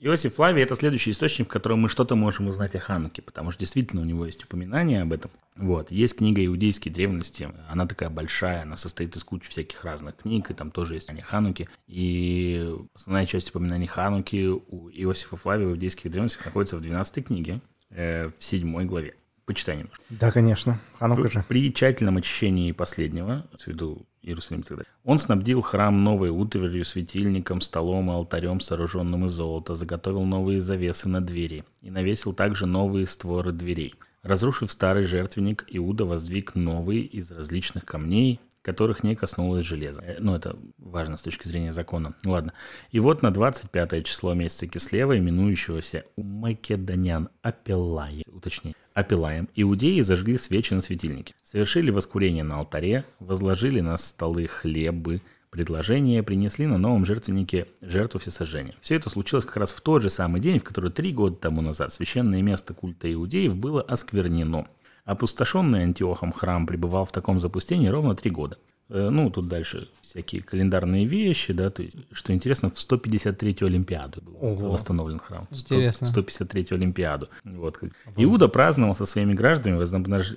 Иосиф 0.00 0.36
Флавий– 0.36 0.62
это 0.64 0.76
следующий 0.76 1.10
источник, 1.10 1.48
в 1.48 1.50
котором 1.50 1.80
мы 1.80 1.88
что-то 1.88 2.14
можем 2.14 2.46
узнать 2.46 2.76
о 2.76 2.78
Хануке, 2.78 3.20
потому 3.20 3.50
что 3.50 3.58
действительно 3.58 4.02
у 4.02 4.04
него 4.04 4.26
есть 4.26 4.44
упоминание 4.44 5.02
об 5.02 5.12
этом. 5.12 5.32
Вот. 5.56 5.90
Есть 5.90 6.18
книга 6.18 6.44
«Иудейские 6.46 6.94
древности», 6.94 7.48
она 7.68 7.84
такая 7.84 8.08
большая, 8.08 8.62
она 8.62 8.76
состоит 8.76 9.16
из 9.16 9.24
кучи 9.24 9.50
всяких 9.50 9.84
разных 9.84 10.18
книг, 10.18 10.52
и 10.52 10.54
там 10.54 10.70
тоже 10.70 10.94
есть 10.94 11.10
о 11.10 11.20
Хануке. 11.20 11.68
И 11.88 12.72
основная 12.94 13.26
часть 13.26 13.50
упоминаний 13.50 13.88
Хануки 13.88 14.46
у 14.46 14.88
Иосифа 14.88 15.36
Флавия 15.36 15.66
в 15.66 15.70
«Иудейских 15.72 16.12
древностях» 16.12 16.44
находится 16.44 16.76
в 16.76 16.80
12 16.80 17.26
книге, 17.26 17.60
э, 17.90 18.30
в 18.38 18.44
7 18.44 18.86
главе. 18.86 19.16
Почитай 19.48 19.78
немножко. 19.78 20.04
Да, 20.10 20.30
конечно. 20.30 20.78
Ханука 20.98 21.30
же. 21.30 21.42
При 21.48 21.72
тщательном 21.72 22.18
очищении 22.18 22.70
последнего, 22.72 23.46
в 23.58 23.66
виду 23.66 24.06
Иерусалим 24.20 24.60
далее, 24.60 24.84
он 25.04 25.18
снабдил 25.18 25.62
храм 25.62 26.04
новой 26.04 26.28
утварью, 26.28 26.84
светильником, 26.84 27.62
столом 27.62 28.10
и 28.10 28.12
алтарем, 28.12 28.60
сооруженным 28.60 29.24
из 29.24 29.32
золота, 29.32 29.74
заготовил 29.74 30.24
новые 30.24 30.60
завесы 30.60 31.08
на 31.08 31.22
двери 31.22 31.64
и 31.80 31.90
навесил 31.90 32.34
также 32.34 32.66
новые 32.66 33.06
створы 33.06 33.52
дверей. 33.52 33.94
Разрушив 34.22 34.70
старый 34.70 35.04
жертвенник, 35.04 35.64
Иуда 35.68 36.04
воздвиг 36.04 36.54
новые 36.54 37.00
из 37.00 37.32
различных 37.32 37.86
камней, 37.86 38.40
которых 38.60 39.02
не 39.02 39.16
коснулось 39.16 39.64
железа. 39.64 40.02
Э, 40.02 40.16
Ну, 40.20 40.34
это 40.34 40.58
важно 40.76 41.16
с 41.16 41.22
точки 41.22 41.48
зрения 41.48 41.72
закона. 41.72 42.14
Ну, 42.22 42.32
ладно. 42.32 42.52
И 42.90 43.00
вот 43.00 43.22
на 43.22 43.30
25 43.30 44.04
число 44.04 44.34
месяца 44.34 44.66
Кислева, 44.66 45.16
именующегося 45.16 46.04
у 46.16 46.22
македонян 46.22 47.30
Апеллая, 47.40 48.22
уточнее, 48.30 48.74
Апеллаем, 48.98 49.48
иудеи 49.54 50.00
зажгли 50.00 50.36
свечи 50.36 50.74
на 50.74 50.80
светильнике, 50.80 51.32
совершили 51.44 51.92
воскурение 51.92 52.42
на 52.42 52.58
алтаре, 52.58 53.04
возложили 53.20 53.78
на 53.78 53.96
столы 53.96 54.48
хлебы, 54.48 55.22
предложения, 55.50 56.24
принесли 56.24 56.66
на 56.66 56.78
новом 56.78 57.06
жертвеннике 57.06 57.68
жертву 57.80 58.18
всесожжения. 58.18 58.74
Все 58.80 58.96
это 58.96 59.08
случилось 59.08 59.44
как 59.44 59.58
раз 59.58 59.70
в 59.70 59.80
тот 59.82 60.02
же 60.02 60.10
самый 60.10 60.40
день, 60.40 60.58
в 60.58 60.64
который 60.64 60.90
три 60.90 61.12
года 61.12 61.36
тому 61.36 61.62
назад 61.62 61.92
священное 61.92 62.42
место 62.42 62.74
культа 62.74 63.12
иудеев 63.12 63.54
было 63.54 63.82
осквернено. 63.82 64.66
Опустошенный 65.04 65.84
Антиохом 65.84 66.32
храм 66.32 66.66
пребывал 66.66 67.04
в 67.04 67.12
таком 67.12 67.38
запустении 67.38 67.86
ровно 67.86 68.16
три 68.16 68.32
года. 68.32 68.58
Э, 68.90 69.10
Ну, 69.10 69.30
тут 69.30 69.48
дальше 69.48 69.88
всякие 70.00 70.42
календарные 70.42 71.04
вещи, 71.04 71.52
да, 71.52 71.70
то 71.70 71.82
есть, 71.82 71.96
что 72.12 72.32
интересно, 72.32 72.70
в 72.70 72.74
153-ю 72.74 73.66
Олимпиаду 73.66 74.22
был 74.22 74.36
Ого. 74.40 74.70
восстановлен 74.70 75.18
храм. 75.18 75.46
В 75.50 75.56
100 75.56 75.74
Интересно. 75.74 76.06
153-ю 76.06 76.76
Олимпиаду. 76.76 77.28
Вот. 77.44 77.78
как. 77.78 77.90
Иуда 78.16 78.48
праздновал 78.48 78.94
со 78.94 79.06
своими 79.06 79.34
гражданами 79.34 79.78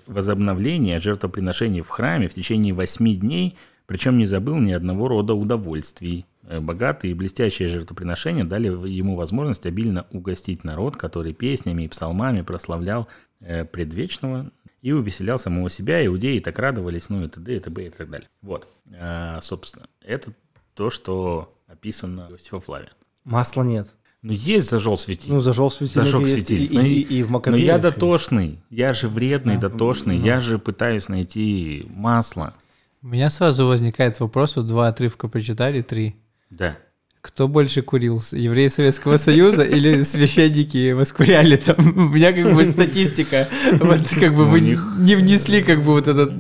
возобновление 0.08 1.00
жертвоприношений 1.00 1.82
в 1.82 1.90
храме 1.90 2.28
в 2.28 2.34
течение 2.34 2.74
восьми 2.74 3.16
дней, 3.16 3.56
причем 3.86 4.18
не 4.18 4.26
забыл 4.26 4.58
ни 4.58 4.72
одного 4.72 5.08
рода 5.08 5.34
удовольствий. 5.34 6.26
Э, 6.44 6.60
Богатые 6.60 7.12
и 7.12 7.14
блестящие 7.16 7.70
жертвоприношения 7.70 8.44
дали 8.44 8.68
ему 8.90 9.16
возможность 9.16 9.66
обильно 9.66 10.06
угостить 10.12 10.64
народ, 10.64 10.98
который 10.98 11.34
песнями 11.34 11.84
и 11.84 11.88
псалмами 11.88 12.42
прославлял 12.42 13.08
э, 13.40 13.64
предвечного 13.66 14.52
и 14.82 14.92
увеселял 14.92 15.38
самого 15.40 15.70
себя, 15.70 16.06
иудеи 16.06 16.40
так 16.40 16.58
радовались, 16.60 17.10
ну 17.10 17.24
и 17.24 17.28
т.д. 17.28 17.56
и 17.56 17.60
т.б. 17.60 17.86
и 17.88 17.90
так 17.90 18.10
далее. 18.10 18.28
Вот, 18.42 18.68
А, 19.00 19.40
собственно, 19.42 19.88
это 20.04 20.32
то, 20.74 20.90
что 20.90 21.54
описано 21.68 22.28
в 22.30 22.34
Иосифа 22.34 22.60
Флавия. 22.60 22.92
Масла 23.24 23.64
нет. 23.64 23.94
Ну, 24.24 24.34
есть 24.34 24.70
зажел 24.70 24.98
светильник. 24.98 25.34
Ну, 25.36 25.42
зажег 25.42 25.72
светильник. 25.74 26.06
Зажег 26.12 26.22
есть, 26.22 26.34
светильник. 26.34 26.72
И, 26.72 26.76
Ну, 26.76 26.82
и- 26.84 26.88
и- 26.94 27.02
и 27.20 27.24
в 27.24 27.28
Но 27.28 27.34
Маккабеях 27.34 27.66
я 27.66 27.72
есть. 27.74 27.82
дотошный, 27.84 28.60
я 28.70 28.94
же 28.94 29.08
вредный, 29.10 29.56
Да, 29.58 29.70
дотошный, 29.70 30.18
ну. 30.20 30.26
я 30.26 30.42
же 30.42 30.60
пытаюсь 30.60 31.10
найти 31.10 31.86
масло. 31.90 32.54
У 33.02 33.08
меня 33.08 33.30
сразу 33.32 33.66
возникает 33.66 34.20
вопрос, 34.20 34.56
вот 34.58 34.68
два 34.68 34.90
отрывка 34.90 35.28
прочитали, 35.28 35.82
три. 35.82 36.16
Да. 36.52 36.78
Кто 37.22 37.48
больше 37.48 37.84
курил, 37.84 38.20
евреи 38.32 38.68
Советского 38.68 39.18
Союза 39.18 39.64
или 39.64 40.02
священники 40.04 40.92
воскуряли 40.92 41.56
там? 41.56 41.76
У 41.96 42.10
меня 42.10 42.34
как 42.34 42.54
бы 42.56 42.66
статистика, 42.76 43.48
вот 43.74 44.00
как 44.20 44.34
бы 44.34 44.46
Ну, 44.46 44.50
вы 44.50 44.62
не 44.62 45.16
внесли 45.16 45.62
как 45.62 45.80
бы 45.80 45.92
вот 45.92 46.08
этот 46.08 46.32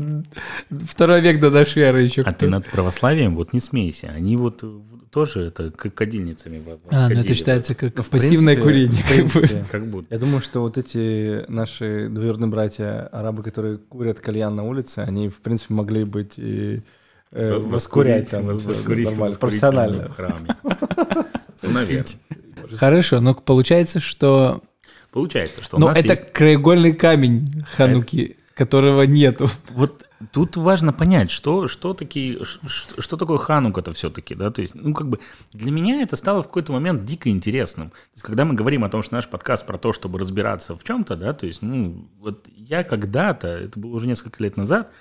второй 0.87 1.21
век 1.21 1.39
до 1.39 1.51
нашей 1.51 1.83
эры 1.83 2.01
еще. 2.01 2.23
А 2.23 2.31
ты 2.31 2.47
над 2.49 2.65
православием 2.67 3.35
вот 3.35 3.53
не 3.53 3.59
смейся. 3.59 4.07
Они 4.15 4.35
вот 4.37 4.63
тоже 5.11 5.41
это 5.47 5.69
как 5.71 5.93
кадильницами 5.93 6.63
А, 6.89 7.09
ну 7.09 7.19
это 7.19 7.35
считается 7.35 7.75
как 7.75 7.97
Ну, 7.97 8.01
в 8.03 8.09
пассивное 8.09 8.55
принципе- 8.55 8.61
курение. 8.63 9.03
в 9.03 9.07
как 9.09 9.25
бы. 9.25 9.31
принципе. 9.47 9.65
Как 9.71 9.87
будто. 9.87 10.07
Я 10.15 10.19
думаю, 10.19 10.41
что 10.41 10.61
вот 10.61 10.77
эти 10.79 11.45
наши 11.51 12.07
двоюродные 12.09 12.49
братья 12.49 13.07
арабы, 13.11 13.43
которые 13.43 13.77
курят 13.77 14.19
кальян 14.19 14.55
на 14.55 14.63
улице, 14.63 14.99
они, 14.99 15.29
в 15.29 15.41
принципе, 15.41 15.73
могли 15.75 16.05
быть 16.05 16.33
и 16.37 16.81
воскурять 17.31 18.29
там 18.29 18.45
нормально, 18.47 19.35
профессионально. 19.37 20.07
в 20.07 20.15
храме. 20.15 20.55
Ну, 21.63 21.69
наверное. 21.69 22.05
Хорошо, 22.77 23.21
но 23.21 23.35
получается, 23.35 23.99
что... 23.99 24.61
Получается, 25.11 25.63
что 25.63 25.77
у 25.77 25.79
Ну, 25.79 25.89
это 25.89 25.99
есть... 26.07 26.31
краеугольный 26.33 26.93
камень 26.93 27.61
Хануки, 27.75 28.37
которого 28.55 29.03
нету. 29.03 29.47
Вот 29.69 30.05
тут 30.31 30.57
важно 30.57 30.91
понять, 30.93 31.29
что, 31.29 31.67
что, 31.67 31.93
такие, 31.93 32.43
ш- 32.45 32.59
что 32.99 33.17
такое 33.17 33.37
ханука-то 33.37 33.93
все-таки, 33.93 34.35
да, 34.35 34.49
то 34.51 34.61
есть, 34.61 34.73
ну, 34.73 34.93
как 34.93 35.07
бы, 35.09 35.19
для 35.53 35.71
меня 35.71 36.01
это 36.01 36.15
стало 36.15 36.41
в 36.41 36.47
какой-то 36.47 36.71
момент 36.71 37.05
дико 37.05 37.29
интересным. 37.29 37.89
То 37.89 37.95
есть, 38.13 38.23
когда 38.23 38.45
мы 38.45 38.53
говорим 38.53 38.83
о 38.83 38.89
том, 38.89 39.03
что 39.03 39.15
наш 39.15 39.27
подкаст 39.27 39.65
про 39.67 39.77
то, 39.77 39.93
чтобы 39.93 40.17
разбираться 40.19 40.75
в 40.75 40.83
чем-то, 40.83 41.15
да, 41.15 41.33
то 41.33 41.45
есть, 41.45 41.61
ну, 41.61 42.07
вот 42.19 42.47
я 42.55 42.83
когда-то, 42.83 43.47
это 43.49 43.79
было 43.79 43.95
уже 43.95 44.07
несколько 44.07 44.41
лет 44.43 44.57
назад, 44.57 44.91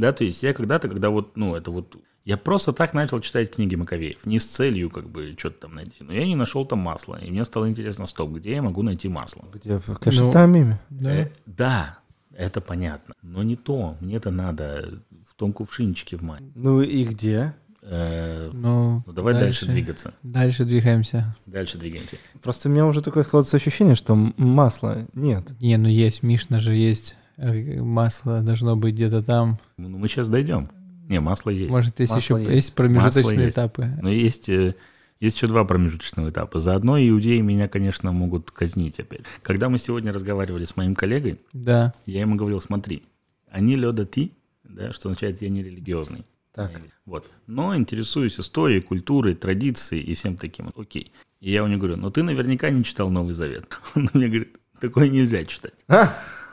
да, 0.00 0.12
то 0.12 0.24
есть, 0.24 0.42
я 0.42 0.52
когда-то, 0.52 0.88
когда 0.88 1.10
вот, 1.10 1.36
ну, 1.36 1.54
это 1.54 1.70
вот, 1.70 1.96
я 2.24 2.36
просто 2.36 2.72
так 2.72 2.94
начал 2.94 3.20
читать 3.20 3.54
книги 3.54 3.74
Маковеев, 3.74 4.26
не 4.26 4.38
с 4.38 4.46
целью, 4.46 4.90
как 4.90 5.08
бы, 5.08 5.34
что-то 5.38 5.62
там 5.62 5.74
найти, 5.74 5.96
но 6.00 6.12
я 6.12 6.26
не 6.26 6.36
нашел 6.36 6.64
там 6.64 6.80
масла, 6.80 7.16
и 7.16 7.30
мне 7.30 7.44
стало 7.44 7.68
интересно, 7.68 8.06
стоп, 8.06 8.30
где 8.32 8.54
я 8.54 8.62
могу 8.62 8.82
найти 8.82 9.08
масло? 9.08 9.44
Где 9.52 9.78
в 9.78 9.96
Кашетамиме. 9.98 10.80
Да. 10.90 11.14
Э, 11.14 11.30
да, 11.46 11.98
это 12.34 12.60
понятно, 12.60 13.14
но 13.22 13.42
не 13.42 13.56
то. 13.56 13.96
Мне 14.00 14.16
это 14.16 14.30
надо 14.30 15.00
в 15.28 15.34
том 15.34 15.52
кувшинчике 15.52 16.16
в 16.16 16.22
мане. 16.22 16.50
Ну 16.54 16.80
и 16.82 17.04
где? 17.04 17.54
Э, 17.82 18.50
Ну, 18.52 19.02
ну, 19.06 19.12
давай 19.12 19.34
дальше. 19.34 19.66
двигаться. 19.66 20.14
Дальше 20.22 20.64
двигаемся. 20.64 21.36
Дальше 21.46 21.78
двигаемся. 21.78 22.16
Просто 22.42 22.68
у 22.68 22.72
меня 22.72 22.86
уже 22.86 23.00
такое 23.00 23.24
складывается 23.24 23.56
ощущение, 23.56 23.94
что 23.94 24.14
масла 24.14 25.06
нет. 25.14 25.52
Не, 25.60 25.76
ну 25.76 25.88
есть, 25.88 26.22
Мишна 26.22 26.60
же 26.60 26.74
есть. 26.74 27.16
Э, 27.40 27.80
Масло 27.82 28.40
должно 28.42 28.76
быть 28.76 28.94
где-то 28.94 29.22
там. 29.22 29.58
Ну, 29.76 29.88
мы 29.98 30.08
сейчас 30.08 30.28
дойдем. 30.28 30.68
Не, 31.08 31.18
масло 31.20 31.50
есть. 31.50 31.72
Может, 31.72 31.98
есть 31.98 32.12
Масло 32.12 32.36
еще 32.36 32.44
есть. 32.44 32.54
есть 32.54 32.74
промежуточные 32.76 33.24
Масло 33.24 33.40
есть. 33.40 33.52
этапы. 33.56 33.90
Но 34.00 34.08
есть 34.10 34.48
э, 34.48 34.76
Есть 35.18 35.36
еще 35.36 35.48
два 35.48 35.64
промежуточных 35.64 36.30
этапа. 36.30 36.60
Заодно 36.60 36.96
иудеи 36.98 37.40
меня, 37.40 37.66
конечно, 37.68 38.12
могут 38.12 38.50
казнить 38.52 39.00
опять. 39.00 39.22
Когда 39.42 39.68
мы 39.68 39.78
сегодня 39.78 40.12
разговаривали 40.12 40.64
с 40.64 40.76
моим 40.76 40.94
коллегой, 40.94 41.40
Да. 41.52 41.92
я 42.06 42.20
ему 42.20 42.36
говорил, 42.36 42.60
смотри, 42.60 43.02
они 43.50 43.74
леда 43.76 44.06
ти, 44.06 44.32
да, 44.62 44.92
что 44.92 45.08
означает 45.08 45.42
я 45.42 45.48
не 45.48 45.62
религиозный. 45.64 46.24
Так. 46.54 46.70
Вот. 47.06 47.28
Но 47.48 47.76
интересуюсь 47.76 48.38
историей, 48.38 48.80
культурой, 48.80 49.34
традицией 49.34 50.02
и 50.04 50.14
всем 50.14 50.36
таким. 50.36 50.70
Окей. 50.76 51.12
И 51.40 51.50
я 51.50 51.64
у 51.64 51.66
него 51.66 51.80
говорю, 51.80 51.96
ну 51.96 52.10
ты 52.10 52.22
наверняка 52.22 52.70
не 52.70 52.84
читал 52.84 53.10
Новый 53.10 53.34
Завет. 53.34 53.80
Он 53.96 54.08
мне 54.14 54.26
говорит, 54.28 54.56
такое 54.80 55.08
нельзя 55.08 55.44
читать. 55.44 55.74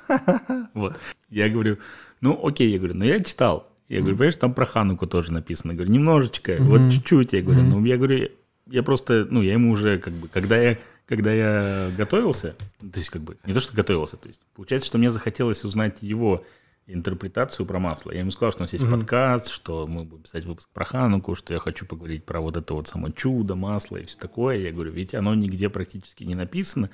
Вот. 0.73 0.97
Я 1.29 1.49
говорю, 1.49 1.77
ну 2.21 2.39
окей, 2.45 2.71
я 2.71 2.77
говорю, 2.77 2.95
но 2.95 3.05
я 3.05 3.19
читал. 3.19 3.67
Я 3.89 3.99
говорю, 3.99 4.15
понимаешь, 4.15 4.35
там 4.35 4.53
про 4.53 4.65
Хануку 4.65 5.07
тоже 5.07 5.31
написано. 5.31 5.71
Я 5.71 5.77
говорю, 5.77 5.93
немножечко, 5.93 6.57
вот 6.59 6.91
чуть-чуть. 6.91 7.33
Я 7.33 7.41
говорю, 7.41 7.63
ну 7.63 7.83
я 7.85 7.97
говорю, 7.97 8.29
я 8.67 8.83
просто, 8.83 9.25
ну 9.29 9.41
я 9.41 9.53
ему 9.53 9.71
уже 9.71 9.97
как 9.99 10.13
бы, 10.13 10.27
когда 10.27 10.57
я 10.57 10.77
когда 11.07 11.31
я 11.31 11.89
готовился, 11.97 12.55
то 12.79 12.99
есть 12.99 13.09
как 13.09 13.21
бы 13.21 13.37
не 13.45 13.53
то, 13.53 13.61
что 13.61 13.73
готовился, 13.73 14.17
то 14.17 14.27
есть 14.27 14.41
получается, 14.53 14.87
что 14.87 14.97
мне 14.97 15.09
захотелось 15.09 15.63
узнать 15.63 16.03
его 16.03 16.43
интерпретацию 16.87 17.65
про 17.65 17.79
масло. 17.79 18.11
Я 18.11 18.19
ему 18.19 18.31
сказал, 18.31 18.51
что 18.51 18.61
у 18.61 18.63
нас 18.63 18.73
есть 18.73 18.89
подкаст, 18.89 19.49
что 19.49 19.87
мы 19.87 20.05
будем 20.05 20.23
писать 20.23 20.45
выпуск 20.45 20.69
про 20.73 20.85
Хануку, 20.85 21.35
что 21.35 21.53
я 21.53 21.59
хочу 21.59 21.85
поговорить 21.85 22.25
про 22.25 22.39
вот 22.39 22.55
это 22.55 22.73
вот 22.73 22.87
само 22.87 23.09
чудо, 23.09 23.55
масло 23.55 23.97
и 23.97 24.05
все 24.05 24.17
такое. 24.17 24.57
Я 24.57 24.71
говорю, 24.71 24.91
ведь 24.91 25.13
оно 25.13 25.35
нигде 25.35 25.69
практически 25.69 26.23
не 26.23 26.35
написано. 26.35 26.89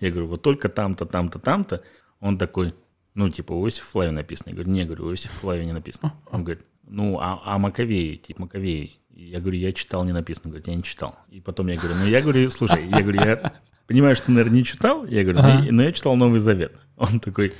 Я 0.00 0.10
говорю, 0.10 0.28
вот 0.28 0.42
только 0.42 0.68
там-то, 0.68 1.06
там-то, 1.06 1.38
там-то. 1.38 1.82
Он 2.26 2.38
такой, 2.38 2.74
ну, 3.14 3.30
типа, 3.30 3.52
у 3.52 3.64
Иосифа 3.64 3.86
Флавия 3.86 4.12
написано. 4.12 4.50
Я 4.50 4.54
говорю, 4.54 4.70
не, 4.70 4.84
говорю, 4.84 5.06
у 5.06 5.10
Иосифа 5.12 5.34
Флавия 5.34 5.64
не 5.64 5.72
написано. 5.72 6.12
Он 6.30 6.42
говорит, 6.42 6.64
ну, 6.82 7.18
а, 7.20 7.40
а 7.44 7.58
Маковеи, 7.58 8.16
типа 8.16 8.42
Маковеи. 8.42 8.98
И 9.14 9.24
Я 9.24 9.40
говорю, 9.40 9.58
я 9.58 9.72
читал, 9.72 10.04
не 10.04 10.12
написано. 10.12 10.46
Он 10.46 10.50
говорит, 10.50 10.66
я 10.66 10.74
не 10.74 10.82
читал. 10.82 11.16
И 11.30 11.40
потом 11.40 11.68
я 11.68 11.76
говорю, 11.76 11.94
ну, 12.00 12.06
я 12.06 12.20
говорю, 12.20 12.48
слушай, 12.50 12.86
я 12.88 13.00
говорю, 13.00 13.20
я 13.22 13.52
понимаю, 13.86 14.16
что 14.16 14.26
ты, 14.26 14.32
наверное, 14.32 14.58
не 14.58 14.64
читал. 14.64 15.06
Я 15.06 15.22
говорю, 15.22 15.40
«Ну, 15.42 15.72
но 15.72 15.82
я 15.84 15.92
читал 15.92 16.16
Новый 16.16 16.40
Завет. 16.40 16.72
Он 16.96 17.20
такой, 17.20 17.52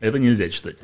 это 0.00 0.18
нельзя 0.18 0.48
читать. 0.48 0.78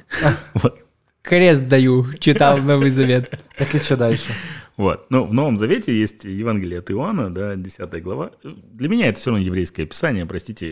Крест 1.23 1.67
даю, 1.67 2.07
читал 2.19 2.59
Новый 2.59 2.91
Завет. 2.91 3.31
Так 3.57 3.75
и 3.75 3.79
что 3.79 3.97
дальше? 3.97 4.33
Вот. 4.81 5.07
Но 5.11 5.25
в 5.27 5.35
Новом 5.35 5.59
Завете 5.59 5.93
есть 5.99 6.25
Евангелие 6.25 6.79
от 6.79 6.91
Иоанна, 6.91 7.33
да, 7.33 7.55
10 7.55 8.03
глава. 8.03 8.31
Для 8.43 8.89
меня 8.89 9.09
это 9.09 9.21
все 9.21 9.31
равно 9.31 9.45
еврейское 9.45 9.85
писание, 9.85 10.25
простите. 10.27 10.67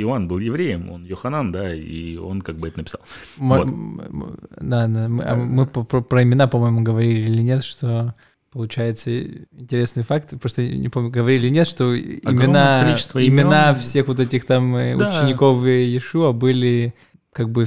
Иоанн 0.00 0.26
был 0.26 0.38
евреем, 0.38 0.90
он 0.90 1.04
Йоханан, 1.04 1.52
да, 1.52 1.72
и 1.72 2.16
он 2.16 2.40
как 2.42 2.56
бы 2.56 2.68
это 2.68 2.78
написал. 2.78 3.00
М- 3.38 3.46
Вот. 3.48 3.66
м- 3.68 4.36
Да, 4.60 4.86
да. 4.88 5.08
Мы, 5.08 5.22
а 5.22 5.36
мы 5.36 5.66
про, 5.66 6.00
про 6.02 6.22
имена, 6.22 6.46
по-моему, 6.48 6.82
говорили 6.82 7.20
или 7.30 7.42
нет, 7.42 7.62
что 7.62 8.14
получается 8.52 9.10
интересный 9.56 10.02
факт. 10.02 10.34
Просто 10.40 10.66
не 10.66 10.88
помню, 10.88 11.10
говорили 11.10 11.46
или 11.46 11.54
нет, 11.54 11.66
что 11.66 11.96
имена, 11.96 12.82
количество 12.84 13.18
имен. 13.20 13.46
имена 13.46 13.74
всех 13.74 14.08
вот 14.08 14.18
этих 14.20 14.46
там 14.46 14.74
э, 14.76 14.96
Да. 14.96 15.10
учеников 15.10 15.64
Иешуа 15.64 16.32
были 16.32 16.94
как 17.34 17.50
бы 17.50 17.66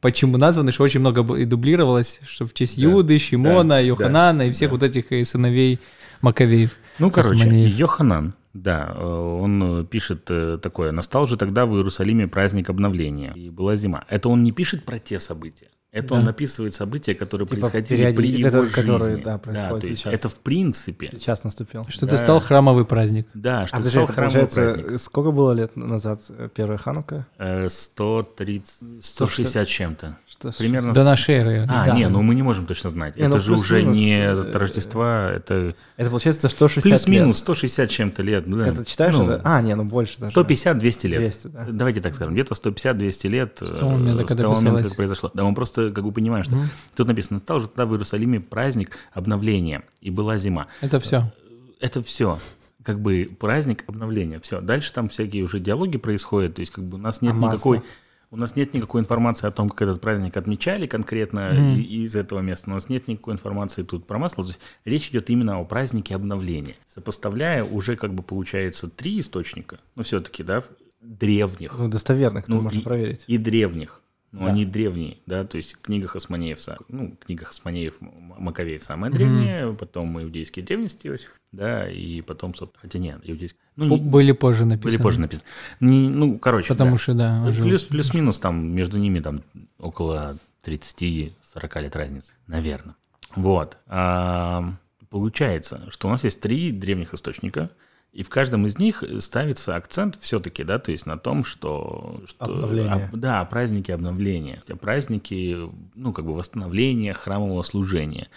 почему 0.00 0.38
названы, 0.38 0.72
что 0.72 0.82
очень 0.82 1.00
много 1.00 1.36
и 1.36 1.44
дублировалось, 1.44 2.20
что 2.24 2.46
в 2.46 2.54
честь 2.54 2.80
Да, 2.80 2.86
Иуды, 2.86 3.18
Шимона, 3.18 3.68
да, 3.68 3.78
Йоханана 3.78 4.42
и 4.42 4.46
да, 4.48 4.52
всех 4.54 4.70
да. 4.70 4.74
вот 4.74 4.82
этих 4.82 5.12
э, 5.12 5.24
сыновей 5.24 5.78
Маковеев. 6.22 6.70
Ну, 6.98 7.10
короче, 7.10 7.40
Космонеев. 7.40 7.78
Йоханан, 7.78 8.34
да, 8.54 8.94
э, 8.96 9.04
он 9.04 9.80
э, 9.80 9.84
пишет 9.84 10.24
такое. 10.62 10.92
«Настал 10.92 11.26
же 11.26 11.36
тогда 11.36 11.66
в 11.66 11.74
Иерусалиме 11.76 12.26
праздник 12.26 12.70
обновления, 12.70 13.34
и 13.36 13.50
была 13.50 13.76
зима». 13.76 14.04
Это 14.08 14.30
он 14.30 14.42
не 14.42 14.52
пишет 14.52 14.84
про 14.84 14.98
те 14.98 15.20
события. 15.20 15.68
Это 15.96 16.14
он 16.14 16.24
Да. 16.24 16.30
описывает 16.30 16.74
события, 16.74 17.14
которые 17.14 17.46
Типа 17.48 17.60
происходили 17.70 18.12
при 18.12 18.28
его 18.28 18.48
которые- 18.48 18.68
жизни. 18.70 18.82
которые, 18.92 19.16
да, 19.24 19.38
происходят 19.38 19.84
есть 19.84 20.02
сейчас. 20.02 20.12
Это 20.14 20.28
в 20.28 20.34
принципе. 20.36 21.06
Сейчас 21.08 21.44
наступил. 21.44 21.84
Что 21.88 22.06
Да. 22.06 22.14
это 22.14 22.22
стал 22.22 22.40
храмовый 22.40 22.84
праздник. 22.84 23.26
Да, 23.34 23.66
что 23.66 23.76
А 23.76 23.78
подожди, 23.78 23.90
стал 23.98 24.04
это 24.04 24.12
храмовый 24.12 24.46
праздник. 24.46 25.00
сколько 25.00 25.30
было 25.30 25.52
лет 25.52 25.74
назад 25.76 26.20
э, 26.28 26.48
первая 26.54 26.78
Ханука? 26.78 27.26
Э, 27.38 27.68
130, 27.70 29.04
160 29.04 29.68
чем-то. 29.68 30.18
Что 30.28 30.52
Примерно 30.52 30.92
До 30.92 31.02
нашей 31.02 31.34
эры. 31.36 31.66
А, 31.68 31.86
Да. 31.86 31.94
не, 31.96 32.08
ну 32.08 32.20
мы 32.20 32.34
не 32.34 32.42
можем 32.42 32.66
точно 32.66 32.90
знать. 32.90 33.16
Не, 33.16 33.22
это 33.22 33.36
ну, 33.36 33.40
же 33.40 33.52
уже 33.54 33.82
не 33.82 34.18
э, 34.18 34.38
от 34.48 34.54
Рождества, 34.54 35.30
это 35.32 35.74
Это 35.96 36.10
получается 36.10 36.48
160 36.50 36.82
плюс-минус 36.82 37.36
лет. 37.36 37.44
160 37.44 37.88
чем-то 37.90 38.22
лет. 38.22 38.46
Ну, 38.46 38.58
да. 38.58 38.64
Когда 38.64 38.84
ты 38.84 38.90
читаешь 38.90 39.14
Ну, 39.14 39.30
это? 39.30 39.40
А, 39.44 39.62
не, 39.62 39.74
ну 39.74 39.84
больше 39.84 40.20
даже. 40.20 40.32
150-200 40.34 41.06
лет. 41.08 41.20
200, 41.20 41.46
да. 41.48 41.66
Давайте 41.70 42.00
так 42.02 42.14
скажем, 42.14 42.34
где-то 42.34 42.54
150-200 42.54 43.28
лет 43.28 43.62
э, 43.62 43.66
С 43.66 43.70
того 43.70 43.92
момента, 43.92 44.24
с 44.24 44.28
когда 44.28 44.42
того 44.42 44.54
момента, 44.56 44.82
как 44.82 44.96
произошло. 44.96 45.30
Да, 45.32 45.44
мы 45.44 45.54
просто 45.54 45.85
как 45.92 46.04
бы 46.04 46.12
понимаем, 46.12 46.44
что 46.44 46.54
Мгм. 46.56 46.68
тут 46.96 47.08
написано, 47.08 47.38
стал 47.38 47.60
же 47.60 47.68
тогда 47.68 47.86
в 47.86 47.92
Иерусалиме 47.92 48.40
праздник 48.40 48.98
обновления, 49.12 49.82
и 50.00 50.10
была 50.10 50.38
зима. 50.38 50.66
Это 50.80 50.98
все. 51.00 51.32
Это 51.80 52.02
все 52.02 52.38
как 52.82 53.00
бы 53.00 53.28
праздник 53.40 53.84
обновления. 53.88 54.38
Все. 54.40 54.60
Дальше 54.60 54.92
там 54.92 55.08
всякие 55.08 55.42
уже 55.42 55.58
диалоги 55.58 55.98
происходят. 55.98 56.54
То 56.54 56.60
есть 56.60 56.70
как 56.72 56.84
бы 56.84 56.98
у 56.98 57.00
нас 57.00 57.20
нет 57.20 57.32
А 57.32 57.36
масло? 57.36 57.54
никакой 57.74 57.82
у 58.30 58.36
нас 58.36 58.54
нет 58.56 58.74
никакой 58.74 59.00
информации 59.00 59.46
о 59.46 59.50
том, 59.50 59.68
как 59.70 59.82
этот 59.82 60.00
праздник 60.00 60.36
отмечали 60.36 60.86
конкретно 60.86 61.74
и- 61.76 62.04
из 62.04 62.14
этого 62.16 62.40
места. 62.40 62.70
У 62.70 62.74
нас 62.74 62.88
нет 62.88 63.06
никакой 63.08 63.34
информации 63.34 63.82
тут 63.82 64.06
про 64.06 64.18
масло. 64.18 64.42
То 64.44 64.50
есть 64.50 64.60
речь 64.84 65.08
идет 65.10 65.30
именно 65.30 65.58
о 65.58 65.64
празднике 65.64 66.14
обновления. 66.14 66.74
Сопоставляя 66.88 67.64
уже 67.64 67.96
как 67.96 68.14
бы 68.14 68.22
получается 68.22 68.88
три 68.90 69.20
источника, 69.20 69.78
ну 69.94 70.02
все-таки, 70.02 70.42
да, 70.42 70.62
древних 71.00 71.78
Ну, 71.78 71.88
достоверных, 71.88 72.48
ну, 72.48 72.60
можно 72.62 72.78
и- 72.78 72.82
проверить. 72.82 73.24
и 73.26 73.38
древних. 73.38 74.00
Ну, 74.38 74.44
Да. 74.44 74.52
они 74.52 74.66
древние, 74.66 75.16
да, 75.24 75.44
то 75.44 75.56
есть 75.56 75.76
книга 75.80 76.08
Хасманеев, 76.08 76.58
са- 76.58 76.76
ну, 76.88 77.16
книга 77.24 77.46
Хасманеев, 77.46 77.94
Маковеев 78.00 78.82
самая 78.84 79.10
древняя, 79.10 79.72
потом 79.72 80.20
иудейские 80.22 80.62
древности, 80.62 81.06
Иосиф, 81.06 81.32
да, 81.52 81.88
и 81.88 82.20
потом, 82.20 82.54
собственно, 82.54 82.82
хотя 82.82 82.98
нет, 82.98 83.20
иудейские, 83.24 83.60
ну, 83.76 83.86
не- 83.86 83.96
Были 83.96 84.32
позже 84.32 84.66
написаны. 84.66 84.92
были 84.92 85.02
позже 85.02 85.20
написаны. 85.20 85.46
Не- 85.80 86.10
ну, 86.10 86.38
короче, 86.38 86.68
Потому 86.68 86.92
да. 86.92 86.96
что, 86.98 87.14
да, 87.14 87.50
жил. 87.50 87.64
Плюс, 87.66 87.84
плюс-минус 87.84 88.38
там 88.38 88.66
между 88.72 88.98
ними 88.98 89.20
там 89.20 89.42
около 89.78 90.36
30-40 90.62 91.80
лет 91.80 91.96
разницы, 91.96 92.34
наверное. 92.46 92.94
Вот. 93.34 93.78
А, 93.86 94.72
получается, 95.10 95.88
что 95.90 96.08
у 96.08 96.10
нас 96.10 96.24
есть 96.24 96.40
три 96.40 96.72
древних 96.72 97.14
источника, 97.14 97.70
и 98.16 98.22
в 98.22 98.30
каждом 98.30 98.64
из 98.64 98.78
них 98.78 99.04
ставится 99.18 99.76
акцент 99.76 100.16
все-таки, 100.22 100.64
да, 100.64 100.78
то 100.78 100.90
есть 100.90 101.04
на 101.04 101.18
том, 101.18 101.44
что... 101.44 102.22
что 102.26 102.46
Обновление. 102.46 103.10
а, 103.12 103.16
да, 103.16 103.44
праздники 103.44 103.90
обновления. 103.90 104.62
А 104.70 104.74
праздники, 104.74 105.54
ну, 105.94 106.14
как 106.14 106.24
бы 106.24 106.34
восстановления 106.34 107.12
храмового 107.12 107.60
служения. 107.60 108.28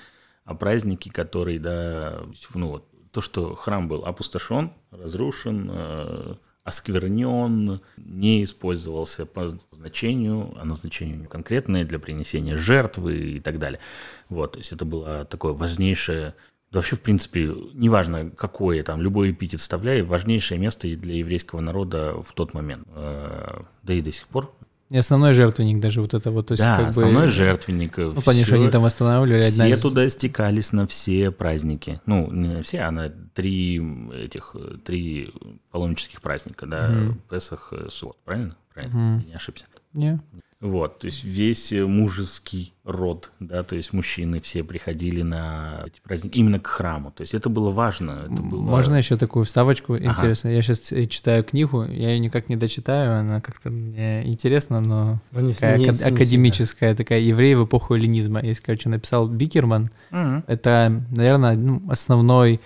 А 0.44 0.54
праздники, 0.54 1.08
которые, 1.08 1.62
да, 1.62 2.20
ну, 2.54 2.68
вот, 2.68 2.90
то, 3.14 3.22
что 3.22 3.56
храм 3.56 3.88
был 3.88 4.04
опустошен, 4.04 4.74
разрушен, 4.92 5.70
э, 5.72 6.36
осквернен, 6.66 7.80
не 7.96 8.44
использовался 8.44 9.26
по 9.26 9.50
назначению, 9.72 10.58
а 10.60 10.66
назначению 10.66 11.24
конкретное 11.30 11.86
для 11.86 12.00
принесения 12.00 12.58
жертвы 12.58 13.16
и 13.16 13.40
так 13.40 13.60
далее. 13.60 13.80
Вот, 14.28 14.52
то 14.54 14.58
есть 14.58 14.74
это 14.74 14.84
было 14.84 15.24
такое 15.24 15.54
важнейшее, 15.54 16.36
вообще, 16.72 16.96
в 16.96 17.02
принципе, 17.02 17.52
неважно, 17.74 18.30
какое 18.32 18.84
там, 18.84 19.02
любой 19.02 19.32
эпитет 19.32 19.60
вставляй, 19.60 20.02
важнейшее 20.02 20.60
место 20.60 20.88
и 20.88 20.96
для 20.96 21.16
еврейского 21.16 21.62
народа 21.62 22.22
в 22.22 22.34
тот 22.34 22.54
момент. 22.54 22.88
Э, 22.96 23.62
Да 23.84 23.94
и 23.94 24.02
до 24.02 24.12
сих 24.12 24.28
пор. 24.28 24.54
И 24.92 24.98
основной 24.98 25.34
жертвенник 25.34 25.80
даже 25.80 26.02
вот 26.02 26.16
это 26.16 26.32
вот. 26.32 26.48
То 26.48 26.54
есть 26.54 26.64
да, 26.64 26.78
как 26.78 26.88
основной 26.90 27.26
бы, 27.26 27.30
жертвенник. 27.32 27.96
Ну, 27.98 28.06
понятно, 28.14 28.34
что 28.34 28.44
всё- 28.44 28.56
они 28.56 28.70
там 28.70 28.82
восстанавливали. 28.82 29.42
все 29.42 29.68
из- 29.70 29.82
туда 29.82 30.10
стекались 30.10 30.74
на 30.74 30.88
все 30.88 31.30
праздники. 31.30 32.02
Ну, 32.08 32.32
не 32.32 32.48
на 32.48 32.64
все, 32.64 32.80
а 32.80 32.90
на 32.92 33.08
три 33.10 33.80
этих, 34.16 34.56
э, 34.56 34.78
три 34.84 35.32
паломнических 35.70 36.22
праздника, 36.24 36.66
да, 36.66 36.88
Мгм. 36.90 37.22
Песах, 37.30 37.72
э, 37.72 37.88
Суббот, 37.92 38.18
правильно? 38.26 38.56
Правильно. 38.74 39.22
Я 39.24 39.30
не 39.30 39.36
ошибся. 39.36 39.66
Не. 39.94 40.20
Вот, 40.62 41.00
то 41.00 41.06
есть 41.06 41.24
весь 41.24 41.72
э, 41.72 41.86
мужеский 41.86 42.74
род, 42.84 43.32
да, 43.40 43.64
то 43.64 43.78
есть 43.78 43.94
мужчины 43.94 44.42
все 44.42 44.62
приходили 44.62 45.22
на 45.22 45.86
эти 45.88 46.02
праздники 46.02 46.38
именно 46.38 46.60
к 46.60 46.68
храму. 46.68 47.12
То 47.12 47.22
есть 47.22 47.34
это 47.34 47.50
было 47.50 47.70
важно. 47.72 48.24
Это 48.26 48.42
было... 48.44 48.62
Можно 48.62 48.96
еще 48.96 49.16
такую 49.16 49.46
вставочку 49.46 49.96
интересную? 49.98 50.54
Я 50.54 50.62
сейчас 50.62 50.82
читаю 51.10 51.46
книгу, 51.46 51.84
я 51.86 52.10
ее 52.10 52.20
никак 52.20 52.50
не 52.50 52.58
дочитаю, 52.58 53.20
она 53.22 53.40
как-то 53.40 53.70
мне 53.70 54.28
интересна, 54.28 54.82
но 54.82 55.20
Ну, 55.32 55.40
не- 55.40 55.54
такая 55.54 55.78
не- 55.78 55.86
не 55.86 55.90
академическая, 55.92 56.94
такая 56.94 57.22
еврей 57.22 57.56
в 57.56 57.64
эпоху 57.64 57.96
эллинизма. 57.96 58.42
Есть, 58.44 58.60
короче, 58.60 58.90
написал 58.90 59.30
Бикерман. 59.30 59.88
Мгм. 60.12 60.44
Это, 60.48 61.04
наверное, 61.12 61.56
ну, 61.56 61.82
основной... 61.90 62.60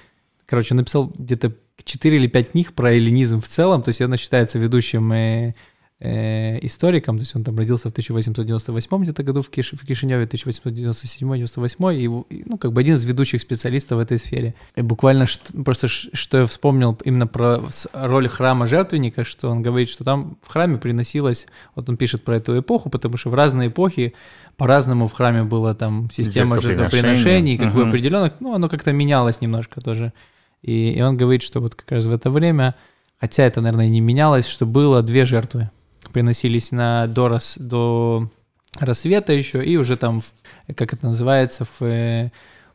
Короче, 0.47 0.73
он 0.73 0.77
написал 0.77 1.13
где-то 1.15 1.53
4 1.83 2.17
или 2.17 2.25
5 2.27 2.51
книг 2.51 2.73
про 2.73 2.91
эллинизм 2.93 3.39
в 3.39 3.47
целом, 3.47 3.83
то 3.83 3.89
есть 3.89 4.01
он 4.01 4.15
считается 4.17 4.57
ведущим 4.59 5.11
э, 5.11 5.49
э, 5.49 5.53
историком, 5.99 7.17
то 7.17 7.21
есть 7.21 7.35
он 7.35 7.43
там 7.43 7.57
родился 7.57 7.87
в 7.87 7.91
1898 7.91 9.03
где-то 9.03 9.23
году 9.23 9.41
в, 9.41 9.49
Киш, 9.49 9.71
в 9.73 9.85
Кишиневе, 9.85 10.25
1897-98, 10.25 11.95
и, 12.29 12.43
ну, 12.45 12.57
как 12.57 12.73
бы 12.73 12.81
один 12.81 12.95
из 12.95 13.03
ведущих 13.03 13.41
специалистов 13.41 13.97
в 13.97 14.01
этой 14.01 14.17
сфере. 14.17 14.53
И 14.75 14.81
буквально 14.81 15.25
что- 15.25 15.53
просто 15.63 15.87
что 15.87 16.39
я 16.39 16.45
вспомнил 16.45 16.97
именно 17.05 17.27
про 17.27 17.61
роль 17.93 18.27
храма 18.27 18.67
жертвенника, 18.67 19.23
что 19.23 19.49
он 19.49 19.61
говорит, 19.61 19.89
что 19.89 20.03
там 20.03 20.37
в 20.41 20.49
храме 20.49 20.77
приносилось, 20.77 21.47
вот 21.75 21.87
он 21.89 21.97
пишет 21.97 22.23
про 22.23 22.37
эту 22.37 22.59
эпоху, 22.59 22.89
потому 22.89 23.17
что 23.17 23.29
в 23.29 23.33
разные 23.35 23.69
эпохи 23.69 24.13
по-разному 24.57 25.07
в 25.07 25.13
храме 25.13 25.43
была 25.43 25.73
там 25.73 26.09
система 26.11 26.59
Жертвоприношений. 26.59 27.57
как 27.57 27.73
бы 27.73 27.81
Мгм. 27.81 27.89
определенных, 27.89 28.33
ну, 28.39 28.53
оно 28.53 28.69
как-то 28.69 28.91
менялось 28.91 29.41
немножко 29.41 29.81
тоже. 29.81 30.13
И, 30.61 30.91
и 30.91 31.01
он 31.01 31.17
говорит, 31.17 31.43
что 31.43 31.59
вот 31.59 31.75
как 31.75 31.91
раз 31.91 32.05
в 32.05 32.13
это 32.13 32.29
время, 32.29 32.75
хотя 33.19 33.43
это, 33.43 33.61
наверное, 33.61 33.87
не 33.89 33.99
менялось, 34.01 34.47
что 34.47 34.65
было 34.65 35.01
две 35.01 35.25
жертвы. 35.25 35.69
Приносились 36.11 36.71
на, 36.71 37.07
до, 37.07 37.27
рас, 37.27 37.57
до 37.59 38.29
рассвета 38.79 39.33
еще, 39.33 39.63
и 39.63 39.77
уже 39.77 39.97
там, 39.97 40.21
как 40.75 40.93
это 40.93 41.05
называется, 41.05 41.65
в, 41.65 41.81
э, 41.83 42.31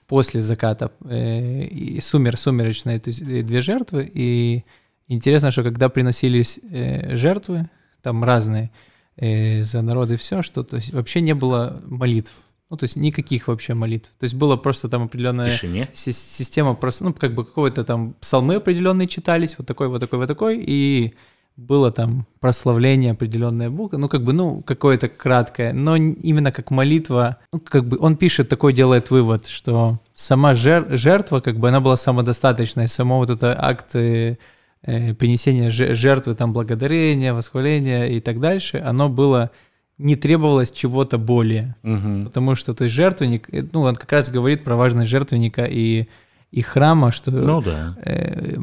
после 0.06 0.40
заката, 0.40 0.90
э, 1.04 1.64
и 1.64 2.00
сумер, 2.00 2.36
сумеречные, 2.36 2.98
то 2.98 3.08
есть 3.08 3.20
э, 3.22 3.42
две 3.42 3.60
жертвы. 3.60 4.10
И 4.12 4.64
интересно, 5.08 5.50
что 5.50 5.62
когда 5.62 5.88
приносились 5.88 6.58
жертвы, 6.70 7.68
там 8.02 8.24
разные, 8.24 8.70
за 9.16 9.82
народ 9.82 10.12
и 10.12 10.16
все, 10.16 10.42
что 10.42 10.62
то 10.62 10.76
есть 10.76 10.92
вообще 10.92 11.20
не 11.20 11.34
было 11.34 11.82
молитв. 11.86 12.32
Ну, 12.70 12.76
то 12.76 12.84
есть 12.84 12.96
никаких 12.96 13.48
вообще 13.48 13.74
молитв. 13.74 14.10
То 14.18 14.24
есть 14.24 14.34
было 14.34 14.56
просто 14.56 14.88
там 14.88 15.04
определенная 15.04 15.50
Тишине. 15.50 15.88
си- 15.94 16.12
система, 16.12 16.74
просто, 16.74 17.04
ну, 17.04 17.14
как 17.14 17.34
бы 17.34 17.44
какой-то 17.44 17.82
там 17.82 18.14
псалмы 18.20 18.56
определенные 18.56 19.08
читались, 19.08 19.56
вот 19.58 19.66
такой, 19.66 19.88
вот 19.88 20.00
такой, 20.00 20.18
вот 20.18 20.28
такой, 20.28 20.62
и 20.64 21.14
было 21.58 21.90
там 21.90 22.24
прославление 22.38 23.10
определенная 23.10 23.68
буква, 23.68 23.98
ну, 23.98 24.08
как 24.08 24.22
бы, 24.22 24.32
ну, 24.32 24.62
какое-то 24.64 25.08
краткое, 25.08 25.72
но 25.72 25.96
именно 25.96 26.52
как 26.52 26.70
молитва, 26.70 27.36
ну, 27.52 27.58
как 27.58 27.84
бы 27.84 27.98
он 28.00 28.16
пишет, 28.16 28.48
такой 28.48 28.72
делает 28.72 29.10
вывод, 29.10 29.46
что 29.48 29.98
сама 30.14 30.52
жер- 30.52 30.96
жертва, 30.96 31.40
как 31.40 31.58
бы, 31.58 31.68
она 31.68 31.80
была 31.80 31.96
самодостаточной, 31.96 32.86
само 32.86 33.18
вот 33.18 33.30
это 33.30 33.56
акт 33.58 33.96
э, 33.96 34.36
принесения 34.82 35.70
же- 35.72 35.94
жертвы, 35.96 36.36
там, 36.36 36.52
благодарения, 36.52 37.34
восхваления 37.34 38.06
и 38.06 38.20
так 38.20 38.38
дальше, 38.38 38.78
оно 38.78 39.08
было, 39.08 39.50
не 39.98 40.14
требовалось 40.14 40.70
чего-то 40.70 41.18
более. 41.18 41.74
Мгм. 41.82 42.26
Потому 42.26 42.54
что 42.54 42.72
то 42.72 42.84
есть 42.84 42.94
жертвенник, 42.94 43.52
э, 43.52 43.64
ну, 43.72 43.80
он 43.82 43.96
как 43.96 44.12
раз 44.12 44.30
говорит 44.30 44.62
про 44.62 44.76
важность 44.76 45.08
жертвенника 45.10 45.64
и, 45.64 46.06
и 46.52 46.62
храма, 46.62 47.10
что 47.10 47.32
Ну 47.32 47.60
да. 47.62 47.96
э, 48.04 48.54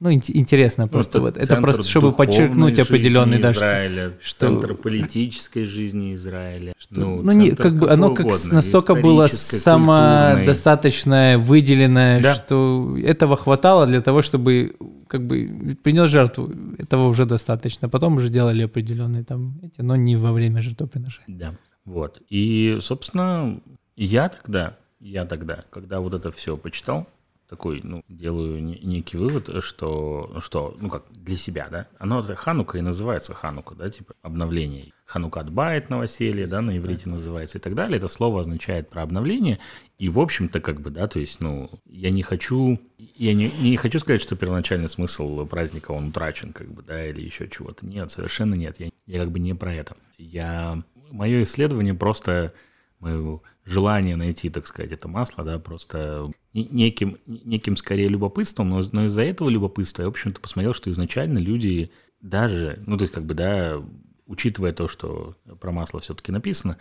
ну, 0.00 0.10
ин- 0.10 0.22
интересно 0.28 0.88
просто 0.88 1.18
Ну, 1.18 1.24
вот. 1.24 1.36
Это 1.36 1.56
просто, 1.60 1.82
чтобы 1.82 2.12
подчеркнуть 2.12 2.78
определенный, 2.78 3.38
да, 3.38 3.52
что, 3.54 3.66
Израиля, 3.66 4.10
что- 4.20 4.46
центр 4.48 4.74
политической 4.74 5.66
жизни 5.66 6.14
Израиля. 6.14 6.72
ну, 6.90 7.22
не, 7.32 7.48
центр 7.50 7.62
как 7.62 7.78
бы 7.78 7.90
оно 7.90 8.14
как 8.14 8.26
угодно, 8.26 8.54
настолько 8.54 8.94
было 8.94 9.26
самодостаточное, 9.28 11.38
выделенное, 11.38 12.20
Да. 12.22 12.34
что 12.34 12.96
этого 13.02 13.36
хватало 13.36 13.86
для 13.86 14.00
того, 14.00 14.22
чтобы 14.22 14.74
как 15.06 15.26
бы 15.26 15.76
принес 15.82 16.10
жертву, 16.10 16.50
этого 16.78 17.08
уже 17.08 17.24
достаточно. 17.26 17.88
Потом 17.88 18.16
уже 18.16 18.28
делали 18.28 18.62
определенные 18.64 19.24
там 19.24 19.58
эти, 19.62 19.80
но 19.82 19.96
не 19.96 20.16
во 20.16 20.32
время 20.32 20.62
жертвоприношения. 20.62 21.38
Да. 21.38 21.54
Вот. 21.84 22.22
И, 22.30 22.78
собственно, 22.80 23.60
я 23.96 24.28
тогда, 24.28 24.76
я 25.00 25.24
тогда, 25.24 25.64
когда 25.70 25.98
вот 26.00 26.14
это 26.14 26.30
все 26.30 26.56
почитал, 26.56 27.06
такой, 27.50 27.80
ну, 27.82 28.04
делаю 28.08 28.62
не- 28.62 28.78
некий 28.78 29.16
вывод, 29.16 29.50
что, 29.64 30.36
что, 30.38 30.76
ну, 30.80 30.88
как 30.88 31.02
для 31.10 31.36
себя, 31.36 31.66
да, 31.68 31.88
оно 31.98 32.20
это 32.20 32.36
Ханука 32.36 32.78
и 32.78 32.80
называется 32.80 33.34
Ханука, 33.34 33.74
да, 33.74 33.90
типа 33.90 34.14
обновление. 34.22 34.92
Ханука 35.04 35.40
отбает 35.40 35.90
новоселье, 35.90 36.46
да, 36.46 36.62
на 36.62 36.78
иврите 36.78 37.08
называется 37.08 37.58
и 37.58 37.60
так 37.60 37.74
далее. 37.74 37.98
Это 37.98 38.06
слово 38.06 38.42
означает 38.42 38.88
про 38.88 39.02
обновление. 39.02 39.58
И, 39.98 40.08
в 40.08 40.20
общем-то, 40.20 40.60
как 40.60 40.80
бы, 40.80 40.90
да, 40.90 41.08
то 41.08 41.18
есть, 41.18 41.40
ну, 41.40 41.68
я 41.86 42.10
не 42.12 42.22
хочу, 42.22 42.78
я 43.16 43.34
не, 43.34 43.50
не 43.50 43.76
хочу 43.76 43.98
сказать, 43.98 44.22
что 44.22 44.36
первоначальный 44.36 44.88
смысл 44.88 45.44
праздника, 45.46 45.90
он 45.90 46.08
утрачен, 46.08 46.52
как 46.52 46.68
бы, 46.68 46.84
да, 46.84 47.04
или 47.04 47.24
еще 47.24 47.48
чего-то. 47.48 47.84
Нет, 47.84 48.12
совершенно 48.12 48.54
нет. 48.54 48.78
Я, 48.78 48.90
я 49.06 49.18
как 49.18 49.32
бы 49.32 49.40
не 49.40 49.54
про 49.54 49.74
это. 49.74 49.96
Я, 50.18 50.80
мое 51.10 51.42
исследование 51.42 51.94
просто, 51.94 52.54
мое 53.00 53.40
желание 53.70 54.16
найти, 54.16 54.50
так 54.50 54.66
сказать, 54.66 54.92
это 54.92 55.08
масло, 55.08 55.44
да, 55.44 55.58
просто 55.58 56.30
не- 56.52 56.68
неким, 56.68 57.18
неким 57.26 57.76
скорее 57.76 58.08
любопытством, 58.08 58.68
но, 58.70 58.80
но 58.92 59.06
из-за 59.06 59.22
этого 59.22 59.48
любопытства 59.48 60.02
я, 60.02 60.08
в 60.08 60.12
общем-то, 60.12 60.40
посмотрел, 60.40 60.74
что 60.74 60.90
изначально 60.90 61.38
люди 61.38 61.90
даже, 62.20 62.82
ну, 62.86 62.96
то 62.96 63.04
есть, 63.04 63.14
как 63.14 63.24
бы, 63.24 63.34
да, 63.34 63.80
учитывая 64.26 64.72
то, 64.72 64.88
что 64.88 65.36
про 65.60 65.72
масло 65.72 66.00
все-таки 66.00 66.32
написано, 66.32 66.78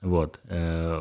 вот, 0.00 0.40
э, 0.44 1.00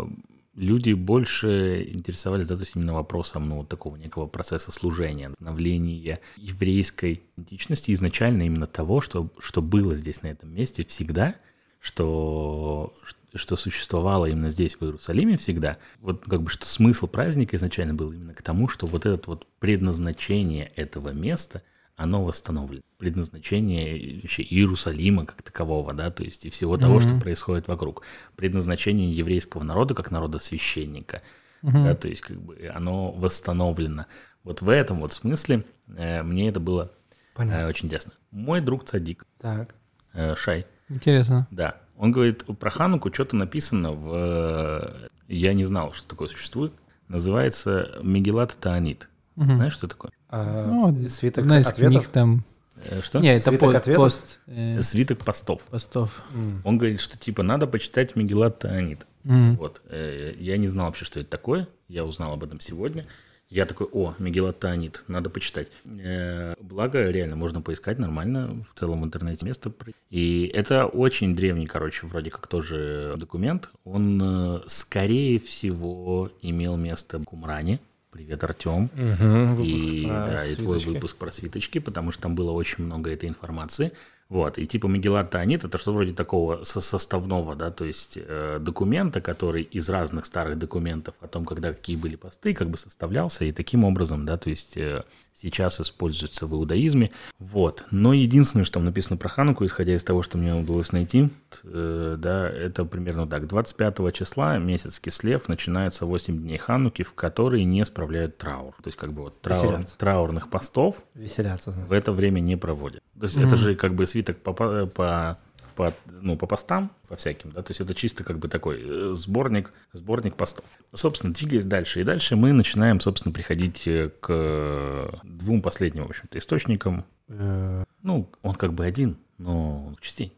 люди 0.55 0.93
больше 0.93 1.87
интересовались, 1.91 2.47
да, 2.47 2.55
то 2.55 2.61
есть 2.61 2.75
именно 2.75 2.93
вопросом, 2.93 3.49
ну, 3.49 3.63
такого 3.63 3.95
некого 3.95 4.27
процесса 4.27 4.71
служения, 4.71 5.31
становления 5.31 6.19
еврейской 6.37 7.23
идентичности 7.35 7.93
изначально 7.93 8.43
именно 8.43 8.67
того, 8.67 9.01
что, 9.01 9.29
что 9.39 9.61
было 9.61 9.95
здесь, 9.95 10.21
на 10.21 10.27
этом 10.27 10.53
месте 10.53 10.85
всегда, 10.85 11.35
что, 11.81 12.93
что 13.33 13.55
существовало 13.55 14.27
именно 14.27 14.49
здесь, 14.49 14.75
в 14.75 14.83
Иерусалиме 14.83 15.35
всегда. 15.37 15.77
Вот 15.99 16.23
как 16.23 16.43
бы 16.43 16.49
что 16.49 16.65
смысл 16.65 17.07
праздника 17.07 17.57
изначально 17.57 17.95
был 17.95 18.11
именно 18.11 18.33
к 18.33 18.41
тому, 18.43 18.67
что 18.67 18.85
вот 18.85 19.05
это 19.05 19.29
вот 19.29 19.47
предназначение 19.59 20.67
этого 20.75 21.09
места, 21.09 21.63
оно 21.95 22.23
восстановлено. 22.23 22.83
Предназначение 22.97 24.21
вообще 24.21 24.43
Иерусалима 24.43 25.25
как 25.25 25.41
такового, 25.41 25.93
да, 25.93 26.11
то 26.11 26.23
есть 26.23 26.45
и 26.45 26.49
всего 26.49 26.77
того, 26.77 26.99
что 26.99 27.19
происходит 27.19 27.67
вокруг. 27.67 28.03
Предназначение 28.35 29.11
еврейского 29.11 29.63
народа 29.63 29.95
как 29.95 30.11
народа 30.11 30.37
священника, 30.37 31.23
да, 31.63 31.95
то 31.95 32.07
есть 32.07 32.21
как 32.21 32.39
бы 32.39 32.71
оно 32.73 33.11
восстановлено. 33.11 34.05
Вот 34.43 34.61
в 34.61 34.69
этом 34.69 34.99
вот 34.99 35.13
смысле 35.13 35.65
э, 35.87 36.23
мне 36.23 36.49
это 36.49 36.59
было 36.59 36.91
э, 37.37 37.67
очень 37.67 37.89
ясно. 37.89 38.13
Мой 38.31 38.61
друг 38.61 38.85
Цадик, 38.85 39.25
Так. 39.39 39.75
э, 40.13 40.35
Шай, 40.35 40.65
Интересно. 40.95 41.47
да, 41.51 41.75
он 41.97 42.11
говорит, 42.11 42.43
про 42.59 42.69
Хануку 42.69 43.13
что-то 43.13 43.35
написано 43.35 43.91
в... 43.91 44.09
э, 44.13 45.07
Я 45.27 45.53
не 45.53 45.65
знал, 45.65 45.93
что 45.93 46.07
такое 46.07 46.27
существует. 46.27 46.73
Называется 47.07 47.99
Мегелат 48.03 48.57
Таанит. 48.59 49.09
Знаешь, 49.35 49.73
что 49.73 49.87
такое? 49.87 50.11
А, 50.29 50.67
Ну, 50.67 51.07
свиток 51.07 51.43
Одна 51.43 51.59
из 51.59 51.67
ответов? 51.67 51.95
книг 52.03 52.07
там... 52.11 52.43
Э, 52.89 53.01
Что? 53.03 53.19
Не, 53.19 53.35
это 53.35 53.49
Свиток 53.49 53.83
по- 53.83 53.93
пост 53.95 54.39
э, 54.47 54.81
Свиток 54.81 55.19
постов. 55.19 55.61
постов. 55.63 56.21
М. 56.33 56.61
Он 56.63 56.77
говорит, 56.77 56.99
что 57.01 57.17
типа 57.17 57.43
надо 57.43 57.67
почитать 57.67 58.15
Мегелат 58.15 58.59
Таанит. 58.59 59.05
М. 59.23 59.55
Вот. 59.57 59.81
э, 59.89 60.33
Я 60.39 60.57
не 60.57 60.67
знал 60.67 60.87
вообще, 60.87 61.05
что 61.05 61.19
это 61.19 61.29
такое. 61.29 61.67
Я 61.87 62.05
узнал 62.05 62.33
об 62.33 62.43
этом 62.43 62.59
сегодня. 62.59 63.05
Я 63.51 63.65
такой, 63.65 63.87
о, 63.91 64.15
Мегелат 64.17 64.59
Таанит, 64.59 65.03
надо 65.09 65.29
почитать. 65.29 65.67
Э, 65.85 66.53
Благо, 66.61 67.11
реально, 67.11 67.35
можно 67.35 67.61
поискать 67.61 67.99
нормально 67.99 68.63
в 68.73 68.79
целом 68.79 69.03
интернете 69.03 69.45
место. 69.45 69.73
И 70.09 70.49
это 70.53 70.85
очень 70.85 71.35
древний, 71.35 71.67
короче, 71.67 72.07
вроде 72.07 72.31
как 72.31 72.47
тоже 72.47 73.15
документ. 73.17 73.69
Он, 73.83 74.21
э, 74.23 74.61
скорее 74.67 75.37
всего, 75.37 76.31
имел 76.41 76.77
место 76.77 77.19
в 77.19 77.25
Кумране. 77.25 77.81
Привет, 78.09 78.41
Артем. 78.41 78.89
Мгм, 78.93 79.55
выпуск 79.55 79.85
и, 79.85 80.05
да, 80.05 80.45
и 80.45 80.55
твой 80.55 80.79
свиточки. 80.79 80.89
выпуск 80.89 81.17
про 81.17 81.31
свиточки, 81.31 81.79
потому 81.79 82.11
что 82.11 82.23
там 82.23 82.35
было 82.35 82.51
очень 82.51 82.85
много 82.85 83.11
этой 83.11 83.27
информации. 83.27 83.91
Вот, 84.31 84.57
и 84.57 84.65
типа 84.65 84.87
Мегелат 84.87 85.29
Таанит 85.29 85.65
это 85.65 85.77
что 85.77 85.91
вроде 85.91 86.13
такого 86.13 86.63
со- 86.63 86.79
составного, 86.79 87.53
да, 87.53 87.69
то 87.69 87.83
есть 87.83 88.17
э, 88.17 88.59
документа, 88.61 89.19
который 89.19 89.63
из 89.63 89.89
разных 89.89 90.25
старых 90.25 90.57
документов 90.57 91.15
о 91.19 91.27
том, 91.27 91.43
когда 91.43 91.73
какие 91.73 91.97
были 91.97 92.15
посты, 92.15 92.53
как 92.53 92.69
бы 92.69 92.77
составлялся, 92.77 93.43
и 93.43 93.51
таким 93.51 93.83
образом, 93.83 94.25
да, 94.25 94.37
то 94.37 94.49
есть 94.49 94.77
э, 94.77 95.03
сейчас 95.33 95.81
используется 95.81 96.45
в 96.47 96.53
иудаизме. 96.53 97.11
Вот, 97.39 97.85
но 97.91 98.13
единственное, 98.13 98.63
что 98.65 98.75
там 98.75 98.85
написано 98.85 99.17
про 99.17 99.29
Хануку, 99.29 99.65
исходя 99.65 99.95
из 99.95 100.03
того, 100.03 100.21
что 100.23 100.37
мне 100.37 100.53
удалось 100.53 100.91
найти, 100.91 101.29
э, 101.63 102.15
да, 102.17 102.49
это 102.49 102.85
примерно 102.85 103.27
так. 103.27 103.47
25 103.47 104.13
числа, 104.13 104.57
месяц 104.57 104.99
Кислев, 104.99 105.47
начинается 105.47 106.05
8 106.05 106.37
дней 106.41 106.57
Хануки, 106.57 107.03
в 107.03 107.13
которые 107.13 107.65
не 107.65 107.83
справляют 107.85 108.37
траур. 108.37 108.73
То 108.81 108.87
есть 108.87 108.97
как 108.97 109.13
бы 109.13 109.23
вот 109.23 109.41
траур, 109.41 109.73
Веселятся. 109.73 109.97
траурных 109.97 110.49
постов 110.49 111.03
Веселятся, 111.13 111.71
значит. 111.71 111.89
в 111.89 111.93
это 111.93 112.11
время 112.11 112.39
не 112.39 112.55
проводят. 112.55 113.01
То 113.19 113.23
есть 113.25 113.37
это 113.37 113.55
же 113.55 113.75
как 113.75 113.93
бы 113.95 114.05
свиток 114.05 114.37
по, 114.37 114.53
по, 114.53 115.37
по, 115.81 115.93
ну, 116.11 116.37
по 116.37 116.45
постам, 116.45 116.91
по 117.07 117.15
всяким, 117.15 117.51
да, 117.51 117.63
то 117.63 117.71
есть 117.71 117.81
это 117.81 117.95
чисто 117.95 118.23
как 118.23 118.37
бы 118.37 118.47
такой 118.47 118.83
э, 118.87 119.13
сборник, 119.15 119.73
сборник 119.93 120.35
постов. 120.35 120.63
Собственно, 120.93 121.33
двигаясь 121.33 121.65
дальше, 121.65 122.01
и 122.01 122.03
дальше 122.03 122.35
мы 122.35 122.53
начинаем, 122.53 122.99
собственно, 122.99 123.33
приходить 123.33 123.87
э, 123.87 124.11
к 124.19 125.19
двум 125.23 125.63
последним, 125.63 126.03
в 126.05 126.09
общем-то, 126.09 126.37
источникам. 126.37 127.03
Э, 127.29 127.83
Ну, 128.03 128.29
он 128.43 128.53
как 128.53 128.73
бы 128.73 128.85
один, 128.85 129.17
но 129.39 129.91
частей. 130.01 130.33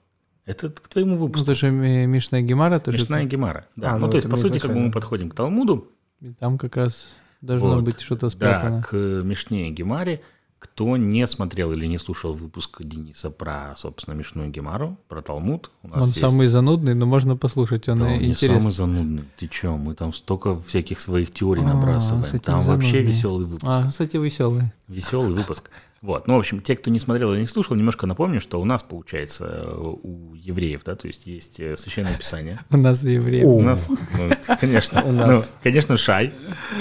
Это 0.46 0.70
к 0.70 0.88
твоему 0.88 1.12
Ну, 1.16 1.18
выпуску. 1.26 1.44
это 1.44 1.56
же 1.56 1.72
Ми- 1.72 2.06
Мишна 2.06 2.39
и 2.39 2.44
Гемара 2.44 2.80
тоже. 2.80 3.00
Мишна 3.00 3.22
и 3.24 3.26
Гемара. 3.26 3.68
Да, 3.76 3.91
А, 3.91 3.98
ну, 3.98 4.06
ну, 4.06 4.12
то 4.12 4.18
есть, 4.18 4.28
это 4.28 4.32
по 4.36 4.38
сути, 4.41 4.60
как 4.60 4.72
бы 4.74 4.80
мы 4.80 4.91
подходим 4.91 5.30
к 5.30 5.36
Талмуду, 5.36 5.88
И 6.22 6.30
Там 6.39 6.58
как 6.58 6.78
раз 6.78 7.10
должно 7.41 7.76
Вот. 7.76 7.84
быть 7.84 8.00
что-то 8.00 8.28
Да, 8.28 8.30
спрятано. 8.30 8.82
к 8.84 8.94
Мишне 8.96 9.68
и 9.68 9.72
Гемаре. 9.72 10.22
Кто 10.64 10.95
не 10.95 11.28
смотрел 11.28 11.74
или 11.74 11.86
не 11.88 11.97
слушал 11.97 12.34
выпуск 12.34 12.82
Дениса 12.82 13.30
про, 13.30 13.74
собственно, 13.76 14.16
Мишну 14.16 14.45
и 14.45 14.49
Гемару, 14.49 14.97
про 15.09 15.22
Талмуд, 15.22 15.70
у 15.84 15.89
нас 15.89 15.97
Он 16.01 16.07
есть... 16.07 16.22
самый 16.22 16.47
занудный, 16.47 16.93
но 16.95 17.05
можно 17.05 17.36
послушать, 17.36 17.89
он 17.89 17.97
Да, 17.97 18.05
он 18.05 18.11
не 18.20 18.28
интересный. 18.30 18.61
самый 18.61 18.72
занудный. 18.72 19.24
Ты 19.38 19.47
чё, 19.49 19.76
мы 19.76 19.93
там 19.93 20.14
столько 20.14 20.57
всяких 20.57 21.01
своих 21.01 21.32
теорий 21.32 21.61
А, 21.64 21.74
набрасываем. 21.74 22.24
Там 22.39 22.61
вообще 22.61 22.66
занудный. 22.91 23.03
веселый 23.03 23.45
выпуск. 23.45 23.66
А, 23.70 23.88
кстати, 23.89 24.16
веселый. 24.16 24.72
Веселый 24.88 25.34
выпуск. 25.34 25.70
Вот, 26.04 26.28
ну, 26.28 26.36
в 26.36 26.39
общем, 26.39 26.60
те, 26.60 26.76
кто 26.76 26.91
не 26.91 26.99
смотрел 26.99 27.32
или 27.32 27.39
не 27.39 27.47
слушал, 27.47 27.78
немножко 27.78 28.06
напомню, 28.06 28.41
что 28.41 28.60
у 28.60 28.66
нас, 28.66 28.84
получается, 28.84 29.74
у 29.74 30.34
евреев, 30.36 30.82
да, 30.84 30.97
то 30.97 31.08
есть 31.08 31.26
есть 31.26 31.62
э, 31.62 31.78
Священное 31.78 32.18
Писание. 32.18 32.60
У 32.72 32.76
нас 32.76 33.06
евреи. 33.06 33.43
У 33.45 33.62
нас, 33.62 33.88
ну, 33.88 34.58
конечно, 34.60 35.01
У 35.01 35.14
ну, 35.14 35.28
нас. 35.28 35.56
конечно, 35.64 35.95
Шай, 35.95 36.34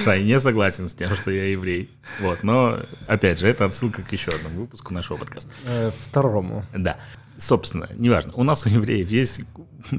Шай 0.02 0.24
не 0.24 0.40
согласен 0.40 0.88
с 0.88 0.94
тем, 0.94 1.14
что 1.14 1.30
я 1.30 1.44
еврей, 1.44 1.88
вот, 2.20 2.42
но, 2.42 2.78
опять 3.06 3.38
же, 3.38 3.46
это 3.46 3.64
отсылка 3.64 4.02
к 4.02 4.12
еще 4.12 4.32
одному 4.32 4.62
выпуску 4.62 4.92
нашего 4.92 5.18
подкаста. 5.18 5.48
Э, 5.66 5.92
Второму. 6.08 6.64
Да, 6.76 6.96
собственно, 7.36 7.88
неважно, 7.94 8.32
у 8.34 8.42
нас 8.42 8.66
у 8.66 8.70
евреев 8.70 9.08
есть 9.08 9.42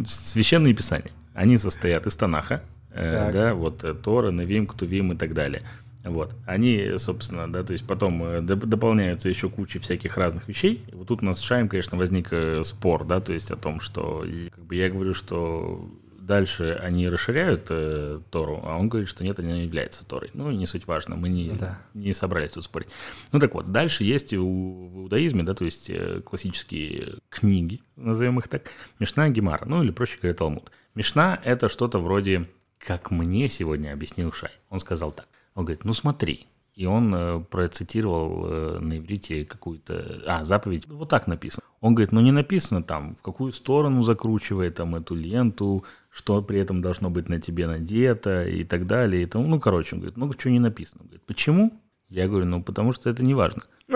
Священные 0.06 0.74
Писания, 0.74 1.12
они 1.34 1.58
состоят 1.58 2.08
из 2.08 2.16
Танаха, 2.18 2.62
э, 2.92 3.32
да, 3.32 3.54
вот 3.54 3.86
э, 3.86 3.94
Тора, 3.94 4.32
Навим, 4.32 4.68
Ктувим 4.68 5.14
и 5.14 5.16
так 5.16 5.34
далее. 5.34 5.64
Вот. 6.04 6.36
Они, 6.46 6.98
собственно, 6.98 7.52
да, 7.52 7.64
то 7.64 7.72
есть 7.74 7.88
потом 7.88 8.24
э, 8.24 8.40
доп- 8.42 8.66
дополняются 8.66 9.30
еще 9.30 9.50
кучей 9.50 9.80
всяких 9.80 10.18
разных 10.18 10.48
вещей. 10.48 10.84
И 10.92 10.96
вот 10.96 11.08
тут 11.08 11.24
у 11.24 11.26
нас 11.26 11.40
с 11.40 11.42
Шаем, 11.42 11.70
конечно, 11.70 11.98
возник 11.98 12.28
э, 12.32 12.64
спор, 12.66 13.06
да, 13.06 13.22
то 13.22 13.32
есть 13.34 13.52
о 13.52 13.56
том, 13.56 13.80
что 13.80 14.24
и, 14.26 14.50
как 14.50 14.64
бы 14.66 14.76
я 14.76 14.90
говорю, 14.90 15.14
что 15.14 15.90
дальше 16.20 16.80
они 16.82 17.08
расширяют 17.10 17.68
э, 17.70 18.20
Тору, 18.32 18.62
а 18.66 18.78
он 18.78 18.88
говорит, 18.90 19.10
что 19.10 19.24
нет, 19.24 19.40
она 19.40 19.52
не 19.54 19.64
является 19.64 20.06
Торой. 20.06 20.30
Ну, 20.34 20.52
не 20.52 20.66
суть 20.66 20.88
важно, 20.88 21.16
мы 21.16 21.28
не, 21.30 21.52
Да. 21.52 21.80
не 21.94 22.14
собрались 22.14 22.52
тут 22.54 22.64
спорить. 22.64 22.90
Ну 23.32 23.40
так 23.40 23.54
вот, 23.54 23.72
дальше 23.72 24.04
есть 24.06 24.34
у, 24.34 24.88
в 24.88 24.98
иудаизме, 25.04 25.44
да, 25.44 25.54
то 25.54 25.66
есть 25.66 25.90
э, 25.90 26.22
классические 26.22 27.16
книги, 27.30 27.82
назовем 27.96 28.40
их 28.40 28.48
так, 28.48 28.72
Мишна 29.00 29.28
и 29.28 29.32
Гемара, 29.32 29.66
ну 29.66 29.84
или 29.84 29.92
проще 29.92 30.18
говоря, 30.22 30.36
Талмуд. 30.38 30.72
Мишна— 30.96 31.40
это 31.44 31.68
что-то 31.70 32.00
вроде, 32.00 32.48
как 32.78 33.12
мне 33.12 33.50
сегодня 33.50 33.92
объяснил 33.94 34.32
Шай. 34.32 34.52
Он 34.70 34.80
сказал 34.80 35.12
так. 35.12 35.28
Он 35.56 35.66
говорит, 35.66 35.86
ну 35.86 35.94
смотри. 35.94 36.48
И 36.76 36.86
он 36.88 37.14
э, 37.14 37.40
процитировал 37.40 38.46
э, 38.46 38.80
на 38.80 38.98
иврите 38.98 39.46
какую-то... 39.46 40.24
А, 40.26 40.44
заповедь. 40.44 40.88
Вот 40.88 41.10
так 41.10 41.28
написано. 41.28 41.64
Он 41.82 41.94
говорит, 41.94 42.12
ну 42.12 42.22
не 42.22 42.32
написано 42.32 42.82
там, 42.82 43.14
в 43.14 43.22
какую 43.22 43.52
сторону 43.52 44.02
закручивай 44.02 44.72
там 44.72 44.96
эту 44.96 45.16
ленту, 45.16 45.84
что 46.10 46.42
при 46.42 46.60
этом 46.60 46.82
должно 46.82 47.10
быть 47.10 47.30
на 47.30 47.40
тебе 47.40 47.68
надето 47.68 48.46
и 48.48 48.64
так 48.64 48.88
далее. 48.88 49.24
И 49.24 49.26
тому. 49.26 49.48
Ну, 49.48 49.60
короче, 49.60 49.96
он 49.96 50.00
говорит, 50.00 50.18
ну 50.18 50.32
что 50.32 50.50
не 50.50 50.60
написано. 50.60 51.02
Он 51.02 51.08
говорит, 51.08 51.26
почему? 51.26 51.80
Я 52.10 52.28
говорю, 52.28 52.46
ну 52.46 52.64
потому 52.64 52.94
что 52.94 53.10
это 53.10 53.24
не 53.24 53.34
важно. 53.34 53.64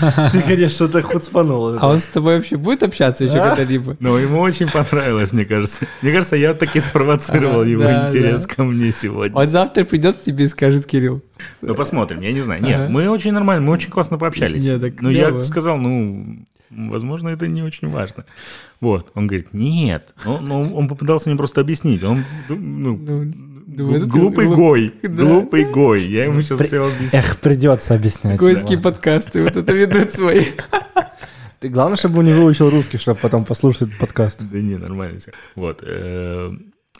Ты, 0.32 0.42
конечно, 0.42 0.88
так 0.88 1.04
хуцпанул. 1.04 1.76
А 1.78 1.88
он 1.88 1.98
с 1.98 2.06
тобой 2.06 2.36
вообще 2.36 2.56
будет 2.56 2.82
общаться 2.82 3.24
еще 3.24 3.34
когда-либо? 3.38 3.96
Но 4.00 4.18
ему 4.18 4.40
очень 4.40 4.68
понравилось, 4.68 5.32
мне 5.32 5.44
кажется. 5.44 5.86
Мне 6.02 6.12
кажется, 6.12 6.36
я 6.36 6.54
таки 6.54 6.80
спровоцировал 6.80 7.60
Ага, 7.60 7.70
его 7.70 7.84
интерес 7.84 8.46
ко 8.46 8.64
мне 8.64 8.92
сегодня. 8.92 9.36
Он 9.36 9.46
завтра 9.46 9.84
придет 9.84 10.16
к 10.16 10.22
тебе 10.22 10.44
и 10.44 10.48
скажет, 10.48 10.86
Кирилл. 10.86 11.22
Ну, 11.60 11.74
посмотрим, 11.74 12.20
я 12.20 12.32
не 12.32 12.42
знаю. 12.42 12.62
Нет, 12.62 12.88
мы 12.88 13.08
очень 13.08 13.32
нормально, 13.32 13.66
мы 13.66 13.72
очень 13.72 13.90
классно 13.90 14.18
пообщались. 14.18 14.66
Так 14.66 15.00
Но 15.00 15.10
я 15.10 15.44
сказал, 15.44 15.78
ну, 15.78 16.44
возможно, 16.70 17.28
это 17.28 17.46
не 17.46 17.62
очень 17.62 17.88
важно. 17.88 18.24
Вот, 18.80 19.10
он 19.14 19.26
говорит, 19.26 19.54
нет. 19.54 20.14
Ну, 20.24 20.40
ну, 20.40 20.74
он 20.74 20.88
попытался 20.88 21.28
мне 21.28 21.38
просто 21.38 21.60
объяснить. 21.60 22.04
Он, 22.04 22.24
ну, 22.48 22.98
Глупый 23.84 24.46
глуп- 24.46 24.56
гой, 24.56 24.94
Да. 25.02 25.08
глупый 25.24 25.64
гой. 25.64 26.02
Я 26.02 26.24
ему 26.24 26.40
сейчас 26.42 26.58
При- 26.58 26.66
все 26.66 26.86
объясню. 26.86 27.18
Эх, 27.18 27.38
придется 27.40 27.94
объяснять. 27.94 28.38
Гойские 28.38 28.78
подкасты 28.78 29.42
вот 29.42 29.56
это 29.56 29.72
ведут 29.72 30.12
свои. 30.12 30.44
Ты 31.60 31.68
главное, 31.68 31.96
чтобы 31.96 32.18
он 32.18 32.26
не 32.26 32.32
выучил 32.34 32.68
русский, 32.70 32.98
чтобы 32.98 33.18
потом 33.20 33.44
послушать 33.44 33.82
этот 33.88 33.98
подкаст. 33.98 34.40
Да 34.50 34.58
не, 34.58 34.76
нормально 34.76 35.18
все. 35.20 35.32
Вот. 35.54 35.82
э, 35.86 36.50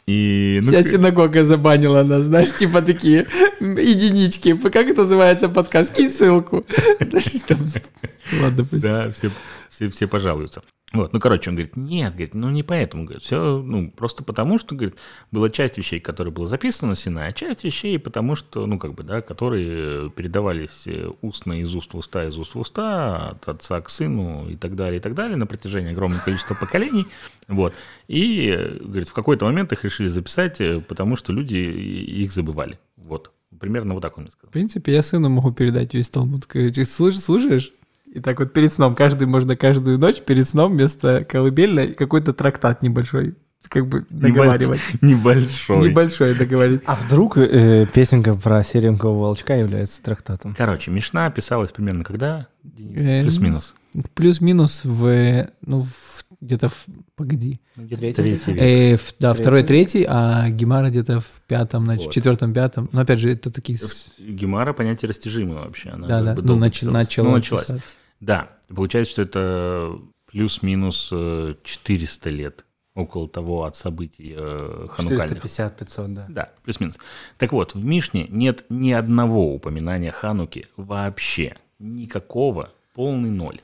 И, 0.07 0.59
ну, 0.63 0.67
Вся 0.71 0.83
синагога 0.83 1.45
забанила 1.45 2.01
нас, 2.03 2.23
знаешь, 2.25 2.53
типа 2.53 2.81
такие 2.81 3.27
единички. 3.59 4.55
Как 4.55 4.87
это 4.87 5.03
называется 5.03 5.49
подкаст? 5.49 5.93
Кинь 5.93 6.09
ссылку. 6.09 6.65
Ладно, 8.41 8.65
пусть. 8.69 8.83
Да, 8.83 9.11
все, 9.11 9.29
все, 9.69 9.89
все 9.89 10.07
пожалуются. 10.07 10.61
Вот, 10.93 11.11
ну, 11.11 11.19
короче, 11.19 11.49
он 11.49 11.57
говорит, 11.57 11.75
нет, 11.75 12.13
говорит, 12.13 12.33
ну, 12.33 12.49
не 12.49 12.63
поэтому, 12.63 13.03
говорит, 13.03 13.21
все, 13.21 13.61
ну, 13.61 13.91
просто 13.91 14.23
потому, 14.23 14.57
что, 14.57 14.73
говорит, 14.73 14.97
была 15.31 15.49
часть 15.49 15.77
вещей, 15.77 15.99
которые 15.99 16.33
было 16.33 16.47
записано 16.47 16.91
на 16.91 16.95
Синай, 16.95 17.27
а 17.27 17.33
часть 17.33 17.65
вещей, 17.65 17.99
потому 17.99 18.35
что, 18.35 18.65
ну, 18.65 18.79
как 18.79 18.93
бы, 18.93 19.03
да, 19.03 19.21
которые 19.21 20.09
передавались 20.11 20.87
э, 20.87 21.09
устно 21.21 21.59
из 21.59 21.75
уст 21.75 21.93
в 21.93 21.97
уста, 21.97 22.25
из 22.25 22.37
уст 22.37 22.55
в 22.55 22.59
уста, 22.59 23.31
от 23.31 23.49
отца 23.49 23.81
к 23.81 23.89
сыну 23.89 24.47
и 24.49 24.55
так 24.55 24.75
далее, 24.75 24.99
и 24.99 25.01
так 25.01 25.13
далее, 25.13 25.35
на 25.35 25.45
протяжении 25.45 25.91
огромного 25.91 26.21
количества 26.21 26.55
поколений, 26.55 27.05
вот, 27.49 27.73
и, 28.07 28.47
э, 28.57 28.77
говорит, 28.81 29.09
в 29.09 29.13
какой-то 29.13 29.43
момент 29.43 29.73
их 29.73 29.83
решили 29.83 30.07
записать, 30.07 30.61
э, 30.61 30.79
потому 30.79 31.17
что 31.17 31.33
люди 31.33 31.57
их 31.57 32.31
забывали, 32.31 32.79
вот, 32.95 33.31
примерно 33.59 33.93
вот 33.93 34.01
так 34.01 34.17
он 34.17 34.23
мне 34.23 34.31
сказал. 34.31 34.51
В 34.51 34.53
принципе, 34.53 34.93
я 34.93 35.03
сыну 35.03 35.27
могу 35.27 35.51
передать 35.51 35.93
весь 35.93 36.07
Талмуд. 36.07 36.45
Говорить, 36.47 36.77
«Слуш- 36.77 37.19
Слушаешь? 37.19 37.73
И 38.17 38.19
так 38.19 38.39
вот 38.39 38.51
перед 38.51 38.73
сном, 38.73 38.95
каждый, 38.95 39.27
можно 39.27 39.55
каждую 39.55 39.99
ночь 39.99 40.21
перед 40.21 40.49
сном 40.49 40.71
вместо 40.71 41.23
колыбельной 41.23 41.93
какой-то 41.93 42.33
трактат 42.33 42.81
небольшой, 42.81 43.35
как 43.67 43.87
бы 43.87 44.07
договаривать. 44.09 44.79
Небольшой. 45.01 45.87
Небольшой 45.87 46.33
договаривать. 46.33 46.81
А 46.87 46.95
вдруг 46.95 47.37
э, 47.37 47.85
песенка 47.93 48.33
про 48.33 48.63
серенького 48.63 49.13
волчка 49.19 49.53
является 49.53 50.01
трактатом? 50.01 50.55
Короче, 50.57 50.89
Мишна 50.89 51.29
писалась 51.29 51.71
примерно 51.71 52.03
когда? 52.03 52.47
Денис? 52.63 52.97
Эм, 52.97 53.21
Плюс-минус. 53.25 53.75
Плюс-минус 54.15 54.81
в, 54.83 55.47
ну, 55.63 55.81
в- 55.83 56.25
где-то 56.41 56.69
в, 56.69 56.85
погоди. 57.15 57.61
Третий 57.75 58.13
Третий 58.23 58.51
век. 58.51 58.63
Э, 58.63 58.97
в- 58.97 59.13
да, 59.19 59.33
Третий. 59.33 59.41
второй, 59.43 59.63
третий, 59.63 60.05
а 60.09 60.49
Гемара 60.49 60.89
где-то 60.89 61.19
в 61.19 61.29
пятом, 61.45 61.85
значит, 61.85 62.05
Вот. 62.05 62.13
четвертом, 62.15 62.51
пятом. 62.51 62.89
Но 62.93 63.01
опять 63.01 63.19
же, 63.19 63.31
это 63.31 63.51
такие... 63.51 63.77
Гемара 64.17 64.73
понятие 64.73 65.09
растяжимое 65.09 65.59
вообще. 65.59 65.89
Она 65.89 66.07
Да, 66.07 66.21
да, 66.23 66.35
ну, 66.41 66.57
нач- 66.57 66.89
начала 66.89 67.25
Ну, 67.27 67.35
началась. 67.35 67.71
Да, 68.19 68.49
получается, 68.73 69.11
что 69.13 69.21
это 69.21 69.99
плюс-минус 70.25 71.09
э, 71.11 71.55
400 71.63 72.29
лет 72.29 72.65
около 72.97 73.29
того 73.29 73.65
от 73.65 73.75
событий 73.75 74.33
э, 74.35 74.87
ханукальных. 74.89 75.45
450-500, 75.45 76.07
да. 76.07 76.25
Да, 76.29 76.49
плюс-минус. 76.63 76.97
Так 77.37 77.53
вот, 77.53 77.75
в 77.75 77.85
Мишне 77.85 78.25
нет 78.29 78.65
ни 78.69 78.91
одного 78.91 79.53
упоминания 79.53 80.11
Хануки 80.11 80.67
вообще. 80.77 81.55
Никакого. 81.79 82.71
Полный 82.95 83.29
ноль. 83.29 83.61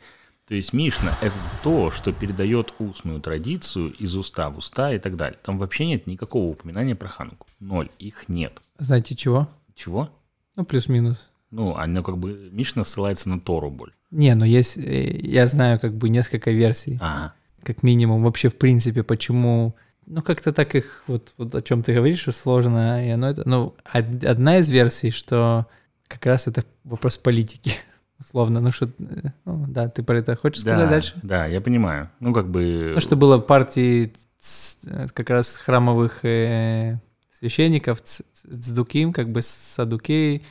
То 0.48 0.56
есть 0.56 0.74
Мишна– 0.74 1.12
это 1.22 1.34
то, 1.64 1.90
что 1.90 2.14
передает 2.14 2.74
устную 2.78 3.22
традицию 3.22 3.94
из 3.94 4.16
уста 4.16 4.50
в 4.50 4.60
уста 4.60 4.94
и 4.94 5.00
так 5.00 5.16
далее. 5.16 5.40
Там 5.42 5.58
вообще 5.58 5.88
нет 5.88 6.06
никакого 6.06 6.52
упоминания 6.52 6.96
про 6.96 7.08
Хануку. 7.08 7.48
Ноль. 7.60 7.90
Их 7.98 8.30
нет. 8.30 8.62
Знаете 8.78 9.16
чего? 9.16 9.48
Чего? 9.74 10.10
Ну, 10.56 10.64
плюс-минус. 10.66 11.32
Ну, 11.54 11.76
оно 11.76 12.02
как 12.02 12.18
бы 12.18 12.50
Мишна 12.52 12.84
ссылается 12.84 13.30
на 13.30 13.40
Тору 13.40 13.70
боль. 13.70 13.92
Не, 14.10 14.34
но 14.34 14.44
есть, 14.46 14.76
э, 14.78 15.18
я 15.22 15.46
знаю 15.46 15.80
как 15.80 15.94
бы 15.94 16.10
несколько 16.10 16.50
версий, 16.50 16.98
Ага. 17.00 17.34
как 17.64 17.84
минимум. 17.84 18.24
Вообще, 18.24 18.50
в 18.50 18.56
принципе, 18.56 19.04
почему... 19.04 19.76
Ну, 20.08 20.22
как-то 20.22 20.52
так 20.52 20.74
их, 20.76 21.04
вот, 21.08 21.34
вот 21.38 21.54
о 21.56 21.62
чем 21.62 21.84
ты 21.84 21.94
говоришь, 21.94 22.20
что 22.22 22.32
сложно, 22.32 23.06
и 23.06 23.10
оно 23.10 23.30
это... 23.30 23.44
Ну, 23.48 23.74
од- 23.94 24.24
одна 24.24 24.58
из 24.58 24.68
версий, 24.70 25.12
что 25.12 25.68
как 26.08 26.26
раз 26.26 26.48
это 26.48 26.64
вопрос 26.84 27.18
политики, 27.18 27.74
условно. 28.20 28.60
Ну, 28.60 28.72
что... 28.72 28.86
э, 28.86 29.30
ну, 29.46 29.66
да, 29.68 29.88
ты 29.90 30.02
про 30.02 30.18
это 30.18 30.36
хочешь 30.36 30.62
сказать 30.62 30.80
Да, 30.86 30.90
дальше? 30.90 31.14
да, 31.22 31.46
я 31.46 31.62
понимаю. 31.62 32.10
Ну, 32.20 32.34
как 32.34 32.50
бы... 32.50 32.94
Ну, 32.96 33.00
что 33.00 33.16
было 33.16 33.38
партии 33.38 34.12
э, 34.88 35.08
как 35.14 35.30
раз 35.30 35.56
храмовых 35.58 36.26
э, 36.26 36.98
священников, 37.32 38.02
цдуким, 38.02 39.14
как 39.14 39.30
бы 39.32 39.42
садукей 39.44 40.44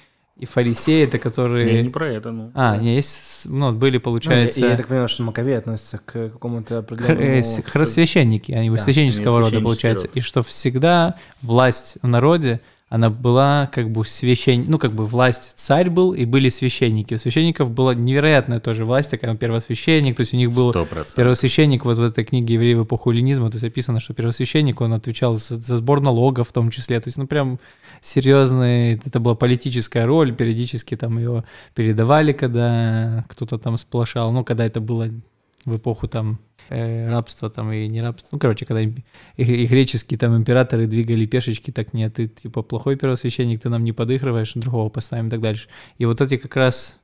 и 0.43 0.45
фарисеи, 0.45 1.05
это 1.05 1.19
которые... 1.19 1.73
Не, 1.73 1.83
не 1.85 1.89
про 1.91 2.11
это, 2.11 2.33
ну. 2.33 2.51
А, 2.55 2.77
не, 2.77 2.97
есть, 2.97 3.43
ну, 3.47 3.73
были, 3.73 3.97
Ну, 3.99 4.01
получается... 4.01 4.59
и 4.59 4.65
я 4.69 4.77
так 4.77 4.89
понимаю, 4.89 5.07
что 5.07 5.23
Маковей 5.23 5.57
относится 5.57 5.99
к 6.05 6.31
какому-то 6.31 6.75
Хр- 6.75 6.79
определенному... 6.81 7.23
э, 7.39 7.43
с- 7.45 7.63
хросвященники, 7.65 8.51
они 8.51 8.69
Да, 8.71 8.79
священнического 8.79 9.39
они 9.39 9.51
рода, 9.51 9.61
получается. 9.61 10.09
род. 10.09 10.17
И 10.17 10.21
что 10.21 10.43
всегда 10.43 11.15
власть 11.43 11.95
в 12.03 12.09
народе, 12.09 12.61
она 12.93 13.09
была 13.09 13.71
как 13.73 13.91
бы 13.91 14.05
священ... 14.05 14.67
Ну, 14.69 14.79
как 14.79 14.93
бы 14.93 15.07
власть 15.07 15.53
царь 15.57 15.89
был, 15.89 16.13
и 16.13 16.27
были 16.27 16.51
священники. 16.51 17.15
У 17.15 17.17
священников 17.17 17.71
была 17.71 17.95
невероятная 17.95 18.61
тоже 18.61 18.85
власть, 18.85 19.11
такая 19.11 19.35
первосвященник, 19.35 20.15
то 20.15 20.21
есть 20.21 20.35
у 20.35 20.37
них 20.37 20.53
был 20.53 20.73
Сто 20.73 20.85
процентов. 20.85 21.15
первосвященник, 21.15 21.87
вот 21.87 21.97
в 21.97 22.03
этой 22.03 22.23
книге 22.23 22.53
«Евреи 22.53 22.75
в 22.75 22.85
эпоху 22.85 23.11
эллинизма», 23.11 23.49
то 23.49 23.55
есть 23.55 23.65
описано, 23.65 23.99
что 23.99 24.13
первосвященник, 24.13 24.83
он 24.83 24.93
отвечал 24.93 25.39
за, 25.39 25.57
за 25.57 25.77
сбор 25.77 26.03
налогов 26.03 26.51
в 26.51 26.53
том 26.53 26.69
числе, 26.69 27.01
то 27.01 27.09
есть, 27.09 27.17
ну, 27.17 27.27
прям 27.27 27.59
серьезный, 28.03 28.97
это 28.97 29.21
была 29.21 29.37
политическая 29.37 30.05
роль, 30.05 30.35
периодически 30.35 30.95
там 30.95 31.17
ее 31.17 31.45
передавали, 31.75 32.35
когда 32.35 33.25
кто-то 33.31 33.57
там 33.57 33.79
сплошал, 33.79 34.33
ну, 34.33 34.45
когда 34.45 34.67
это 34.67 34.83
было 34.83 35.09
в 35.65 35.79
эпоху 35.79 36.09
там 36.09 36.41
э, 36.69 37.11
рабства 37.11 37.51
там 37.51 37.73
и 37.73 37.89
не 37.89 38.01
рабства, 38.01 38.29
ну, 38.33 38.39
короче, 38.39 38.67
когда 38.67 38.81
и, 38.83 39.67
греческие 39.67 40.19
там 40.19 40.37
императоры 40.37 40.87
двигали 40.87 41.27
пешечки, 41.27 41.71
так 41.71 41.95
нет, 41.95 42.15
ты 42.15 42.29
типа 42.29 42.63
плохой 42.63 42.97
первосвященник, 42.97 43.63
ты 43.63 43.69
нам 43.69 43.85
не 43.85 43.93
подыгрываешь, 43.93 44.53
другого 44.55 44.89
поставим 44.89 45.29
и 45.29 45.31
так 45.31 45.41
дальше. 45.41 45.69
И 45.99 46.05
вот 46.05 46.21
эти 46.21 46.37
как 46.37 46.57
раз 46.57 47.01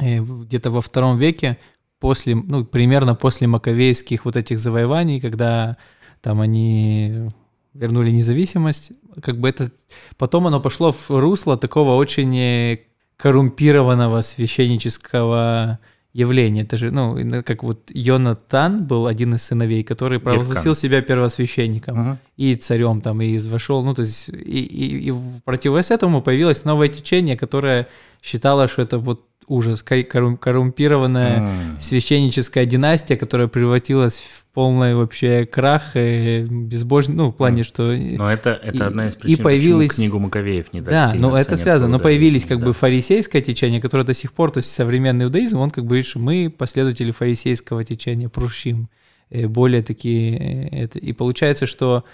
э, 0.00 0.20
где-то 0.20 0.70
во 0.70 0.80
втором 0.80 1.16
веке 1.16 1.58
после, 1.98 2.34
ну, 2.34 2.64
примерно 2.64 3.14
после 3.14 3.46
маковейских 3.46 4.24
вот 4.24 4.36
этих 4.36 4.58
завоеваний, 4.58 5.20
когда 5.20 5.76
там 6.22 6.40
они 6.40 7.28
вернули 7.74 8.10
независимость, 8.10 8.92
как 9.22 9.38
бы 9.38 9.48
это... 9.48 9.70
Потом 10.18 10.46
оно 10.46 10.60
пошло 10.60 10.92
в 10.92 11.10
русло 11.10 11.56
такого 11.56 11.94
очень 11.94 12.36
э, 12.36 12.80
коррумпированного 13.16 14.22
священнического 14.22 15.78
явления. 16.12 16.62
Это 16.62 16.76
же, 16.76 16.90
ну, 16.90 17.42
как 17.44 17.62
вот 17.62 17.90
Йонатан 17.90 18.84
был 18.84 19.06
один 19.06 19.34
из 19.34 19.42
сыновей, 19.42 19.84
который 19.84 20.18
провозгласил 20.18 20.74
себя 20.74 21.02
первосвященником 21.02 21.98
uh-huh. 21.98 22.16
и 22.36 22.54
царем 22.54 23.00
там, 23.00 23.20
и 23.22 23.38
вошел, 23.38 23.84
ну, 23.84 23.94
то 23.94 24.02
есть, 24.02 24.28
и, 24.28 24.32
и, 24.32 25.08
и 25.08 25.10
в 25.12 25.42
противовес 25.44 25.90
этому 25.90 26.20
появилось 26.22 26.64
новое 26.64 26.88
течение, 26.88 27.36
которое 27.36 27.86
считало, 28.22 28.66
что 28.68 28.82
это 28.82 28.98
вот 28.98 29.29
ужас, 29.50 29.82
коррумпированная 29.82 31.40
mm. 31.40 31.80
священническая 31.80 32.64
династия, 32.66 33.16
которая 33.16 33.48
превратилась 33.48 34.18
в 34.18 34.44
полный 34.54 34.94
вообще 34.94 35.44
крах 35.44 35.96
и 35.96 36.46
безбожный, 36.48 37.16
ну, 37.16 37.28
в 37.28 37.36
плане, 37.36 37.64
что... 37.64 37.92
Но 37.92 38.32
это, 38.32 38.50
это 38.50 38.86
одна 38.86 39.08
из 39.08 39.16
причин, 39.16 39.40
и 39.40 39.42
появилась... 39.42 39.94
книгу 39.94 40.20
Маковеев 40.20 40.72
не 40.72 40.80
так 40.80 40.90
Да, 40.90 41.12
но 41.16 41.36
это 41.36 41.56
связано, 41.56 41.92
но 41.92 41.98
появились 41.98 42.44
как 42.44 42.60
да. 42.60 42.66
бы 42.66 42.72
фарисейское 42.72 43.42
течение, 43.42 43.80
которое 43.80 44.04
до 44.04 44.14
сих 44.14 44.32
пор, 44.32 44.52
то 44.52 44.58
есть 44.58 44.70
современный 44.70 45.24
иудаизм, 45.24 45.58
он 45.58 45.70
как 45.70 45.82
бы 45.82 45.88
говорит, 45.88 46.06
что 46.06 46.20
мы 46.20 46.48
последователи 46.56 47.10
фарисейского 47.10 47.82
течения, 47.82 48.28
прушим, 48.28 48.88
э, 49.30 49.48
более 49.48 49.82
такие... 49.82 50.68
Э, 50.70 50.84
это, 50.84 50.98
и 51.00 51.12
получается, 51.12 51.66
что 51.66 52.04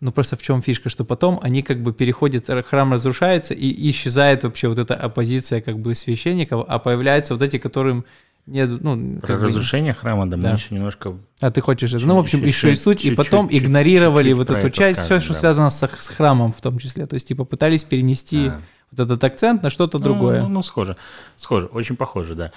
ну 0.00 0.12
просто 0.12 0.36
в 0.36 0.42
чем 0.42 0.62
фишка, 0.62 0.88
что 0.88 1.04
потом 1.04 1.38
они 1.42 1.62
как 1.62 1.82
бы 1.82 1.92
переходят, 1.92 2.50
храм 2.66 2.92
разрушается 2.92 3.54
и 3.54 3.90
исчезает 3.90 4.44
вообще 4.44 4.68
вот 4.68 4.78
эта 4.78 4.94
оппозиция 4.94 5.60
как 5.60 5.78
бы 5.78 5.94
священников, 5.94 6.64
а 6.68 6.78
появляются 6.78 7.34
вот 7.34 7.42
эти, 7.42 7.58
которым 7.58 8.04
нет, 8.46 8.80
ну, 8.80 9.18
Про 9.20 9.38
разрушение 9.38 9.92
бы, 9.92 9.98
храма, 9.98 10.30
да, 10.30 10.36
да, 10.36 10.50
мы 10.50 10.54
еще 10.54 10.72
немножко... 10.72 11.18
А 11.40 11.50
ты 11.50 11.60
хочешь 11.60 11.92
это? 11.92 12.06
Ну, 12.06 12.14
в 12.14 12.20
общем, 12.20 12.44
еще 12.44 12.70
и 12.70 12.76
суть, 12.76 13.00
чуть, 13.00 13.12
и 13.12 13.14
потом 13.16 13.48
чуть, 13.48 13.58
игнорировали 13.58 14.28
чуть, 14.28 14.36
вот 14.36 14.50
эту 14.50 14.70
часть, 14.70 15.00
скажем, 15.00 15.18
все, 15.18 15.24
что 15.24 15.32
да. 15.32 15.40
связано 15.40 15.70
с, 15.70 15.88
с 15.98 16.08
храмом 16.08 16.52
в 16.52 16.60
том 16.60 16.78
числе. 16.78 17.06
То 17.06 17.14
есть, 17.14 17.26
типа, 17.26 17.44
пытались 17.44 17.82
перенести 17.82 18.46
а. 18.46 18.60
вот 18.92 19.00
этот 19.00 19.24
акцент 19.24 19.64
на 19.64 19.70
что-то 19.70 19.98
ну, 19.98 20.04
другое. 20.04 20.42
Ну, 20.42 20.48
ну, 20.48 20.62
схоже, 20.62 20.96
схоже, 21.36 21.66
очень 21.66 21.96
похоже, 21.96 22.36
да. 22.36 22.52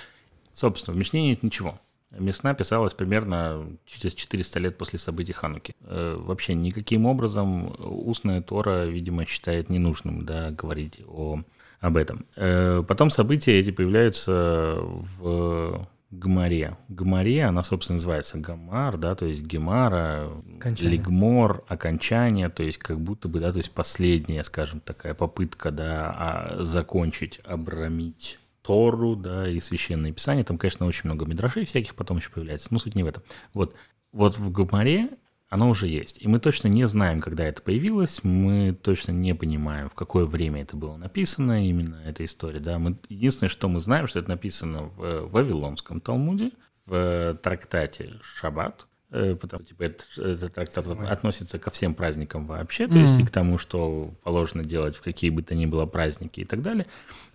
Собственно, 0.53 0.93
в 0.93 0.99
Мишне 0.99 1.27
нет 1.27 1.41
ничего. 1.41 1.79
Месна 2.11 2.55
писалась 2.55 2.93
примерно 2.93 3.67
через 3.85 4.15
400 4.15 4.59
лет 4.59 4.77
после 4.77 4.97
событий 4.97 5.33
Хануки. 5.33 5.75
Э, 5.81 6.15
вообще 6.17 6.55
никаким 6.55 7.05
образом 7.05 7.75
устная 7.79 8.41
Тора, 8.41 8.85
видимо, 8.85 9.25
считает 9.25 9.69
ненужным 9.69 10.25
да, 10.25 10.49
говорить 10.49 11.01
о, 11.07 11.43
об 11.79 11.97
этом. 11.97 12.25
Э, 12.35 12.83
потом 12.87 13.11
события 13.11 13.59
эти 13.59 13.69
появляются 13.71 14.79
в 14.81 15.87
Гмаре. 16.11 16.75
Гмаре, 16.87 17.43
она, 17.43 17.61
собственно, 17.61 17.97
называется 17.97 18.39
Гамар, 18.39 18.97
да, 18.97 19.13
то 19.13 19.27
есть 19.27 19.43
Гемара, 19.43 20.31
окончание. 20.57 20.97
Лигмор, 20.97 21.63
окончание, 21.67 22.49
то 22.49 22.63
есть 22.63 22.79
как 22.79 22.99
будто 22.99 23.27
бы, 23.27 23.39
да, 23.39 23.51
то 23.51 23.57
есть 23.57 23.71
последняя, 23.71 24.43
скажем, 24.43 24.79
такая 24.79 25.13
попытка, 25.13 25.69
да, 25.69 26.15
а, 26.17 26.63
закончить, 26.63 27.39
обрамить 27.43 28.39
Тору, 28.69 29.15
да, 29.15 29.49
и 29.49 29.59
Священное 29.59 30.11
Писание. 30.11 30.45
Там, 30.45 30.59
конечно, 30.59 30.85
очень 30.85 31.01
много 31.05 31.25
мидрашей 31.25 31.65
всяких 31.65 31.95
потом 31.95 32.17
еще 32.17 32.29
появляется, 32.29 32.67
но 32.69 32.77
суть 32.77 32.93
не 32.93 33.01
в 33.01 33.07
этом. 33.07 33.23
Вот, 33.55 33.73
вот 34.11 34.37
в 34.37 34.51
Гумаре 34.51 35.09
оно 35.49 35.71
уже 35.71 35.87
есть. 35.87 36.21
И 36.21 36.27
мы 36.27 36.39
точно 36.39 36.67
не 36.67 36.87
знаем, 36.87 37.19
когда 37.19 37.45
это 37.45 37.63
появилось, 37.63 38.23
мы 38.23 38.77
точно 38.79 39.11
не 39.11 39.33
понимаем, 39.33 39.89
в 39.89 39.95
какое 39.95 40.27
время 40.27 40.61
это 40.61 40.77
было 40.77 40.97
написано, 40.97 41.67
именно 41.67 41.95
эта 42.05 42.23
история. 42.23 42.59
Да? 42.59 42.77
Мы, 42.77 42.99
единственное, 43.09 43.49
что 43.49 43.67
мы 43.69 43.79
знаем, 43.79 44.05
что 44.05 44.19
это 44.19 44.29
написано 44.29 44.83
в 44.83 45.29
Вавилонском 45.31 45.99
Талмуде, 45.99 46.51
в 46.85 47.39
трактате 47.41 48.19
Шаббат, 48.21 48.85
Э, 48.85 48.88
потому 49.09 49.63
что 49.63 49.69
типа, 49.69 49.83
этот, 49.83 50.07
этот 50.17 50.53
трактат 50.53 50.85
Самое. 50.85 51.09
относится 51.09 51.57
ко 51.57 51.71
всем 51.71 51.95
праздникам 51.95 52.45
вообще, 52.45 52.87
то 52.87 52.93
mm-hmm. 52.93 53.01
есть 53.01 53.19
и 53.19 53.25
к 53.25 53.31
тому, 53.31 53.57
что 53.57 54.13
положено 54.23 54.63
делать 54.63 54.95
в 54.95 55.01
какие 55.01 55.31
бы 55.31 55.41
то 55.41 55.55
ни 55.55 55.65
было 55.65 55.85
праздники 55.85 56.41
и 56.41 56.45
так 56.45 56.61
далее. 56.61 56.85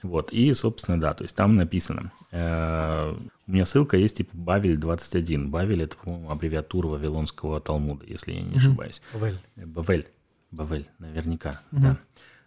Вот, 0.03 0.33
и, 0.33 0.53
собственно, 0.53 1.01
да, 1.01 1.15
то 1.15 1.25
есть 1.25 1.35
там 1.35 1.57
написано, 1.57 2.13
э, 2.31 3.15
у 3.47 3.51
меня 3.51 3.65
ссылка 3.65 3.97
есть 3.97 4.19
типа 4.19 4.31
Бавель 4.35 4.77
21. 4.77 5.51
Бавель 5.51 5.83
это, 5.83 5.97
по-моему, 5.97 6.31
аббревиатура 6.31 6.89
Вавилонского 6.89 7.61
Талмуда, 7.61 8.05
если 8.07 8.33
я 8.33 8.43
не 8.43 8.57
ошибаюсь. 8.57 9.03
Бавель. 9.13 9.39
Э, 9.57 9.67
Бавель. 9.67 10.07
Бавель, 10.53 10.89
наверняка, 11.01 11.61
mm-hmm. 11.73 11.81
да. 11.81 11.99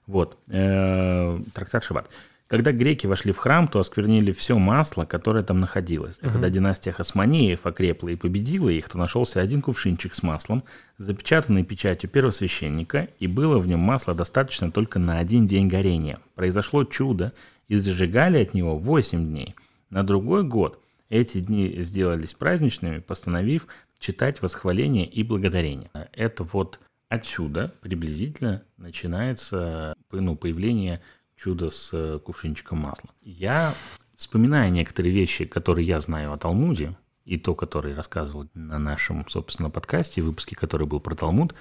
Вот, 0.05 0.38
э, 0.47 1.39
трактат 1.53 1.84
Шаббат. 1.84 2.09
Когда 2.48 2.72
греки 2.72 3.08
вошли 3.08 3.34
в 3.34 3.38
храм, 3.38 3.68
то 3.68 3.80
осквернили 3.80 4.32
все 4.32 4.58
масло, 4.58 5.06
которое 5.06 5.43
там 5.43 5.60
находилось. 5.60 6.18
А 6.22 6.30
когда 6.30 6.50
династия 6.50 6.93
Хасманеев 6.93 7.66
окрепла 7.66 8.10
и 8.10 8.16
победила 8.16 8.70
их, 8.70 8.88
то 8.88 8.98
нашелся 8.98 9.41
один 9.41 9.62
кувшинчик 9.62 10.14
с 10.14 10.24
маслом, 10.24 10.64
запечатанный 10.98 11.66
печатью 11.66 12.10
первосвященника, 12.10 13.10
и 13.20 13.28
было 13.28 13.60
в 13.60 13.68
нем 13.68 13.80
масла 13.80 14.14
достаточно 14.14 14.72
только 14.72 14.98
на 14.98 15.20
один 15.20 15.45
день 15.45 15.68
горения. 15.68 16.20
Произошло 16.36 16.86
чудо, 16.86 17.34
и 17.68 17.76
зажигали 17.76 18.41
от 18.41 18.54
него 18.54 18.78
8 18.78 19.28
дней. 19.28 19.56
На 19.89 20.04
другой 20.04 20.43
год 20.43 20.82
эти 21.10 21.39
дни 21.39 21.82
сделались 21.82 22.34
праздничными, 22.34 23.00
постановив 23.00 23.68
читать 24.00 24.41
восхваление 24.41 25.06
и 25.06 25.24
благодарение. 25.24 25.89
Это 26.14 26.43
вот 26.43 26.80
отсюда 27.10 27.74
приблизительно 27.82 28.64
начинается 28.78 29.95
ну, 30.12 30.36
появление 30.36 31.02
чудо 31.38 31.69
с 31.69 31.91
э, 31.93 32.19
кувшинчиком 32.19 32.79
масла. 32.79 33.11
Я, 33.21 33.73
вспоминая 34.15 34.69
некоторые 34.69 35.13
вещи, 35.13 35.45
которые 35.45 35.88
я 35.88 35.99
знаю 35.99 36.33
о 36.33 36.38
Талмуде, 36.38 36.97
и 37.23 37.38
то, 37.38 37.55
которое 37.55 37.95
рассказывал 37.95 38.47
на 38.53 38.79
нашем, 38.79 39.27
собственно, 39.29 39.69
подкасте, 39.69 40.21
выпуске, 40.21 40.55
который 40.55 40.88
был 40.88 40.99
про 40.99 41.15
Талмуд, 41.15 41.53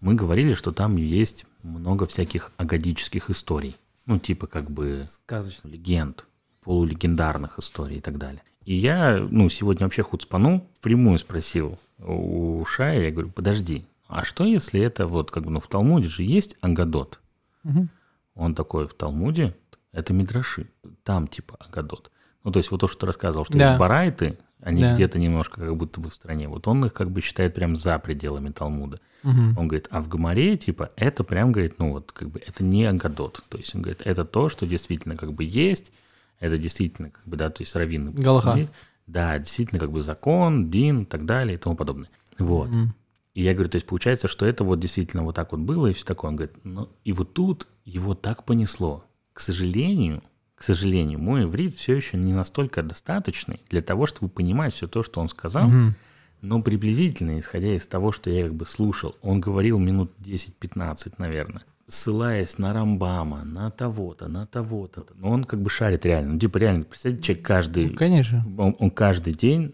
мы 0.00 0.14
говорили, 0.14 0.54
что 0.54 0.72
там 0.72 0.96
есть 0.96 1.46
много 1.62 2.06
всяких 2.06 2.50
агадических 2.56 3.30
историй. 3.30 3.76
Ну, 4.06 4.18
типа 4.18 4.48
как 4.48 4.70
бы... 4.70 5.04
Сказочных. 5.06 5.72
Легенд, 5.72 6.26
полулегендарных 6.64 7.58
историй 7.58 7.98
и 7.98 8.00
так 8.00 8.18
далее. 8.18 8.42
И 8.64 8.74
я, 8.74 9.16
ну, 9.30 9.48
сегодня 9.48 9.86
вообще 9.86 10.02
хуцпану, 10.02 10.68
впрямую 10.78 11.18
спросил 11.18 11.78
у 11.98 12.64
Шая, 12.64 13.02
я 13.02 13.10
говорю, 13.10 13.30
подожди, 13.30 13.84
а 14.08 14.24
что 14.24 14.44
если 14.44 14.80
это 14.80 15.06
вот, 15.06 15.30
как 15.30 15.44
бы, 15.44 15.50
ну, 15.50 15.60
в 15.60 15.68
Талмуде 15.68 16.08
же 16.08 16.22
есть 16.24 16.56
Агадот? 16.60 17.20
Угу. 17.64 17.88
Он 18.34 18.54
такой 18.54 18.86
в 18.86 18.94
Талмуде, 18.94 19.56
это 19.92 20.12
Мидраши, 20.12 20.66
там 21.04 21.28
типа 21.28 21.56
Агадот. 21.58 22.10
Ну, 22.44 22.50
то 22.50 22.58
есть 22.58 22.70
вот 22.70 22.80
то, 22.80 22.88
что 22.88 23.00
ты 23.00 23.06
рассказывал, 23.06 23.44
что 23.44 23.56
да. 23.56 23.68
есть 23.68 23.78
барайты, 23.78 24.38
они 24.60 24.82
да. 24.82 24.94
где-то 24.94 25.18
немножко 25.18 25.60
как 25.60 25.76
будто 25.76 26.00
бы 26.00 26.10
в 26.10 26.14
стране. 26.14 26.48
Вот 26.48 26.66
он 26.66 26.84
их 26.84 26.92
как 26.92 27.10
бы 27.10 27.20
считает 27.20 27.54
прям 27.54 27.76
за 27.76 27.98
пределами 27.98 28.50
Талмуда. 28.50 29.00
Угу. 29.22 29.40
Он 29.56 29.68
говорит, 29.68 29.88
а 29.90 30.00
в 30.00 30.08
Гамаре, 30.08 30.56
типа, 30.56 30.90
это 30.96 31.24
прям, 31.24 31.52
говорит, 31.52 31.78
ну 31.78 31.92
вот, 31.92 32.12
как 32.12 32.30
бы, 32.30 32.40
это 32.44 32.64
не 32.64 32.84
Агадот. 32.84 33.42
То 33.48 33.58
есть 33.58 33.74
он 33.74 33.82
говорит, 33.82 34.02
это 34.04 34.24
то, 34.24 34.48
что 34.48 34.66
действительно 34.66 35.16
как 35.16 35.32
бы 35.32 35.44
есть, 35.44 35.92
это 36.40 36.58
действительно 36.58 37.10
как 37.10 37.24
бы, 37.24 37.36
да, 37.36 37.50
то 37.50 37.62
есть 37.62 37.74
раввины. 37.76 38.12
Галаха. 38.12 38.68
Да, 39.06 39.38
действительно 39.38 39.80
как 39.80 39.92
бы 39.92 40.00
закон, 40.00 40.70
дин 40.70 41.02
и 41.02 41.04
так 41.04 41.26
далее 41.26 41.56
и 41.56 41.58
тому 41.58 41.76
подобное. 41.76 42.08
Вот. 42.38 42.68
Угу. 42.68 42.88
И 43.34 43.42
я 43.42 43.54
говорю, 43.54 43.70
то 43.70 43.76
есть 43.76 43.86
получается, 43.86 44.28
что 44.28 44.44
это 44.44 44.62
вот 44.62 44.78
действительно 44.78 45.22
вот 45.22 45.34
так 45.34 45.52
вот 45.52 45.60
было 45.60 45.86
и 45.86 45.92
все 45.92 46.04
такое. 46.04 46.30
Он 46.30 46.36
говорит, 46.36 46.56
ну 46.64 46.88
и 47.04 47.12
вот 47.12 47.32
тут 47.32 47.66
его 47.84 48.14
так 48.14 48.44
понесло. 48.44 49.04
К 49.32 49.40
сожалению, 49.40 50.22
к 50.54 50.64
сожалению, 50.64 51.18
мой 51.18 51.44
иврит 51.44 51.74
все 51.74 51.96
еще 51.96 52.16
не 52.16 52.32
настолько 52.32 52.82
достаточный 52.82 53.60
для 53.70 53.82
того, 53.82 54.06
чтобы 54.06 54.30
понимать 54.30 54.74
все 54.74 54.86
то, 54.86 55.02
что 55.02 55.20
он 55.20 55.28
сказал, 55.28 55.66
угу. 55.66 55.94
но 56.40 56.62
приблизительно, 56.62 57.40
исходя 57.40 57.74
из 57.74 57.86
того, 57.86 58.12
что 58.12 58.30
я 58.30 58.42
как 58.42 58.54
бы 58.54 58.66
слушал, 58.66 59.16
он 59.22 59.40
говорил 59.40 59.78
минут 59.78 60.12
10-15, 60.20 61.14
наверное, 61.18 61.64
ссылаясь 61.88 62.58
на 62.58 62.72
Рамбама, 62.72 63.44
на 63.44 63.70
того-то, 63.70 64.28
на 64.28 64.46
того-то. 64.46 65.06
Но 65.16 65.30
он 65.30 65.44
как 65.44 65.60
бы 65.60 65.68
шарит 65.68 66.06
реально. 66.06 66.34
Ну, 66.34 66.38
типа 66.38 66.58
реально, 66.58 66.84
представьте, 66.84 67.22
человек 67.24 67.44
каждый... 67.44 67.86
Ну, 67.86 67.96
конечно. 67.96 68.46
Он, 68.58 68.76
он 68.78 68.90
каждый 68.90 69.34
день... 69.34 69.72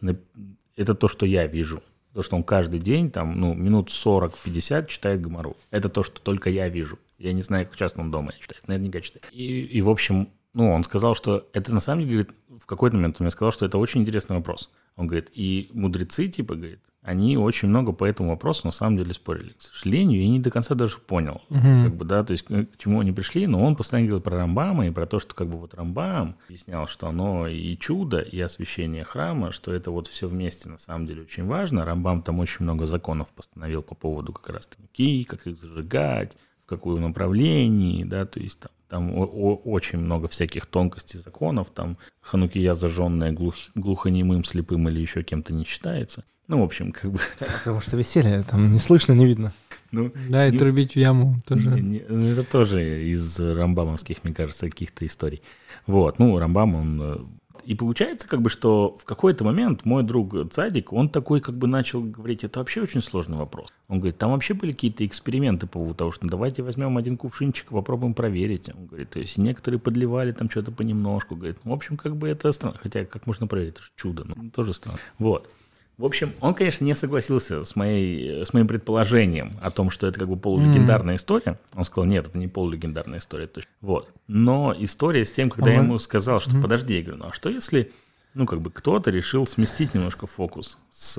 Это 0.75 0.95
то, 0.95 1.09
что 1.09 1.27
я 1.27 1.49
вижу. 1.49 1.83
То, 2.19 2.25
что 2.25 2.35
он 2.35 2.43
каждый 2.43 2.81
день, 2.81 3.13
там, 3.13 3.39
ну, 3.39 3.55
минут 3.55 3.91
40-50 3.91 4.89
читает 4.89 5.21
Гамару. 5.21 5.57
Это 5.71 5.89
то, 5.89 6.03
что 6.03 6.21
только 6.21 6.51
я 6.51 6.69
вижу. 6.69 6.99
Я 7.17 7.33
не 7.33 7.43
знаю, 7.43 7.65
как 7.67 7.77
часто 7.77 8.01
он 8.01 8.11
дома 8.11 8.33
читает. 8.41 8.67
Наверняка 8.67 9.01
читает. 9.01 9.29
И, 9.31 9.61
и, 9.61 9.81
в 9.83 9.89
общем, 9.89 10.29
ну, 10.53 10.73
он 10.73 10.83
сказал, 10.83 11.15
что 11.15 11.49
это 11.53 11.73
на 11.73 11.79
самом 11.79 12.01
деле, 12.01 12.25
говорит, 12.25 12.37
в 12.61 12.67
какой-то 12.67 12.97
момент 12.97 13.19
он 13.21 13.27
мне 13.27 13.31
сказал, 13.31 13.53
что 13.53 13.67
это 13.67 13.79
очень 13.79 14.01
интересный 14.01 14.35
вопрос. 14.35 14.69
Он 14.99 15.07
говорит, 15.07 15.31
и 15.33 15.71
мудрецы, 15.73 16.27
типа, 16.27 16.57
говорит, 16.57 16.81
они 17.03 17.39
очень 17.39 17.69
много 17.69 17.93
по 17.93 18.05
этому 18.05 18.31
вопросу 18.31 18.67
на 18.67 18.73
самом 18.73 18.99
деле 18.99 19.15
спорили. 19.15 19.55
К 19.57 19.63
сожалению, 19.63 20.21
я 20.21 20.29
не 20.29 20.41
до 20.41 20.51
конца 20.51 20.75
даже 20.75 20.99
понял, 20.99 21.41
угу. 21.49 21.85
как 21.85 21.95
бы, 21.95 22.05
да, 22.05 22.25
то 22.25 22.33
есть 22.33 22.45
к 22.45 22.77
чему 22.77 23.01
они 23.01 23.13
пришли, 23.13 23.47
но 23.47 23.65
он 23.65 23.77
постоянно 23.77 24.09
говорил 24.09 24.23
про 24.23 24.39
Рамбама 24.39 24.89
и 24.89 24.91
про 24.91 25.07
то, 25.07 25.21
что 25.21 25.35
как 25.37 25.49
бы 25.49 25.57
вот 25.57 25.73
Рамбам 25.75 26.37
объяснял, 26.47 26.89
что 26.89 27.07
оно 27.07 27.47
и 27.47 27.77
чудо, 27.79 28.19
и 28.19 28.41
освящение 28.41 29.05
храма, 29.05 29.53
что 29.53 29.73
это 29.73 29.93
вот 29.93 30.09
все 30.09 30.27
вместе 30.27 30.69
на 30.69 30.79
самом 30.79 31.07
деле 31.07 31.23
очень 31.23 31.47
важно. 31.47 31.85
Рамбам 31.85 32.21
там 32.23 32.41
очень 32.41 32.65
много 32.65 32.85
законов 32.85 33.33
постановил 33.33 33.83
по 33.83 33.95
поводу 33.95 34.33
как 34.33 34.57
раз 34.57 34.67
таки, 34.67 35.25
как 35.25 35.47
их 35.47 35.57
зажигать, 35.57 36.37
каком 36.69 37.01
направлении, 37.01 38.05
да, 38.05 38.25
то 38.27 38.41
есть 38.41 38.61
там 38.61 38.71
там 38.89 39.11
о- 39.19 39.25
о- 39.27 39.57
очень 39.65 39.99
много 39.99 40.29
всяких 40.29 40.65
тонкостей 40.65 41.21
законов, 41.21 41.69
там 41.75 41.99
ханукия 42.23 42.73
зажженная 42.73 43.33
глух- 43.33 43.71
глухонемым, 43.75 44.45
слепым 44.45 44.89
или 44.89 45.01
еще 45.01 45.23
кем-то 45.23 45.53
не 45.53 45.65
считается. 45.67 46.25
Ну, 46.47 46.61
в 46.63 46.65
общем, 46.65 46.93
как 46.93 47.13
бы... 47.13 47.19
Потому 47.59 47.83
что 47.83 47.99
веселье, 47.99 48.43
там 48.45 48.73
не 48.73 48.79
слышно, 48.79 49.13
не 49.13 49.27
видно. 49.27 49.53
Ну, 49.93 50.11
Да, 50.31 50.49
и 50.49 50.53
не- 50.53 50.59
трубить 50.59 50.95
в 50.95 50.97
яму 50.97 51.39
тоже. 51.47 51.69
Не- 51.69 51.81
не- 51.83 52.05
ну, 52.09 52.29
Это 52.31 52.45
тоже 52.45 53.05
из 53.11 53.39
рамбамовских, 53.39 54.25
мне 54.25 54.33
кажется, 54.33 54.71
каких-то 54.71 55.05
историй. 55.05 55.43
Вот, 55.87 56.19
ну, 56.19 56.39
Рамбам, 56.39 56.75
он... 56.75 57.29
И 57.69 57.75
получается, 57.75 58.27
как 58.27 58.41
бы, 58.41 58.49
что 58.49 58.97
в 58.97 59.05
какой-то 59.05 59.45
момент 59.45 59.85
мой 59.85 60.03
друг 60.03 60.35
Цадик, 60.51 60.91
он 60.91 61.11
такой, 61.11 61.43
как 61.43 61.55
бы, 61.55 61.67
начал 61.67 62.01
говорить, 62.01 62.43
это 62.43 62.61
вообще 62.61 62.81
очень 62.81 63.03
сложный 63.03 63.37
вопрос. 63.37 63.69
Он 63.89 63.99
говорит, 63.99 64.17
там 64.17 64.31
вообще 64.31 64.55
были 64.55 64.73
какие-то 64.73 65.05
эксперименты 65.05 65.67
по 65.67 65.75
поводу 65.75 65.95
того, 65.95 66.11
что 66.11 66.25
ну, 66.25 66.31
давайте 66.31 66.63
возьмем 66.63 66.97
один 66.97 67.19
кувшинчик 67.19 67.67
попробуем 67.69 68.15
проверить. 68.15 68.71
Он 68.75 68.87
говорит, 68.87 69.11
то 69.11 69.19
есть 69.19 69.37
некоторые 69.37 69.79
подливали 69.79 70.33
там 70.33 70.49
что-то 70.49 70.73
понемножку. 70.73 71.37
Говорит, 71.37 71.59
ну, 71.65 71.73
в 71.73 71.75
общем, 71.75 71.99
как 71.99 72.17
бы 72.17 72.31
это 72.31 72.51
странно. 72.53 72.79
Хотя, 72.83 73.05
как 73.05 73.27
можно 73.27 73.47
проверить, 73.47 73.75
это 73.75 73.83
же 73.83 73.91
чудо, 73.97 74.25
ну, 74.25 74.49
тоже 74.49 74.73
странно. 74.73 74.99
Вот. 75.19 75.51
В 75.99 76.05
общем, 76.05 76.33
он, 76.41 76.55
конечно, 76.55 76.85
не 76.85 76.95
согласился 76.95 77.65
с, 77.65 77.75
моей, 77.75 78.47
с 78.47 78.55
моим 78.55 78.69
предположением 78.69 79.59
о 79.61 79.73
том, 79.73 79.91
что 79.91 80.07
это 80.07 80.21
как 80.21 80.29
бы 80.29 80.37
полулегендарная 80.37 81.17
история. 81.17 81.59
Он 81.75 81.85
сказал, 81.85 82.05
нет, 82.05 82.29
это 82.29 82.39
не 82.39 82.47
полулегендарная 82.47 83.19
история. 83.19 83.49
точно. 83.49 83.69
Вот. 83.81 84.13
Но 84.29 84.73
история 84.79 85.25
с 85.25 85.33
тем, 85.33 85.51
когда 85.51 85.71
А 85.71 85.75
я 85.75 85.81
ему 85.81 85.99
сказал, 85.99 86.41
что 86.41 86.61
подожди, 86.61 86.97
я 86.97 87.03
говорю, 87.03 87.25
ну 87.25 87.29
а 87.31 87.33
что 87.33 87.51
если, 87.51 87.91
ну 88.35 88.47
как 88.47 88.61
бы 88.61 88.71
кто-то 88.71 89.11
решил 89.11 89.45
сместить 89.45 89.93
немножко 89.93 90.29
фокус 90.29 90.79
с, 90.89 91.19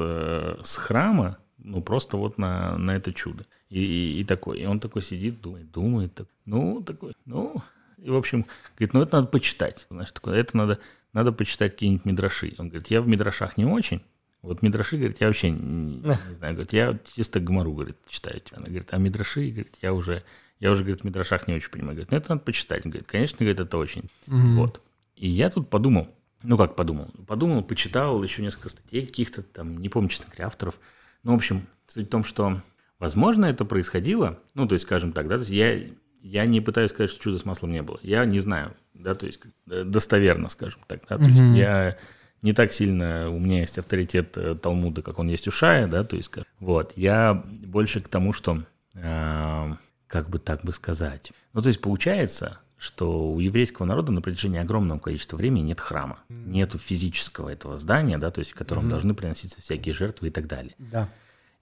с 0.63 0.77
храма, 0.77 1.39
ну 1.57 1.81
просто 1.81 2.15
вот 2.15 2.37
на, 2.37 2.77
на 2.77 2.91
это 2.91 3.11
чудо. 3.11 3.45
И, 3.69 3.83
и, 3.83 4.21
и 4.21 4.23
такой, 4.23 4.59
и 4.59 4.65
он 4.65 4.79
такой 4.79 5.01
сидит, 5.01 5.41
думает, 5.41 5.71
думает, 5.71 6.15
так, 6.15 6.27
ну 6.45 6.81
такой, 6.81 7.13
ну, 7.25 7.61
и 7.97 8.09
в 8.09 8.15
общем, 8.15 8.45
говорит, 8.77 8.93
ну 8.93 9.01
это 9.01 9.17
надо 9.17 9.27
почитать. 9.27 9.87
Значит, 9.89 10.25
это 10.25 10.55
надо, 10.55 10.79
надо 11.11 11.33
почитать 11.33 11.73
какие-нибудь 11.73 12.05
мидраши. 12.05 12.55
Он 12.57 12.69
говорит, 12.69 12.87
я 12.87 13.01
в 13.01 13.09
мидрашах 13.09 13.57
не 13.57 13.65
очень, 13.65 14.01
вот 14.41 14.61
Мидраши, 14.61 14.97
говорит, 14.97 15.19
я 15.19 15.27
вообще 15.27 15.51
не, 15.51 15.95
не 15.95 16.33
знаю, 16.33 16.53
говорит, 16.53 16.73
я 16.73 16.97
чисто 17.15 17.39
Гамару, 17.39 17.73
говорит, 17.73 17.97
читаю. 18.07 18.41
Она 18.53 18.67
говорит, 18.67 18.87
а 18.91 18.97
Мидраши, 18.97 19.49
говорит, 19.49 19.75
я 19.81 19.93
уже, 19.93 20.23
я 20.59 20.71
уже, 20.71 20.83
говорит, 20.83 21.01
в 21.01 21.03
Мидрашах 21.03 21.47
не 21.47 21.55
очень 21.55 21.69
понимаю. 21.69 21.95
Говорит, 21.95 22.11
ну 22.11 22.17
это 22.17 22.29
надо 22.29 22.41
почитать. 22.43 22.83
Говорит, 22.83 23.07
конечно, 23.07 23.37
говорит, 23.39 23.59
это 23.59 23.77
очень. 23.77 24.09
Вот. 24.27 24.81
И 25.15 25.27
я 25.27 25.49
тут 25.49 25.69
подумал, 25.69 26.07
ну 26.43 26.57
как 26.57 26.75
подумал? 26.75 27.11
Подумал, 27.27 27.63
почитал 27.63 28.23
еще 28.23 28.41
несколько 28.41 28.69
статей 28.69 29.05
каких-то, 29.05 29.43
там, 29.43 29.77
не 29.77 29.89
помню, 29.89 30.09
честно 30.09 30.27
говоря, 30.27 30.47
авторов. 30.47 30.79
Ну, 31.23 31.33
в 31.33 31.35
общем, 31.35 31.67
суть 31.87 32.07
в 32.07 32.09
том, 32.09 32.23
что, 32.23 32.61
возможно, 32.97 33.45
это 33.45 33.65
происходило, 33.65 34.39
ну, 34.53 34.67
то 34.67 34.73
есть, 34.73 34.85
скажем 34.85 35.11
так, 35.11 35.27
да, 35.27 35.35
то 35.35 35.41
есть 35.41 35.51
я, 35.51 35.83
я 36.21 36.45
не 36.45 36.61
пытаюсь 36.61 36.91
сказать, 36.91 37.09
что 37.09 37.21
чуда 37.21 37.39
с 37.39 37.43
маслом 37.43 37.73
не 37.73 37.81
было. 37.81 37.99
Я 38.01 38.23
не 38.23 38.39
знаю, 38.39 38.73
да, 38.93 39.15
то 39.15 39.25
есть, 39.25 39.41
э, 39.69 39.83
достоверно, 39.83 40.47
скажем 40.47 40.79
так, 40.87 41.01
да, 41.09 41.17
то 41.17 41.29
есть 41.29 41.43
я 41.53 41.97
не 42.41 42.53
так 42.53 42.71
сильно, 42.71 43.29
у 43.29 43.39
меня 43.39 43.61
есть 43.61 43.77
авторитет 43.77 44.37
э, 44.37 44.55
Талмуда, 44.55 45.01
как 45.01 45.19
он 45.19 45.27
есть 45.27 45.47
у 45.47 45.51
Шая, 45.51 45.87
да, 45.87 46.03
то 46.03 46.15
есть, 46.15 46.31
вот, 46.59 46.93
я 46.95 47.43
больше 47.63 48.01
к 48.01 48.07
тому, 48.07 48.33
что, 48.33 48.63
э, 48.93 49.73
как 50.07 50.29
бы 50.29 50.39
так 50.39 50.63
бы 50.63 50.73
сказать, 50.73 51.31
ну, 51.53 51.61
то 51.61 51.67
есть, 51.67 51.81
получается, 51.81 52.59
что 52.77 53.31
у 53.31 53.39
еврейского 53.39 53.85
народа 53.85 54.11
на 54.11 54.21
протяжении 54.21 54.59
огромного 54.59 54.99
количества 54.99 55.35
времени 55.35 55.67
нет 55.67 55.81
храма, 55.81 56.19
нету 56.29 56.77
физического 56.77 57.49
этого 57.49 57.77
здания, 57.77 58.17
да, 58.17 58.31
то 58.31 58.39
есть, 58.39 58.51
в 58.51 58.55
котором 58.55 58.87
должны 58.89 59.13
приноситься 59.13 59.61
всякие 59.61 59.93
жертвы 59.93 60.29
и 60.29 60.31
так 60.31 60.47
далее. 60.47 60.75
Да. 60.77 61.09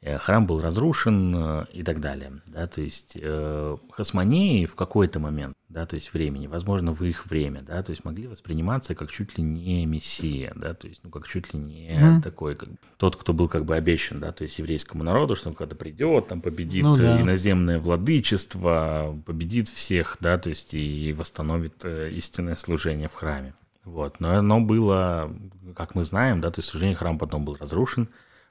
Э, 0.08 0.18
Храм 0.18 0.46
был 0.46 0.60
разрушен 0.60 1.36
э, 1.36 1.66
и 1.74 1.84
так 1.84 2.00
далее. 2.00 2.42
Да? 2.48 2.68
То 2.68 2.82
есть 2.82 3.18
э, 3.20 3.78
хасмонеи 3.92 4.66
в 4.66 4.76
какой-то 4.76 5.20
момент, 5.20 5.54
да, 5.68 5.86
то 5.86 5.96
есть 5.96 6.14
времени, 6.14 6.48
возможно, 6.48 6.94
в 6.94 7.04
их 7.04 7.26
время, 7.26 7.62
да, 7.62 7.84
то 7.84 7.90
есть 7.90 8.06
могли 8.06 8.28
восприниматься 8.28 8.96
как 8.96 9.12
чуть 9.12 9.38
ли 9.38 9.44
не 9.44 9.86
мессия, 9.86 10.54
да, 10.56 10.74
то 10.74 10.88
есть, 10.88 11.02
ну, 11.04 11.10
как 11.10 11.28
чуть 11.28 11.54
ли 11.54 11.60
не 11.60 12.22
такой, 12.24 12.56
как 12.56 12.70
тот, 12.98 13.18
кто 13.18 13.34
был 13.34 13.50
как 13.50 13.66
бы 13.66 13.76
обещан, 13.76 14.20
да, 14.22 14.32
то 14.32 14.44
есть 14.44 14.60
еврейскому 14.60 15.04
народу, 15.04 15.36
что 15.36 15.50
он 15.50 15.56
когда 15.56 15.76
придет, 15.76 16.30
там 16.30 16.42
победит 16.42 16.84
Ну 16.84 16.96
да. 16.96 17.20
э, 17.20 17.22
иноземное 17.22 17.80
владычество, 17.80 19.22
победит 19.26 19.68
всех, 19.68 20.18
да, 20.22 20.38
то 20.38 20.50
есть 20.50 20.74
и 20.74 21.14
восстановит 21.14 21.84
истинное 21.84 22.56
служение 22.56 23.10
в 23.10 23.14
храме. 23.14 23.54
Вот, 23.84 24.20
но 24.20 24.38
оно 24.38 24.62
было, 24.62 25.34
как 25.76 25.96
мы 25.96 26.04
знаем, 26.04 26.40
да, 26.40 26.50
то 26.50 26.60
есть, 26.60 26.70
к 26.70 26.72
сожалению, 26.72 26.98
храм 26.98 27.18
потом 27.18 27.44
был 27.44 27.58
разрушен, 27.60 28.08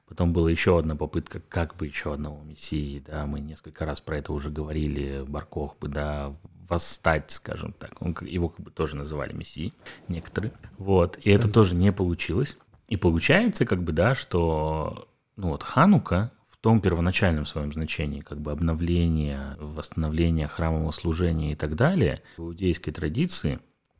Потом 0.07 0.31
была 0.31 0.49
еще 0.49 0.79
одна 0.79 0.95
попытка, 0.95 1.41
как 1.41 1.75
бы 1.75 1.85
еще 1.85 2.13
одного 2.13 2.41
мессии, 2.43 3.03
да, 3.05 3.25
мы 3.25 3.41
несколько 3.41 3.85
раз 3.85 3.99
про 3.99 4.17
это 4.17 4.31
уже 4.31 4.49
говорили, 4.49 5.25
Баркох 5.27 5.77
бы, 5.79 5.89
да, 5.89 6.33
восстать, 6.69 7.31
скажем 7.31 7.73
так. 7.73 8.01
Он, 8.01 8.15
его 8.21 8.49
как 8.49 8.65
бы 8.65 8.71
тоже 8.71 8.95
называли 8.95 9.33
мессией, 9.33 9.73
некоторые. 10.07 10.53
Вот, 10.77 11.17
и 11.23 11.29
это 11.29 11.51
тоже 11.51 11.75
не 11.75 11.91
получилось. 11.91 12.57
И 12.87 12.95
получается, 12.95 13.65
как 13.65 13.83
бы, 13.83 13.91
да, 13.91 14.15
что, 14.15 15.09
ну 15.35 15.49
вот, 15.49 15.63
Ханука 15.63 16.31
в 16.49 16.57
том 16.57 16.79
первоначальном 16.79 17.45
своем 17.45 17.73
значении, 17.73 18.21
как 18.21 18.39
бы 18.39 18.51
обновление, 18.51 19.57
восстановление 19.59 20.47
храмового 20.47 20.91
служения 20.91 21.51
и 21.51 21.55
так 21.55 21.75
далее, 21.75 22.23
в 22.37 22.43
иудейской 22.43 22.93
традиции, 22.93 23.59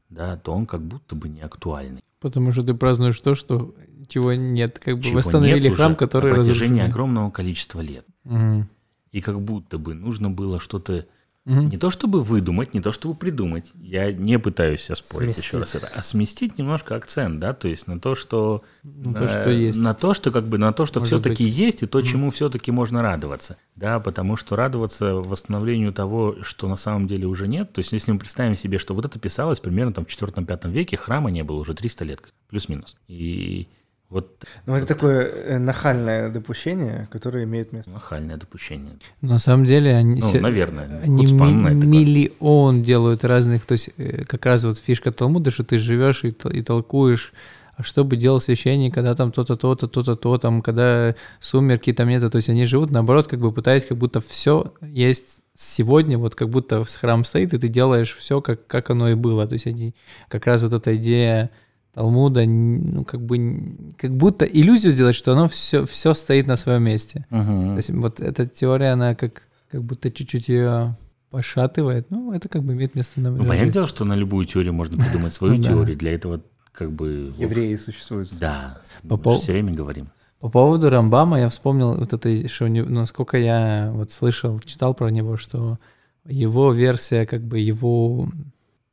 да, 0.09 0.37
то 0.37 0.53
он 0.53 0.65
как 0.65 0.81
будто 0.81 1.15
бы 1.15 1.27
не 1.27 1.41
актуальный. 1.41 2.01
Потому 2.19 2.51
что 2.51 2.63
ты 2.63 2.73
празднуешь 2.73 3.19
то, 3.19 3.35
что 3.35 3.75
чего 4.07 4.33
нет. 4.33 4.79
Как 4.79 4.97
бы 4.97 5.03
Чего 5.03 5.17
восстановили 5.17 5.69
храм, 5.69 5.95
который 5.95 6.29
на 6.31 6.35
протяжении 6.35 6.79
разрушен. 6.79 6.91
огромного 6.91 7.31
количества 7.31 7.81
лет. 7.81 8.05
Мгм. 8.23 8.69
И 9.11 9.21
как 9.21 9.41
будто 9.41 9.77
бы 9.77 9.93
нужно 9.93 10.29
было 10.29 10.59
что-то 10.59 11.05
Мгм. 11.45 11.69
не 11.69 11.77
то 11.77 11.89
чтобы 11.89 12.23
выдумать, 12.25 12.73
не 12.73 12.81
то 12.81 12.91
чтобы 12.91 13.15
придумать. 13.15 13.71
Я 13.75 14.11
не 14.11 14.37
пытаюсь 14.37 14.91
оспорить 14.91 15.27
Сместить. 15.35 15.45
еще 15.45 15.59
раз 15.59 15.75
это, 15.75 15.89
а 15.95 16.01
сместить 16.01 16.57
немножко 16.57 16.95
акцент, 16.97 17.39
да, 17.39 17.53
то 17.53 17.69
есть 17.69 17.87
на 17.87 18.01
то, 18.01 18.15
что 18.15 18.65
На 18.83 19.13
то, 19.13 19.23
э, 19.23 19.27
что 19.29 19.49
есть. 19.49 19.77
на 19.79 19.93
то, 19.93 20.13
что 20.13 20.31
как 20.31 20.45
бы 20.49 20.57
на 20.57 20.73
то, 20.73 20.85
что 20.85 20.99
Может 20.99 21.13
все-таки 21.21 21.45
есть, 21.45 21.83
и 21.83 21.85
то, 21.85 22.01
чему 22.01 22.31
все-таки 22.31 22.69
можно 22.71 23.01
радоваться, 23.01 23.55
да, 23.77 24.01
потому 24.01 24.35
что 24.35 24.57
радоваться 24.57 25.13
восстановлению 25.15 25.93
того, 25.93 26.35
что 26.41 26.67
на 26.67 26.75
самом 26.75 27.07
деле 27.07 27.27
уже 27.27 27.47
нет. 27.47 27.71
То 27.71 27.79
есть 27.79 27.93
если 27.93 28.11
мы 28.11 28.19
представим 28.19 28.57
себе, 28.57 28.77
что 28.77 28.93
вот 28.93 29.05
это 29.05 29.17
писалось 29.17 29.61
примерно 29.61 29.93
там 29.93 30.03
в 30.03 30.09
4-5 30.09 30.69
веке, 30.69 30.97
храма 30.97 31.31
не 31.31 31.45
было 31.45 31.59
уже 31.59 31.73
300 31.75 32.03
лет, 32.03 32.21
плюс-минус. 32.49 32.97
И 33.07 33.69
вот 34.09 34.45
Ну, 34.65 34.75
это 34.75 34.85
такое 34.85 35.25
э, 35.25 35.57
нахальное 35.59 36.29
допущение, 36.29 37.07
которое 37.11 37.43
имеет 37.43 37.73
место. 37.73 37.91
нахальное 37.91 38.37
допущение. 38.37 38.93
На 39.21 39.37
самом 39.39 39.65
деле 39.65 39.93
они, 39.95 40.21
Ну, 40.21 40.31
се- 40.31 40.39
наверное, 40.39 41.01
они 41.03 41.25
ми- 41.25 41.73
миллион 41.85 42.83
делают 42.83 43.23
разных, 43.25 43.65
то 43.65 43.73
есть 43.73 43.89
э, 43.97 44.23
как 44.25 44.45
раз 44.45 44.63
вот 44.63 44.77
фишка 44.77 45.11
Талмуда, 45.11 45.51
что 45.51 45.63
ты 45.63 45.77
живешь 45.79 46.23
и, 46.23 46.29
и 46.57 46.61
толкуешь, 46.61 47.33
а 47.75 47.83
что 47.83 48.03
бы 48.03 48.15
делал 48.17 48.39
священник, 48.39 48.93
когда 48.93 49.13
там 49.13 49.31
то-то, 49.31 49.55
то-то, 49.55 49.87
то-то, 49.87 50.15
то, 50.15 50.37
там, 50.37 50.61
когда 50.61 51.13
сумерки 51.39 51.93
там 51.93 52.09
нет, 52.09 52.31
то 52.31 52.35
есть 52.37 52.49
они 52.49 52.65
живут, 52.65 52.89
наоборот, 52.91 53.27
как 53.27 53.39
бы 53.39 53.51
пытаясь, 53.51 53.85
как 53.85 53.97
будто 53.97 54.19
все 54.19 54.73
есть 54.81 55.39
сегодня, 55.53 56.17
вот 56.17 56.33
как 56.35 56.49
будто 56.49 56.83
с 56.83 56.95
храм 56.95 57.23
стоит, 57.23 57.53
и 57.53 57.59
ты 57.59 57.67
делаешь 57.67 58.15
все, 58.15 58.41
как, 58.41 58.65
как 58.67 58.89
оно 58.89 59.09
и 59.09 59.15
было. 59.15 59.45
То 59.47 59.53
есть 59.53 59.67
они, 59.67 59.93
как 60.29 60.47
раз 60.47 60.61
вот 60.63 60.73
эта 60.73 60.95
идея 60.95 61.49
Талмуда, 61.97 62.45
ну, 62.45 63.03
как 63.03 63.25
бы, 63.25 63.75
как 63.97 64.15
будто 64.15 64.45
иллюзию 64.45 64.91
сделать, 64.91 65.15
что 65.15 65.31
оно 65.31 65.47
все, 65.47 65.83
все 65.87 66.13
стоит 66.13 66.45
на 66.45 66.55
своем 66.55 66.83
месте. 66.83 67.25
Мгм. 67.31 67.71
То 67.71 67.77
есть 67.77 67.89
вот 67.89 68.19
эта 68.19 68.45
теория, 68.45 68.91
она 68.91 69.15
как, 69.15 69.41
как 69.71 69.83
будто 69.83 70.11
чуть-чуть 70.11 70.47
ее 70.47 70.95
пошатывает. 71.31 72.11
Ну, 72.11 72.33
это 72.33 72.49
как 72.49 72.61
бы 72.61 72.73
имеет 72.73 72.93
место 72.93 73.19
на 73.19 73.31
Ну, 73.31 73.45
понятное 73.45 73.71
дело, 73.71 73.87
что 73.87 74.05
на 74.05 74.13
любую 74.13 74.45
теорию 74.45 74.73
можно 74.73 75.03
придумать 75.03 75.33
свою 75.33 75.55
Ну 75.57 75.63
теорию. 75.63 75.97
Для 75.97 76.13
этого 76.13 76.41
как 76.71 76.91
бы... 76.91 77.33
Евреи 77.35 77.75
существуют. 77.77 78.29
Да, 78.39 78.77
По 79.01 79.17
мы 79.17 79.39
все 79.39 79.53
время 79.53 79.73
говорим. 79.73 80.09
По 80.39 80.49
поводу 80.49 80.91
Рамбама 80.91 81.39
я 81.39 81.49
вспомнил 81.49 81.95
вот 81.95 82.13
это, 82.13 82.47
что 82.47 82.67
насколько 82.67 83.39
я 83.39 83.89
вот 83.91 84.11
слышал, 84.11 84.59
читал 84.59 84.93
про 84.93 85.09
него, 85.09 85.35
что 85.35 85.79
его 86.25 86.71
версия, 86.73 87.25
как 87.25 87.41
бы 87.41 87.57
его 87.57 88.29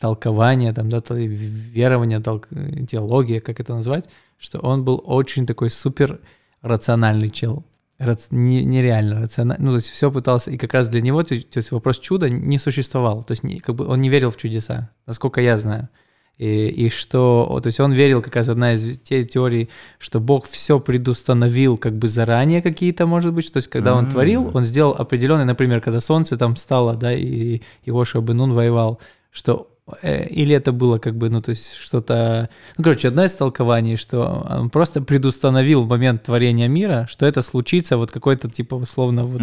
толкование, 0.04 0.74
там, 0.74 0.90
да, 0.90 1.00
верование, 1.08 2.18
толк- 2.20 2.86
теология, 2.86 3.40
как 3.40 3.58
это 3.58 3.74
назвать, 3.74 4.04
что 4.38 4.58
он 4.58 4.84
был 4.84 5.02
очень 5.06 5.46
такой 5.46 5.70
супер 5.70 6.20
рациональный 6.60 7.30
чел. 7.30 7.64
Рац- 7.98 8.28
не- 8.30 8.64
нереально 8.64 9.22
рациональный. 9.22 9.64
Ну, 9.64 9.70
то 9.70 9.76
есть 9.76 9.88
все 9.88 10.10
пытался, 10.10 10.50
и 10.50 10.58
как 10.58 10.74
раз 10.74 10.88
для 10.88 11.00
него, 11.00 11.22
то 11.22 11.34
есть, 11.34 11.72
вопрос 11.72 11.98
чуда 12.00 12.28
не 12.28 12.58
существовал. 12.58 13.22
То 13.22 13.32
есть 13.32 13.44
не- 13.44 13.60
как 13.60 13.76
бы 13.76 13.86
он 13.86 14.00
не 14.00 14.10
верил 14.10 14.30
в 14.30 14.36
чудеса, 14.36 14.90
насколько 15.06 15.40
я 15.40 15.56
знаю. 15.56 15.88
И, 16.36 16.66
и 16.66 16.90
что, 16.90 17.60
то 17.62 17.68
есть 17.68 17.80
он 17.80 17.92
верил, 17.94 18.20
как 18.20 18.36
раз 18.36 18.48
одна 18.50 18.74
из 18.74 18.98
те 18.98 19.24
теорий, 19.24 19.70
что 19.98 20.20
Бог 20.20 20.46
все 20.46 20.80
предустановил 20.80 21.78
как 21.78 21.94
бы 21.96 22.08
заранее 22.08 22.60
какие-то, 22.60 23.06
может 23.06 23.32
быть, 23.32 23.50
то 23.50 23.56
есть 23.56 23.68
когда 23.70 23.94
он 23.94 24.04
М. 24.04 24.10
творил, 24.10 24.50
он 24.52 24.64
сделал 24.64 24.92
определенный, 24.98 25.46
например, 25.46 25.80
когда 25.80 26.00
солнце 26.00 26.36
там 26.36 26.56
стало, 26.56 26.94
да, 26.94 27.14
и 27.14 27.62
Иошуа 27.86 28.20
бен 28.20 28.36
Нун 28.36 28.52
воевал, 28.52 28.98
что 29.30 29.68
или 30.02 30.54
это 30.54 30.72
было 30.72 30.98
как 30.98 31.14
бы, 31.16 31.28
ну, 31.28 31.42
то 31.42 31.50
есть 31.50 31.74
что-то... 31.74 32.48
Ну, 32.78 32.84
короче, 32.84 33.08
одно 33.08 33.24
из 33.24 33.34
толкований, 33.34 33.96
что 33.96 34.46
он 34.48 34.70
просто 34.70 35.02
предустановил 35.02 35.82
в 35.82 35.88
момент 35.88 36.22
творения 36.22 36.68
мира, 36.68 37.06
что 37.08 37.26
это 37.26 37.42
случится 37.42 37.96
вот 37.98 38.10
какой-то, 38.10 38.48
типа, 38.48 38.76
условно, 38.76 39.24
вот. 39.26 39.40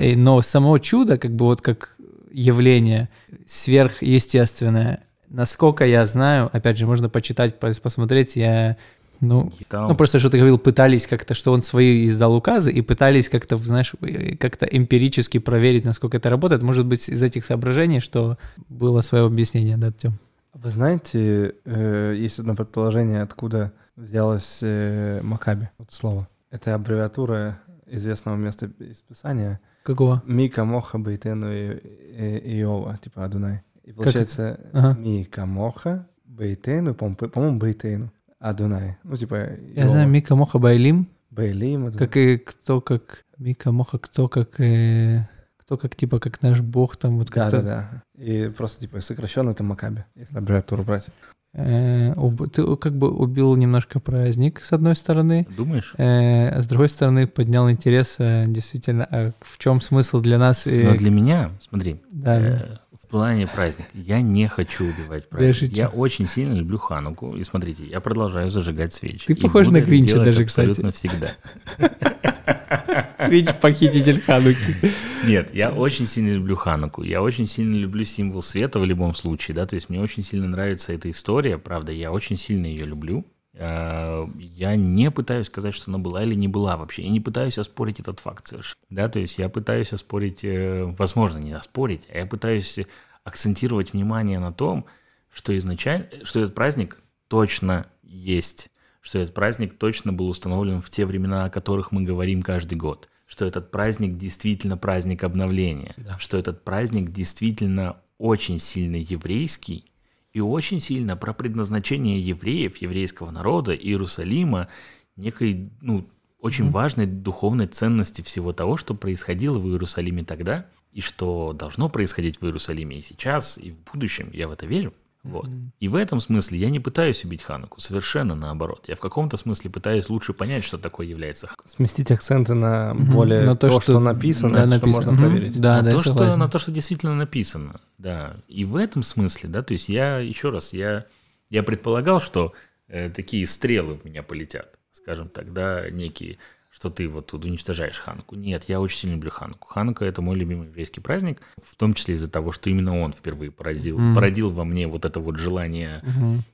Э, 0.00 0.16
Но 0.16 0.42
само 0.42 0.78
чудо, 0.78 1.16
как 1.16 1.32
бы 1.32 1.44
вот 1.44 1.60
как 1.60 1.94
явление 2.32 3.08
сверхъестественное, 3.46 5.04
насколько 5.28 5.84
я 5.84 6.06
знаю, 6.06 6.50
опять 6.52 6.78
же, 6.78 6.86
можно 6.86 7.08
почитать, 7.08 7.56
пос- 7.60 7.80
посмотреть, 7.80 8.36
я 8.36 8.76
Ну, 9.20 9.50
там- 9.68 9.88
ну, 9.88 9.94
просто 9.96 10.18
что 10.18 10.30
ты 10.30 10.38
говорил, 10.38 10.58
пытались 10.58 11.06
как-то, 11.06 11.34
что 11.34 11.52
он 11.52 11.62
свои 11.62 12.06
издал 12.06 12.34
указы, 12.36 12.70
и 12.72 12.82
пытались 12.82 13.28
как-то, 13.28 13.58
знаешь, 13.58 13.92
э, 14.00 14.36
как-то 14.36 14.64
эмпирически 14.66 15.38
проверить, 15.38 15.84
насколько 15.84 16.16
это 16.18 16.30
работает. 16.30 16.62
Может 16.62 16.86
быть, 16.86 17.08
из 17.08 17.22
этих 17.22 17.44
соображений, 17.44 18.00
что 18.00 18.36
было 18.68 19.00
свое 19.00 19.24
объяснение, 19.26 19.76
да, 19.76 19.90
Тём? 19.92 20.12
Вы 20.54 20.70
знаете, 20.70 21.54
э, 21.64 22.14
есть 22.16 22.38
одно 22.38 22.54
предположение, 22.54 23.22
откуда 23.22 23.72
взялось 23.96 24.58
э, 24.62 25.20
Макаби, 25.22 25.68
вот 25.78 25.92
слово. 25.92 26.28
Это 26.50 26.74
аббревиатура 26.74 27.60
известного 27.86 28.36
места 28.36 28.70
из 28.78 28.98
Писания. 29.02 29.60
Какого? 29.82 30.22
Мика, 30.26 30.64
Моха, 30.64 30.98
Бейтену 30.98 31.52
и, 31.52 31.76
и- 31.76 32.60
Иова, 32.60 32.98
типа 33.02 33.24
Адунай. 33.24 33.62
И 33.84 33.92
получается 33.92 34.58
Ага. 34.72 34.98
Мика, 35.00 35.46
Моха, 35.46 36.06
Бейтену, 36.26 36.94
по- 36.94 37.10
по-моему, 37.10 37.58
Бейтену, 37.58 38.10
Адунай. 38.38 38.96
Ну, 39.04 39.16
типа 39.16 39.34
Я 39.74 39.82
Иова. 39.82 39.90
знаю 39.90 40.08
Мика 40.08 40.36
Моха 40.36 40.58
Байлим, 40.58 41.08
Бейлим, 41.30 41.86
Адунай. 41.86 41.98
как 42.06 42.16
и 42.16 42.38
кто 42.38 42.80
как 42.80 43.24
Мика 43.36 43.72
Моха, 43.72 43.98
кто 43.98 44.28
как 44.28 44.60
э, 44.60 45.28
кто 45.58 45.76
как 45.76 45.94
типа 45.96 46.18
как 46.20 46.40
наш 46.42 46.60
бог 46.60 46.96
там 46.96 47.18
вот 47.18 47.28
Да, 47.28 47.32
как-то 47.42 47.62
да, 47.62 48.02
да. 48.16 48.22
И 48.22 48.48
просто, 48.48 48.80
типа, 48.80 49.00
сокращенно 49.00 49.50
это 49.50 49.62
Макаби, 49.62 50.04
если 50.16 50.36
аббревиатуру 50.38 50.82
брать. 50.82 51.06
э, 51.54 52.14
ты 52.52 52.76
как 52.76 52.96
бы 52.96 53.10
убил 53.10 53.54
немножко 53.56 54.00
праздник 54.00 54.62
с 54.62 54.72
одной 54.72 54.96
стороны, 54.96 55.46
Думаешь? 55.56 55.92
э, 55.98 56.48
а 56.48 56.60
с 56.62 56.66
другой 56.66 56.88
стороны 56.88 57.26
поднял 57.26 57.70
интерес 57.70 58.16
э, 58.18 58.46
действительно, 58.48 59.04
а 59.10 59.32
в 59.40 59.58
чем 59.58 59.80
смысл 59.80 60.20
для 60.20 60.38
нас? 60.38 60.66
Но 60.66 60.96
для 60.96 61.10
меня, 61.10 61.50
смотри, 61.60 62.00
да, 62.10 62.80
плане 63.08 63.46
праздника, 63.46 63.88
я 63.94 64.20
не 64.20 64.46
хочу 64.48 64.86
убивать 64.86 65.28
праздник. 65.28 65.72
Я 65.72 65.88
очень 65.88 66.26
сильно 66.26 66.54
люблю 66.54 66.78
Хануку. 66.78 67.36
И 67.36 67.42
смотрите, 67.42 67.84
я 67.84 68.00
продолжаю 68.00 68.50
зажигать 68.50 68.94
свечи. 68.94 69.26
Ты 69.26 69.34
похож 69.34 69.68
на 69.68 69.80
Гринча 69.80 70.22
даже, 70.22 70.44
кстати. 70.44 70.70
Абсолютно 70.70 70.92
всегда. 70.92 71.32
Гринч 73.28 73.48
похититель 73.60 74.20
Хануки. 74.20 74.76
Нет, 75.24 75.54
я 75.54 75.70
очень 75.70 76.06
сильно 76.06 76.34
люблю 76.34 76.56
Хануку. 76.56 77.02
Я 77.02 77.22
очень 77.22 77.46
сильно 77.46 77.74
люблю 77.76 78.04
символ 78.04 78.42
света 78.42 78.78
в 78.78 78.84
любом 78.84 79.14
случае, 79.14 79.54
да, 79.54 79.66
то 79.66 79.74
есть 79.74 79.88
мне 79.88 80.00
очень 80.00 80.22
сильно 80.22 80.46
нравится 80.46 80.92
эта 80.92 81.10
история, 81.10 81.58
правда, 81.58 81.92
я 81.92 82.12
очень 82.12 82.36
сильно 82.36 82.66
ее 82.66 82.84
люблю. 82.84 83.26
Э, 83.58 84.26
Я 84.38 84.76
не 84.76 85.10
пытаюсь 85.10 85.46
сказать, 85.46 85.74
что 85.74 85.90
она 85.90 85.98
была 85.98 86.22
или 86.22 86.34
не 86.34 86.48
была 86.48 86.76
вообще. 86.76 87.02
Я 87.02 87.10
не 87.10 87.20
пытаюсь 87.20 87.58
оспорить 87.58 88.00
этот 88.00 88.20
факт 88.20 88.46
совершенно. 88.46 88.80
Да, 88.88 89.08
то 89.08 89.18
есть 89.18 89.38
я 89.38 89.48
пытаюсь 89.48 89.92
оспорить, 89.92 90.44
э, 90.44 90.84
возможно, 90.96 91.38
не 91.38 91.52
оспорить, 91.52 92.08
а 92.12 92.18
я 92.18 92.26
пытаюсь 92.26 92.78
акцентировать 93.24 93.92
внимание 93.92 94.38
на 94.38 94.52
том, 94.52 94.86
что 95.30 95.56
изначально, 95.58 96.06
что 96.22 96.40
этот 96.40 96.54
праздник 96.54 96.98
точно 97.26 97.86
есть, 98.02 98.70
что 99.00 99.18
этот 99.18 99.34
праздник 99.34 99.76
точно 99.76 100.12
был 100.12 100.28
установлен 100.28 100.80
в 100.80 100.88
те 100.88 101.04
времена, 101.04 101.44
о 101.44 101.50
которых 101.50 101.92
мы 101.92 102.02
говорим 102.02 102.42
каждый 102.42 102.76
год, 102.76 103.08
что 103.26 103.44
этот 103.44 103.70
праздник 103.70 104.16
действительно 104.16 104.76
праздник 104.78 105.24
обновления, 105.24 105.94
что 106.18 106.38
этот 106.38 106.64
праздник 106.64 107.10
действительно 107.10 108.00
очень 108.18 108.58
сильно 108.58 108.96
еврейский 108.96 109.92
и 110.38 110.40
очень 110.40 110.80
сильно 110.80 111.16
про 111.16 111.34
предназначение 111.34 112.20
евреев, 112.20 112.76
еврейского 112.76 113.32
народа, 113.32 113.74
Иерусалима, 113.74 114.68
некой, 115.16 115.72
ну, 115.80 116.08
очень 116.38 116.70
важной 116.70 117.06
духовной 117.06 117.66
ценности 117.66 118.22
всего 118.22 118.52
того, 118.52 118.76
что 118.76 118.94
происходило 118.94 119.58
в 119.58 119.66
Иерусалиме 119.66 120.24
тогда, 120.24 120.66
и 120.92 121.00
что 121.00 121.52
должно 121.52 121.88
происходить 121.88 122.40
в 122.40 122.44
Иерусалиме 122.44 123.00
и 123.00 123.02
сейчас, 123.02 123.58
и 123.58 123.72
в 123.72 123.82
будущем, 123.82 124.30
я 124.32 124.46
в 124.46 124.52
это 124.52 124.64
верю. 124.64 124.94
Вот. 125.24 125.48
И 125.80 125.88
в 125.88 125.94
этом 125.96 126.20
смысле 126.20 126.58
я 126.58 126.70
не 126.70 126.80
пытаюсь 126.80 127.24
убить 127.24 127.42
Хануку, 127.42 127.80
совершенно 127.80 128.34
наоборот. 128.34 128.84
Я 128.88 128.94
в 128.96 129.00
каком-то 129.00 129.36
смысле 129.36 129.68
пытаюсь 129.70 130.08
лучше 130.08 130.32
понять, 130.32 130.64
что 130.64 130.78
такое 130.78 131.06
является 131.06 131.46
Ханука. 131.48 131.68
Сместить 131.68 132.10
акценты 132.10 132.54
на 132.54 132.94
более 132.94 133.42
На 133.44 133.56
то, 133.56 133.66
то, 133.66 133.72
что, 133.80 133.92
что- 133.92 134.00
написано, 134.00 134.54
да, 134.54 134.60
что 134.66 134.70
написано. 134.86 134.92
можно 134.92 135.12
Мгм. 135.12 135.20
проверить. 135.20 135.60
Да, 135.60 135.76
на, 135.78 135.82
да, 135.82 135.90
то, 135.90 136.00
что, 136.00 136.36
на 136.36 136.48
то, 136.48 136.58
что 136.58 136.70
действительно 136.70 137.14
написано, 137.14 137.80
да. 137.98 138.36
И 138.48 138.64
в 138.64 138.76
этом 138.76 139.02
смысле, 139.02 139.48
да, 139.50 139.62
то 139.62 139.72
есть 139.72 139.88
я, 139.88 140.18
еще 140.18 140.50
раз, 140.50 140.72
я, 140.72 141.04
я 141.50 141.62
предполагал, 141.62 142.20
что 142.20 142.52
э, 142.86 143.10
такие 143.10 143.46
стрелы 143.46 143.94
в 143.96 144.04
меня 144.04 144.22
полетят, 144.22 144.78
скажем 144.92 145.28
так, 145.28 145.52
да, 145.52 145.90
некие, 145.90 146.38
что 146.78 146.90
ты 146.90 147.08
вот 147.08 147.26
тут 147.26 147.44
уничтожаешь 147.44 147.98
Хануку. 147.98 148.36
Нет, 148.36 148.64
я 148.68 148.80
очень 148.80 148.98
сильно 148.98 149.14
люблю 149.16 149.32
Хануку. 149.32 149.66
Ханука– 149.66 150.04
это 150.06 150.22
мой 150.22 150.36
любимый 150.36 150.68
еврейский 150.68 151.00
праздник, 151.00 151.42
в 151.60 151.74
том 151.74 151.92
числе 151.92 152.14
из-за 152.14 152.30
того, 152.30 152.52
что 152.52 152.70
именно 152.70 153.00
он 153.00 153.12
впервые 153.12 153.50
поразил, 153.50 153.98
Мгм. 153.98 154.14
породил 154.14 154.50
во 154.50 154.64
мне 154.64 154.86
вот 154.86 155.04
это 155.04 155.18
вот 155.18 155.38
желание 155.38 156.00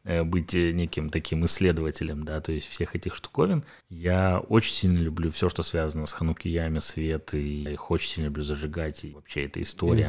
э, 0.04 0.22
быть 0.24 0.54
э, 0.54 0.72
неким 0.72 1.10
таким 1.10 1.44
исследователем, 1.44 2.24
да, 2.24 2.40
то 2.40 2.52
есть 2.52 2.66
всех 2.70 2.96
этих 2.96 3.14
штуковин. 3.14 3.64
Я 3.90 4.38
очень 4.48 4.72
сильно 4.72 4.96
люблю 4.98 5.30
все, 5.30 5.50
что 5.50 5.62
связано 5.62 6.06
с 6.06 6.14
ханукиями, 6.14 6.78
свет, 6.78 7.34
и 7.34 7.62
я 7.64 7.72
их 7.72 7.90
очень 7.90 8.08
сильно 8.08 8.28
люблю 8.28 8.44
зажигать, 8.44 9.04
и 9.04 9.10
вообще 9.12 9.44
эта 9.44 9.58
И 9.60 9.62
история. 9.62 10.00
она- 10.00 10.08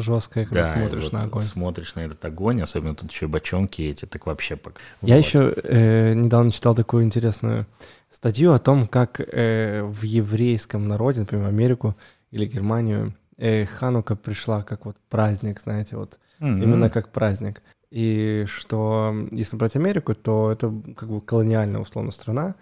жесткое, 0.00 0.44
когда 0.44 0.64
да, 0.64 0.74
смотришь 0.74 1.04
вот 1.04 1.12
на 1.12 1.20
огонь. 1.20 1.42
смотришь 1.42 1.94
на 1.94 2.00
этот 2.00 2.24
огонь, 2.24 2.60
особенно 2.62 2.96
тут 2.96 3.12
еще 3.12 3.26
и 3.26 3.28
бочонки 3.28 3.82
эти, 3.82 4.06
так 4.06 4.26
вообще... 4.26 4.58
Я 5.02 5.16
вот. 5.18 5.24
еще 5.24 5.54
э, 5.62 6.14
недавно 6.14 6.50
читал 6.50 6.74
такую 6.74 7.04
интересную 7.04 7.66
статью 8.10 8.52
о 8.52 8.58
том, 8.58 8.86
как 8.86 9.20
э, 9.20 9.82
в 9.82 10.02
еврейском 10.02 10.88
народе, 10.88 11.20
например, 11.20 11.46
Америку 11.46 11.96
или 12.30 12.46
Германию, 12.46 13.14
э, 13.36 13.64
Ханука 13.64 14.16
пришла 14.16 14.62
как 14.62 14.84
вот 14.84 14.96
праздник, 15.08 15.60
знаете, 15.60 15.96
вот 15.96 16.18
М, 16.40 16.62
именно 16.62 16.90
как 16.90 17.12
праздник. 17.12 17.62
И 17.90 18.44
что, 18.48 19.14
если 19.30 19.56
брать 19.56 19.76
Америку, 19.76 20.14
то 20.14 20.50
это 20.52 20.72
как 20.96 21.08
бы 21.08 21.20
колониальная, 21.20 21.80
условно, 21.80 22.12
страна. 22.12 22.54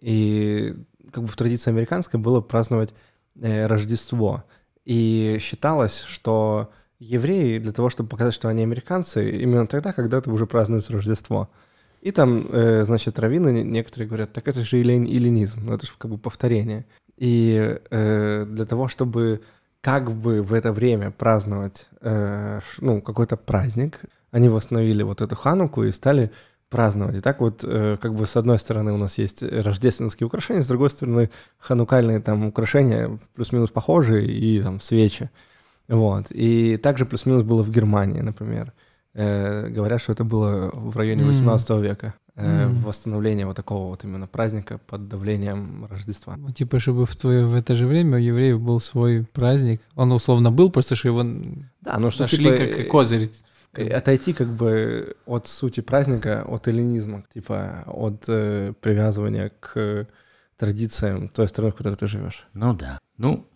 И 0.00 0.74
как 1.12 1.24
бы 1.24 1.28
в 1.28 1.36
традиции 1.36 1.70
американской 1.70 2.20
было 2.20 2.40
праздновать 2.40 2.94
э, 3.40 3.66
Рождество. 3.66 4.44
И 4.84 5.38
считалось, 5.40 6.00
что 6.02 6.70
евреи 6.98 7.58
для 7.58 7.72
того, 7.72 7.90
чтобы 7.90 8.08
показать, 8.08 8.34
что 8.34 8.48
они 8.48 8.62
американцы, 8.62 9.38
именно 9.40 9.66
тогда, 9.66 9.92
когда 9.92 10.18
это 10.18 10.30
уже 10.30 10.46
празднуется 10.46 10.92
Рождество. 10.92 11.48
И 12.04 12.10
там, 12.10 12.46
э, 12.52 12.84
значит, 12.84 13.18
раввины 13.18 13.50
не- 13.50 13.64
некоторые 13.64 14.06
говорят, 14.06 14.32
так 14.34 14.46
это 14.46 14.60
же 14.60 14.76
эллин- 14.76 15.06
эллинизм, 15.06 15.62
ну, 15.64 15.72
это 15.74 15.86
же 15.86 15.92
как 15.96 16.10
бы 16.10 16.18
повторение. 16.18 16.84
И 17.16 17.78
э, 17.90 18.46
для 18.46 18.64
того, 18.66 18.88
чтобы 18.88 19.40
как 19.80 20.12
бы 20.12 20.42
в 20.42 20.52
это 20.52 20.72
время 20.72 21.10
праздновать 21.10 21.86
э, 22.02 22.60
ну, 22.80 23.00
какой-то 23.00 23.36
праздник, 23.38 24.00
они 24.30 24.50
восстановили 24.50 25.02
вот 25.02 25.22
эту 25.22 25.34
хануку 25.34 25.82
и 25.84 25.92
стали 25.92 26.30
праздновать. 26.68 27.16
И 27.16 27.20
так 27.20 27.40
вот, 27.40 27.64
э, 27.64 27.96
как 27.98 28.14
бы 28.14 28.26
с 28.26 28.36
одной 28.36 28.58
стороны 28.58 28.92
у 28.92 28.98
нас 28.98 29.16
есть 29.16 29.42
рождественские 29.42 30.26
украшения, 30.26 30.62
с 30.62 30.68
другой 30.68 30.90
стороны 30.90 31.30
ханукальные 31.58 32.20
там 32.20 32.44
украшения 32.44 33.18
плюс-минус 33.34 33.70
похожие 33.70 34.26
и 34.26 34.60
там 34.60 34.78
свечи. 34.80 35.30
Вот. 35.88 36.26
И 36.32 36.76
также 36.76 37.06
плюс-минус 37.06 37.44
было 37.44 37.62
в 37.62 37.70
Германии, 37.70 38.20
например. 38.20 38.74
Э, 39.14 39.68
говорят, 39.68 40.00
что 40.02 40.12
это 40.12 40.24
было 40.24 40.70
в 40.74 40.96
районе 40.96 41.22
М. 41.22 41.28
18 41.28 41.80
века. 41.80 42.14
Э, 42.36 42.64
М. 42.64 42.80
Восстановление 42.82 43.46
вот 43.46 43.54
такого 43.56 43.88
вот 43.90 44.02
именно 44.04 44.26
праздника 44.26 44.78
под 44.86 45.08
давлением 45.08 45.86
Рождества. 45.88 46.36
Ну, 46.36 46.50
Типа, 46.50 46.78
чтобы 46.80 47.06
в, 47.06 47.14
твое, 47.14 47.46
в 47.46 47.54
это 47.54 47.76
же 47.76 47.86
время 47.86 48.16
у 48.16 48.20
евреев 48.20 48.60
был 48.60 48.80
свой 48.80 49.24
праздник. 49.32 49.80
Он 49.94 50.10
условно 50.12 50.50
был, 50.50 50.70
просто 50.70 50.96
что 50.96 51.08
его 51.08 51.22
Да, 51.80 51.98
ну 51.98 52.10
что 52.10 52.22
нашли 52.22 52.38
типа, 52.38 52.56
как 52.56 52.78
э, 52.80 52.84
козырь. 52.84 53.30
отойти 53.92 54.32
как 54.32 54.48
бы 54.48 55.16
от 55.26 55.46
сути 55.46 55.80
праздника, 55.80 56.42
от 56.46 56.66
эллинизма, 56.66 57.22
типа 57.32 57.84
от 57.86 58.24
э, 58.28 58.72
привязывания 58.80 59.52
к 59.60 60.08
традициям 60.56 61.28
той 61.28 61.46
страны, 61.48 61.70
в 61.70 61.74
которой 61.76 61.94
ты 61.94 62.06
живешь. 62.08 62.46
Ну 62.52 62.74
да. 62.74 62.98
Ну, 63.16 63.46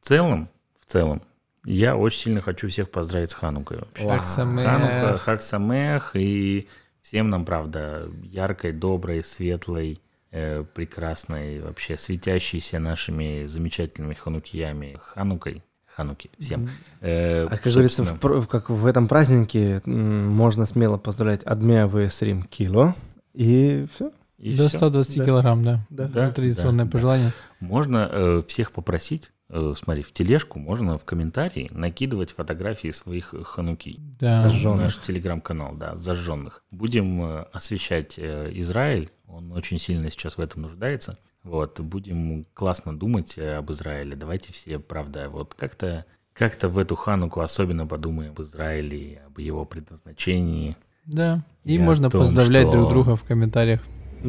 в 0.00 0.06
целом, 0.06 0.48
в 0.86 0.92
целом, 0.92 1.22
я 1.66 1.96
очень 1.96 2.20
сильно 2.20 2.40
хочу 2.40 2.68
всех 2.68 2.90
поздравить 2.90 3.30
с 3.30 3.34
Ханукой 3.34 3.78
вообще. 3.78 4.04
Вау. 4.04 4.16
Хаг 4.18 4.26
Самех. 4.26 4.64
Ханука, 4.66 5.18
Хаг 5.18 5.42
Самех, 5.42 6.10
и 6.14 6.68
всем 7.02 7.28
нам, 7.30 7.44
правда, 7.44 8.08
яркой, 8.22 8.72
доброй, 8.72 9.22
светлой, 9.24 10.00
э, 10.30 10.64
прекрасной, 10.74 11.60
вообще 11.60 11.96
светящейся 11.98 12.78
нашими 12.78 13.44
замечательными 13.46 14.14
ханукиями, 14.14 14.98
Ханукой, 15.00 15.62
Хануки, 15.94 16.30
всем. 16.38 16.68
Э, 17.00 17.46
А 17.46 17.48
как 17.48 17.72
говорится, 17.72 18.02
в, 18.04 18.08
собственно, 18.08 18.42
как 18.46 18.70
в 18.70 18.86
этом 18.86 19.08
празднике 19.08 19.82
можно 19.86 20.66
смело 20.66 20.98
поздравлять 20.98 21.42
Адмея 21.44 21.86
Весрим 21.86 22.42
Кило, 22.44 22.94
и 23.34 23.86
все. 23.92 24.12
и 24.38 24.54
До 24.56 24.68
всё. 24.68 24.78
120 24.78 25.18
Да. 25.18 25.24
килограмм, 25.24 25.62
да. 25.64 25.80
Да. 25.90 26.04
Да, 26.08 26.30
Традиционное 26.30 26.84
да, 26.84 26.90
да. 26.90 26.92
пожелание. 26.92 27.32
Можно 27.60 28.08
э, 28.12 28.42
всех 28.46 28.72
попросить, 28.72 29.30
э, 29.48 29.74
смотри, 29.76 30.02
в 30.02 30.12
тележку 30.12 30.58
можно 30.58 30.98
в 30.98 31.04
комментарии 31.04 31.68
накидывать 31.72 32.32
фотографии 32.32 32.90
своих 32.90 33.34
хануки. 33.44 33.98
Да. 34.20 34.36
Зажжённых. 34.36 34.80
в 34.80 34.84
наш 34.84 35.00
телеграм-канал, 35.06 35.74
да, 35.76 35.94
зажженных. 35.96 36.62
Будем 36.70 37.22
э, 37.22 37.42
освещать 37.52 38.14
э, 38.18 38.50
Израиль, 38.54 39.10
он 39.26 39.52
очень 39.52 39.78
сильно 39.78 40.10
сейчас 40.10 40.36
в 40.36 40.40
этом 40.40 40.62
нуждается. 40.62 41.18
Вот, 41.42 41.78
будем 41.80 42.44
классно 42.54 42.98
думать 42.98 43.38
об 43.38 43.70
Израиле. 43.70 44.16
Давайте 44.16 44.52
все, 44.52 44.78
правда, 44.80 45.28
вот 45.28 45.54
как-то 45.54 46.04
как-то 46.32 46.68
в 46.68 46.76
эту 46.76 46.96
хануку 46.96 47.40
особенно 47.40 47.86
подумаем 47.86 48.32
об 48.32 48.40
Израиле, 48.42 49.22
об 49.26 49.38
его 49.38 49.64
предназначении. 49.64 50.76
Да. 51.06 51.44
И 51.64 51.76
И 51.76 51.78
можно 51.78 52.10
том, 52.10 52.20
поздравлять 52.20 52.64
что- 52.68 52.72
друг 52.72 52.90
друга 52.90 53.16
в 53.16 53.22
комментариях. 53.24 53.80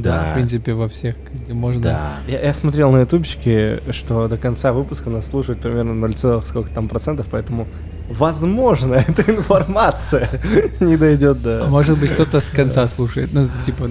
Да. 0.02 0.32
В 0.32 0.34
принципе, 0.36 0.74
во 0.74 0.88
всех, 0.88 1.16
где 1.34 1.54
можно. 1.54 1.82
Да. 1.82 2.12
Я, 2.28 2.42
я 2.42 2.54
смотрел 2.54 2.92
на 2.92 3.02
ютубчике, 3.02 3.80
что 3.92 4.28
до 4.28 4.38
конца 4.38 4.74
выпуска 4.74 5.10
нас 5.10 5.28
слушают 5.28 5.62
примерно 5.62 5.94
0, 5.94 6.16
сколько 6.44 6.70
там 6.70 6.88
процентов, 6.88 7.28
поэтому 7.32 7.68
возможно 8.10 8.94
эта 9.08 9.30
информация 9.32 10.30
не 10.80 10.98
дойдет 10.98 11.38
А 11.46 11.64
до... 11.64 11.66
Может 11.70 12.00
быть, 12.00 12.12
кто-то 12.12 12.40
с 12.40 12.50
конца 12.50 12.88
слушает. 12.88 13.30
Ну, 13.34 13.44
типа, 13.66 13.90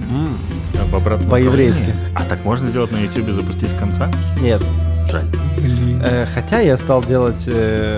обратном 0.93 1.29
По-еврейски. 1.29 1.93
А 2.13 2.23
так 2.23 2.43
можно 2.43 2.67
сделать 2.67 2.91
на 2.91 2.97
YouTube 2.97 3.29
запустить 3.29 3.69
с 3.69 3.73
конца? 3.73 4.09
Нет. 4.41 4.61
Жаль. 5.09 5.25
блин. 5.57 6.01
Э, 6.03 6.25
хотя 6.33 6.59
я 6.59 6.77
стал 6.77 7.03
делать 7.03 7.43
э, 7.47 7.97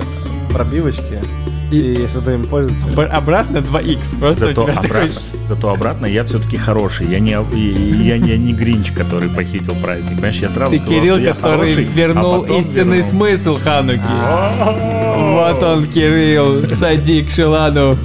пробивочки, 0.53 1.21
и, 1.71 1.77
И- 1.77 2.01
если 2.01 2.19
кто 2.19 2.31
им 2.31 2.45
пользуется... 2.45 2.87
Б- 2.87 3.05
Обратно 3.05 3.57
2х. 3.59 4.19
Просто 4.19 4.47
Зато 4.47 4.61
у 4.63 4.65
тебя 4.65 4.81
такой... 4.81 4.89
обратно, 4.89 5.21
зато 5.47 5.69
обратно 5.69 6.05
я 6.07 6.23
все-таки 6.23 6.57
хороший. 6.57 7.07
Я 7.07 7.19
не, 7.19 7.31
и- 7.53 8.05
я, 8.07 8.17
не, 8.17 8.37
не 8.37 8.53
Гринч, 8.53 8.91
который 8.91 9.29
похитил 9.29 9.75
праздник. 9.75 10.13
Понимаешь, 10.15 10.35
я 10.37 10.49
сразу 10.49 10.71
Ты 10.71 10.77
сказал, 10.77 10.93
Кирилл, 11.01 11.15
что 11.15 11.23
я 11.23 11.33
который 11.33 11.57
хороший, 11.75 11.83
вернул 11.83 12.43
а 12.43 12.59
истинный 12.59 12.97
вернул. 12.97 13.09
смысл 13.11 13.55
Хануки. 13.55 14.01
А. 14.07 15.51
Вот 15.53 15.63
он, 15.63 15.87
Кирилл, 15.87 16.65
цадик 16.75 17.29
Шилану. 17.29 17.97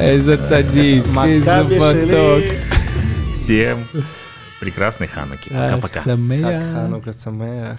Эйза 0.00 0.36
цадик, 0.38 1.04
эйза 1.24 1.64
Макаби 1.64 1.78
поток. 1.78 2.44
Всем 3.34 3.86
прекрасной 4.60 5.06
Хануки. 5.06 5.50
Ах, 5.54 5.80
Пока-пока. 5.80 6.00
Ханука 6.00 7.12
Самеах. 7.12 7.78